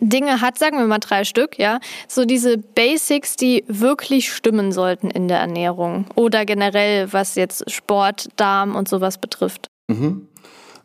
Dinge 0.00 0.40
hat, 0.40 0.58
sagen 0.58 0.78
wir 0.78 0.86
mal 0.86 0.98
drei 0.98 1.24
Stück, 1.24 1.58
ja, 1.58 1.80
so 2.08 2.24
diese 2.24 2.58
Basics, 2.58 3.36
die 3.36 3.64
wirklich 3.68 4.32
stimmen 4.32 4.72
sollten 4.72 5.10
in 5.10 5.28
der 5.28 5.38
Ernährung 5.38 6.06
oder 6.14 6.44
generell, 6.44 7.12
was 7.12 7.34
jetzt 7.34 7.70
Sport, 7.70 8.28
Darm 8.36 8.76
und 8.76 8.88
sowas 8.88 9.18
betrifft. 9.18 9.68
Mhm. 9.88 10.28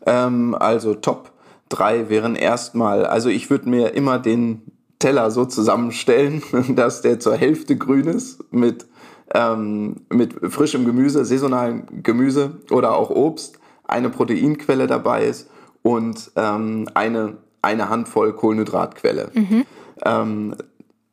Ähm, 0.06 0.54
also 0.58 0.94
Top 0.94 1.32
3 1.68 2.08
wären 2.08 2.36
erstmal, 2.36 3.06
also 3.06 3.28
ich 3.28 3.50
würde 3.50 3.68
mir 3.68 3.94
immer 3.94 4.18
den 4.18 4.62
Teller 4.98 5.30
so 5.30 5.44
zusammenstellen, 5.44 6.42
dass 6.76 7.02
der 7.02 7.20
zur 7.20 7.36
Hälfte 7.36 7.76
grün 7.76 8.06
ist 8.06 8.52
mit, 8.52 8.86
ähm, 9.34 9.96
mit 10.12 10.34
frischem 10.52 10.84
Gemüse, 10.84 11.24
saisonalen 11.24 12.02
Gemüse 12.02 12.58
oder 12.70 12.96
auch 12.96 13.10
Obst, 13.10 13.58
eine 13.84 14.10
Proteinquelle 14.10 14.86
dabei 14.86 15.26
ist 15.26 15.50
und 15.82 16.30
ähm, 16.36 16.88
eine, 16.94 17.38
eine 17.62 17.88
Handvoll 17.88 18.32
Kohlenhydratquelle. 18.32 19.30
Mhm. 19.34 19.64
Ähm, 20.04 20.54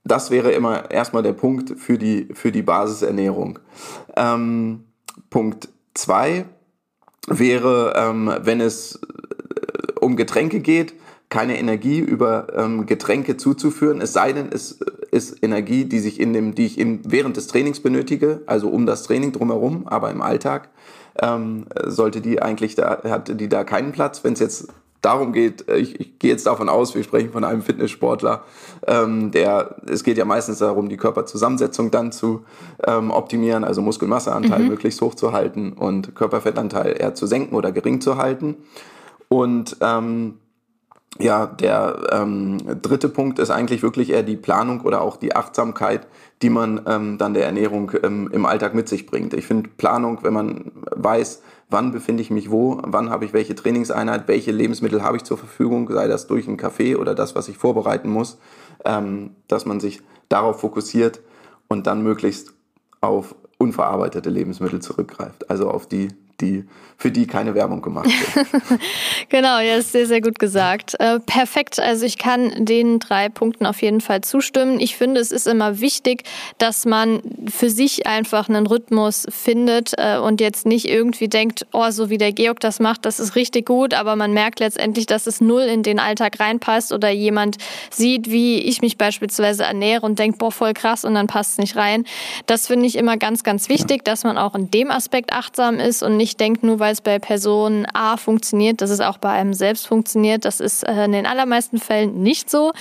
das 0.03 0.31
wäre 0.31 0.51
immer 0.51 0.89
erstmal 0.89 1.23
der 1.23 1.33
Punkt 1.33 1.79
für 1.79 1.97
die, 1.97 2.29
für 2.33 2.51
die 2.51 2.61
Basisernährung. 2.61 3.59
Ähm, 4.15 4.85
Punkt 5.29 5.69
2 5.95 6.45
wäre, 7.27 7.93
ähm, 7.95 8.31
wenn 8.41 8.61
es 8.61 8.95
äh, 8.95 9.99
um 9.99 10.15
Getränke 10.15 10.61
geht, 10.61 10.93
keine 11.29 11.59
Energie 11.59 11.99
über 11.99 12.47
ähm, 12.55 12.85
Getränke 12.85 13.35
zuzuführen, 13.35 13.99
es 13.99 14.13
sei 14.13 14.31
denn, 14.31 14.47
es 14.51 14.79
ist 15.17 15.43
Energie, 15.43 15.85
die 15.85 15.99
sich 15.99 16.19
in 16.19 16.33
dem, 16.33 16.55
die 16.55 16.65
ich 16.65 16.77
im, 16.77 17.01
während 17.03 17.35
des 17.35 17.47
Trainings 17.47 17.81
benötige, 17.81 18.41
also 18.45 18.69
um 18.69 18.85
das 18.85 19.03
Training 19.03 19.31
drumherum, 19.31 19.87
aber 19.87 20.11
im 20.11 20.21
Alltag 20.21 20.69
ähm, 21.21 21.65
sollte 21.85 22.21
die 22.21 22.41
eigentlich 22.41 22.75
da, 22.75 23.01
hat 23.03 23.39
die 23.39 23.49
da 23.49 23.63
keinen 23.63 23.91
Platz. 23.91 24.23
Wenn 24.23 24.33
es 24.33 24.39
jetzt 24.39 24.67
darum 25.01 25.33
geht, 25.33 25.67
äh, 25.67 25.77
ich, 25.77 25.99
ich 25.99 26.19
gehe 26.19 26.31
jetzt 26.31 26.45
davon 26.45 26.69
aus, 26.69 26.95
wir 26.95 27.03
sprechen 27.03 27.31
von 27.31 27.43
einem 27.43 27.61
Fitnesssportler, 27.61 28.43
ähm, 28.85 29.31
der, 29.31 29.75
es 29.89 30.03
geht 30.03 30.17
ja 30.17 30.25
meistens 30.25 30.59
darum, 30.59 30.89
die 30.89 30.97
Körperzusammensetzung 30.97 31.91
dann 31.91 32.11
zu 32.11 32.45
ähm, 32.85 33.11
optimieren, 33.11 33.63
also 33.63 33.81
Muskelmasseanteil 33.81 34.59
mhm. 34.59 34.69
möglichst 34.69 35.01
hoch 35.01 35.15
zu 35.15 35.31
halten 35.31 35.73
und 35.73 36.15
Körperfettanteil 36.15 36.95
eher 36.99 37.15
zu 37.15 37.25
senken 37.27 37.55
oder 37.55 37.71
gering 37.71 38.01
zu 38.01 38.17
halten. 38.17 38.55
Und 39.29 39.77
ähm, 39.81 40.35
ja, 41.19 41.47
der 41.47 42.09
ähm, 42.11 42.57
dritte 42.81 43.09
Punkt 43.09 43.39
ist 43.39 43.49
eigentlich 43.49 43.81
wirklich 43.81 44.11
eher 44.11 44.23
die 44.23 44.35
Planung 44.35 44.81
oder 44.81 45.01
auch 45.01 45.17
die 45.17 45.35
Achtsamkeit, 45.35 46.07
die 46.41 46.49
man 46.49 46.81
ähm, 46.87 47.17
dann 47.17 47.33
der 47.33 47.45
Ernährung 47.45 47.91
ähm, 48.03 48.29
im 48.31 48.45
Alltag 48.45 48.75
mit 48.75 48.87
sich 48.87 49.07
bringt. 49.07 49.33
Ich 49.33 49.47
finde 49.47 49.69
Planung, 49.77 50.19
wenn 50.21 50.33
man 50.33 50.71
weiß, 50.95 51.41
wann 51.69 51.91
befinde 51.91 52.21
ich 52.21 52.29
mich 52.29 52.51
wo, 52.51 52.79
wann 52.83 53.09
habe 53.09 53.25
ich 53.25 53.33
welche 53.33 53.55
Trainingseinheit, 53.55 54.27
welche 54.27 54.51
Lebensmittel 54.51 55.03
habe 55.03 55.17
ich 55.17 55.23
zur 55.23 55.37
Verfügung, 55.37 55.89
sei 55.91 56.07
das 56.07 56.27
durch 56.27 56.47
einen 56.47 56.57
Kaffee 56.57 56.95
oder 56.95 57.15
das, 57.15 57.35
was 57.35 57.47
ich 57.47 57.57
vorbereiten 57.57 58.09
muss, 58.09 58.37
ähm, 58.85 59.31
dass 59.47 59.65
man 59.65 59.79
sich 59.79 60.01
darauf 60.29 60.59
fokussiert 60.59 61.21
und 61.67 61.87
dann 61.87 62.03
möglichst 62.03 62.53
auf 63.01 63.35
unverarbeitete 63.57 64.29
Lebensmittel 64.29 64.81
zurückgreift, 64.81 65.49
also 65.49 65.69
auf 65.71 65.87
die 65.87 66.09
die, 66.41 66.65
für 66.97 67.11
die 67.11 67.27
keine 67.27 67.55
Werbung 67.55 67.81
gemacht 67.81 68.09
wird. 68.35 68.47
genau, 69.29 69.59
ja, 69.59 69.75
ist 69.75 69.91
sehr, 69.91 70.05
sehr 70.05 70.21
gut 70.21 70.39
gesagt. 70.39 70.95
Äh, 70.99 71.19
perfekt. 71.19 71.79
Also 71.79 72.05
ich 72.05 72.17
kann 72.17 72.65
den 72.65 72.99
drei 72.99 73.29
Punkten 73.29 73.65
auf 73.65 73.81
jeden 73.81 74.01
Fall 74.01 74.21
zustimmen. 74.21 74.79
Ich 74.79 74.95
finde, 74.97 75.21
es 75.21 75.31
ist 75.31 75.47
immer 75.47 75.79
wichtig, 75.79 76.23
dass 76.57 76.85
man 76.85 77.21
für 77.47 77.69
sich 77.69 78.07
einfach 78.07 78.49
einen 78.49 78.67
Rhythmus 78.67 79.25
findet 79.29 79.93
äh, 79.97 80.17
und 80.17 80.41
jetzt 80.41 80.65
nicht 80.65 80.87
irgendwie 80.87 81.27
denkt, 81.27 81.65
oh, 81.71 81.89
so 81.91 82.09
wie 82.09 82.17
der 82.17 82.31
Georg 82.33 82.59
das 82.59 82.79
macht, 82.79 83.05
das 83.05 83.19
ist 83.19 83.35
richtig 83.35 83.65
gut, 83.67 83.93
aber 83.93 84.15
man 84.15 84.33
merkt 84.33 84.59
letztendlich, 84.59 85.05
dass 85.05 85.27
es 85.27 85.41
null 85.41 85.63
in 85.63 85.83
den 85.83 85.99
Alltag 85.99 86.39
reinpasst 86.39 86.93
oder 86.93 87.09
jemand 87.09 87.57
sieht, 87.89 88.29
wie 88.29 88.59
ich 88.59 88.81
mich 88.81 88.97
beispielsweise 88.97 89.63
ernähre 89.63 90.05
und 90.05 90.19
denkt, 90.19 90.39
boah, 90.39 90.51
voll 90.51 90.73
krass 90.73 91.05
und 91.05 91.15
dann 91.15 91.27
passt 91.27 91.53
es 91.53 91.57
nicht 91.57 91.75
rein. 91.75 92.05
Das 92.45 92.67
finde 92.67 92.85
ich 92.87 92.95
immer 92.95 93.17
ganz, 93.17 93.43
ganz 93.43 93.69
wichtig, 93.69 93.97
ja. 93.97 94.03
dass 94.11 94.23
man 94.23 94.37
auch 94.37 94.55
in 94.55 94.69
dem 94.71 94.91
Aspekt 94.91 95.33
achtsam 95.33 95.79
ist 95.79 96.03
und 96.03 96.17
nicht 96.17 96.26
nicht 96.27 96.39
denkt, 96.41 96.61
nur 96.61 96.79
weil 96.79 96.91
es 96.91 96.99
bei 96.99 97.19
Person 97.19 97.87
A 97.93 98.17
funktioniert, 98.17 98.81
dass 98.81 98.89
es 98.89 98.99
auch 98.99 99.17
bei 99.17 99.29
einem 99.29 99.53
selbst 99.53 99.87
funktioniert. 99.87 100.43
Das 100.43 100.59
ist 100.59 100.83
äh, 100.83 101.05
in 101.05 101.13
den 101.13 101.25
allermeisten 101.25 101.79
Fällen 101.79 102.21
nicht 102.21 102.49
so. 102.49 102.73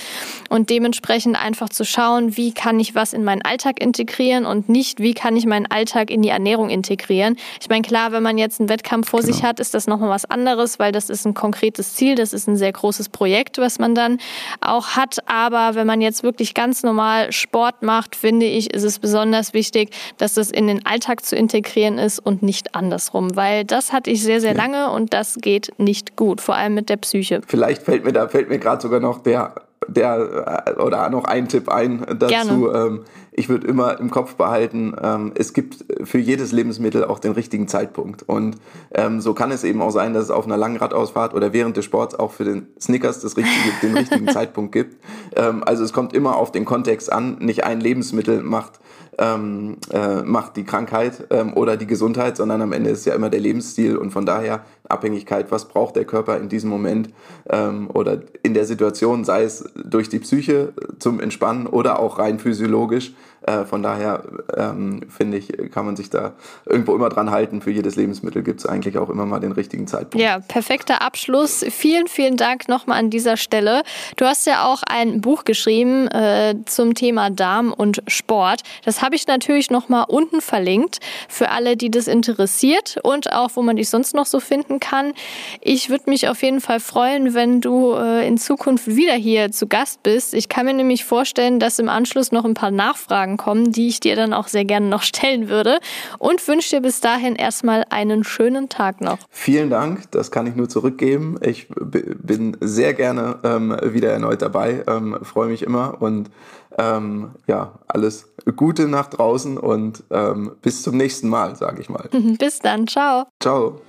Und 0.49 0.69
dementsprechend 0.69 1.41
einfach 1.41 1.69
zu 1.69 1.85
schauen, 1.85 2.35
wie 2.35 2.51
kann 2.51 2.77
ich 2.79 2.93
was 2.93 3.13
in 3.13 3.23
meinen 3.23 3.41
Alltag 3.43 3.81
integrieren 3.81 4.45
und 4.45 4.67
nicht, 4.67 4.99
wie 4.99 5.13
kann 5.13 5.37
ich 5.37 5.45
meinen 5.45 5.65
Alltag 5.65 6.11
in 6.11 6.21
die 6.21 6.29
Ernährung 6.29 6.69
integrieren. 6.69 7.37
Ich 7.61 7.69
meine, 7.69 7.83
klar, 7.83 8.11
wenn 8.11 8.21
man 8.21 8.37
jetzt 8.37 8.59
einen 8.59 8.67
Wettkampf 8.67 9.09
vor 9.09 9.21
genau. 9.21 9.33
sich 9.33 9.43
hat, 9.43 9.61
ist 9.61 9.73
das 9.73 9.87
nochmal 9.87 10.09
was 10.09 10.25
anderes, 10.25 10.77
weil 10.77 10.91
das 10.91 11.09
ist 11.09 11.25
ein 11.25 11.33
konkretes 11.33 11.95
Ziel, 11.95 12.15
das 12.15 12.33
ist 12.33 12.47
ein 12.47 12.57
sehr 12.57 12.73
großes 12.73 13.07
Projekt, 13.07 13.59
was 13.59 13.79
man 13.79 13.95
dann 13.95 14.17
auch 14.59 14.89
hat. 14.89 15.17
Aber 15.25 15.75
wenn 15.75 15.87
man 15.87 16.01
jetzt 16.01 16.23
wirklich 16.23 16.53
ganz 16.53 16.83
normal 16.83 17.31
Sport 17.31 17.81
macht, 17.81 18.17
finde 18.17 18.45
ich, 18.45 18.73
ist 18.73 18.83
es 18.83 18.99
besonders 18.99 19.53
wichtig, 19.53 19.91
dass 20.17 20.33
das 20.33 20.51
in 20.51 20.67
den 20.67 20.85
Alltag 20.85 21.23
zu 21.23 21.37
integrieren 21.37 21.97
ist 21.97 22.19
und 22.19 22.43
nicht 22.43 22.75
andersrum 22.75 23.36
weil 23.37 23.63
das 23.63 23.93
hatte 23.93 24.09
ich 24.09 24.21
sehr, 24.21 24.41
sehr 24.41 24.53
lange 24.53 24.91
und 24.91 25.13
das 25.13 25.35
geht 25.35 25.71
nicht 25.77 26.17
gut, 26.17 26.41
vor 26.41 26.55
allem 26.55 26.73
mit 26.73 26.89
der 26.89 26.97
Psyche. 26.97 27.41
Vielleicht 27.47 27.83
fällt 27.83 28.03
mir 28.03 28.11
da 28.11 28.27
fällt 28.27 28.49
mir 28.49 28.59
gerade 28.59 28.81
sogar 28.81 28.99
noch 28.99 29.23
der 29.23 29.55
der 29.87 30.65
äh, 30.77 30.81
oder 30.81 31.09
noch 31.09 31.23
ein 31.25 31.47
Tipp 31.47 31.69
ein 31.69 32.05
dazu. 32.19 32.73
Ähm, 32.73 33.05
ich 33.31 33.49
würde 33.49 33.67
immer 33.67 33.99
im 33.99 34.09
Kopf 34.09 34.33
behalten, 34.33 34.95
ähm, 35.01 35.31
es 35.35 35.53
gibt 35.53 35.85
für 36.03 36.17
jedes 36.17 36.51
Lebensmittel 36.51 37.05
auch 37.05 37.19
den 37.19 37.33
richtigen 37.33 37.67
Zeitpunkt. 37.67 38.23
Und 38.23 38.57
ähm, 38.95 39.21
so 39.21 39.35
kann 39.35 39.51
es 39.51 39.63
eben 39.63 39.79
auch 39.81 39.91
sein, 39.91 40.15
dass 40.15 40.23
es 40.25 40.31
auf 40.31 40.45
einer 40.45 40.57
langen 40.57 40.77
Radausfahrt 40.77 41.35
oder 41.35 41.53
während 41.53 41.77
des 41.77 41.85
Sports 41.85 42.15
auch 42.15 42.31
für 42.31 42.45
den 42.45 42.67
Snickers 42.81 43.19
das 43.19 43.37
richtige, 43.37 43.71
den 43.83 43.95
richtigen 43.97 44.27
Zeitpunkt 44.29 44.71
gibt. 44.71 44.97
Ähm, 45.35 45.63
also 45.63 45.83
es 45.83 45.93
kommt 45.93 46.13
immer 46.13 46.35
auf 46.35 46.51
den 46.51 46.65
Kontext 46.65 47.11
an. 47.11 47.37
Nicht 47.39 47.63
ein 47.63 47.79
Lebensmittel 47.79 48.41
macht 48.41 48.79
ähm, 49.17 49.77
äh, 49.91 50.21
macht 50.21 50.57
die 50.57 50.63
Krankheit 50.63 51.27
ähm, 51.29 51.53
oder 51.53 51.77
die 51.77 51.87
Gesundheit, 51.87 52.37
sondern 52.37 52.61
am 52.61 52.73
Ende 52.73 52.89
ist 52.89 53.05
ja 53.05 53.15
immer 53.15 53.29
der 53.29 53.39
Lebensstil 53.39 53.97
und 53.97 54.11
von 54.11 54.25
daher 54.25 54.63
Abhängigkeit, 54.87 55.51
was 55.51 55.67
braucht 55.67 55.95
der 55.95 56.05
Körper 56.05 56.37
in 56.37 56.49
diesem 56.49 56.69
Moment 56.69 57.09
ähm, 57.49 57.89
oder 57.93 58.21
in 58.43 58.53
der 58.53 58.65
Situation, 58.65 59.25
sei 59.25 59.43
es 59.43 59.69
durch 59.75 60.09
die 60.09 60.19
Psyche 60.19 60.73
zum 60.99 61.19
Entspannen 61.19 61.67
oder 61.67 61.99
auch 61.99 62.19
rein 62.19 62.39
physiologisch, 62.39 63.13
Äh, 63.47 63.63
von 63.63 63.81
daher 63.81 64.23
ähm, 64.55 64.99
finde 65.09 65.37
ich, 65.37 65.47
kann 65.71 65.85
man 65.85 65.95
sich 65.95 66.09
da 66.09 66.33
irgendwo 66.65 66.93
immer 66.93 67.07
dran 67.07 67.31
halten. 67.31 67.61
Für 67.61 67.71
jedes 67.71 67.95
Lebensmittel 67.95 68.43
gibt 68.43 68.59
es 68.59 68.65
eigentlich 68.65 68.97
auch 68.97 69.09
immer 69.09 69.25
mal 69.25 69.39
den 69.39 69.53
richtigen 69.53 69.87
Zeitpunkt. 69.87 70.21
Ja, 70.21 70.39
perfekter 70.39 71.01
Abschluss. 71.01 71.65
Vielen, 71.69 72.07
vielen 72.07 72.35
Dank 72.35 72.67
nochmal 72.67 72.99
an 72.99 73.09
dieser 73.09 73.37
Stelle. 73.37 73.83
Du 74.17 74.25
hast 74.25 74.45
ja 74.47 74.65
auch 74.65 74.83
ein 74.83 75.21
Buch 75.21 75.45
geschrieben 75.45 76.07
äh, 76.09 76.55
zum 76.65 76.93
Thema 76.93 77.29
Darm 77.29 77.71
und 77.71 78.03
Sport. 78.07 78.63
Das 78.83 79.01
habe 79.01 79.15
ich 79.15 79.27
natürlich 79.27 79.71
nochmal 79.71 80.05
unten 80.09 80.41
verlinkt 80.41 80.99
für 81.29 81.49
alle, 81.49 81.77
die 81.77 81.89
das 81.89 82.07
interessiert 82.07 82.97
und 83.01 83.31
auch, 83.31 83.51
wo 83.53 83.61
man 83.61 83.77
dich 83.77 83.89
sonst 83.89 84.13
noch 84.13 84.25
so 84.25 84.41
finden 84.41 84.81
kann. 84.81 85.13
Ich 85.61 85.89
würde 85.89 86.09
mich 86.09 86.27
auf 86.27 86.43
jeden 86.43 86.59
Fall 86.59 86.81
freuen, 86.81 87.33
wenn 87.33 87.61
du 87.61 87.93
äh, 87.93 88.27
in 88.27 88.37
Zukunft 88.37 88.87
wieder 88.87 89.13
hier 89.13 89.53
zu 89.53 89.67
Gast 89.67 90.03
bist. 90.03 90.33
Ich 90.33 90.49
kann 90.49 90.65
mir 90.65 90.73
nämlich 90.73 91.05
vorstellen, 91.05 91.61
dass 91.61 91.79
im 91.79 91.87
Anschluss 91.87 92.33
noch 92.33 92.43
ein 92.43 92.53
paar 92.53 92.71
Nachfragen 92.71 93.36
kommen, 93.37 93.71
die 93.71 93.87
ich 93.87 93.99
dir 93.99 94.15
dann 94.15 94.33
auch 94.33 94.47
sehr 94.47 94.65
gerne 94.65 94.87
noch 94.87 95.03
stellen 95.03 95.49
würde. 95.49 95.79
Und 96.19 96.45
wünsche 96.47 96.75
dir 96.75 96.81
bis 96.81 96.99
dahin 97.01 97.35
erstmal 97.35 97.85
einen 97.89 98.23
schönen 98.23 98.69
Tag 98.69 99.01
noch. 99.01 99.19
Vielen 99.29 99.69
Dank, 99.69 100.11
das 100.11 100.31
kann 100.31 100.47
ich 100.47 100.55
nur 100.55 100.69
zurückgeben. 100.69 101.37
Ich 101.41 101.67
bin 101.69 102.57
sehr 102.61 102.93
gerne 102.93 103.39
ähm, 103.43 103.77
wieder 103.83 104.11
erneut 104.11 104.41
dabei, 104.41 104.83
ähm, 104.87 105.17
freue 105.23 105.49
mich 105.49 105.63
immer 105.63 106.01
und 106.01 106.29
ähm, 106.77 107.31
ja, 107.47 107.73
alles 107.87 108.27
Gute 108.55 108.87
nach 108.87 109.07
draußen 109.07 109.57
und 109.57 110.03
ähm, 110.11 110.51
bis 110.61 110.83
zum 110.83 110.97
nächsten 110.97 111.27
Mal, 111.27 111.55
sage 111.55 111.81
ich 111.81 111.89
mal. 111.89 112.07
bis 112.39 112.59
dann, 112.59 112.87
ciao. 112.87 113.25
Ciao. 113.39 113.81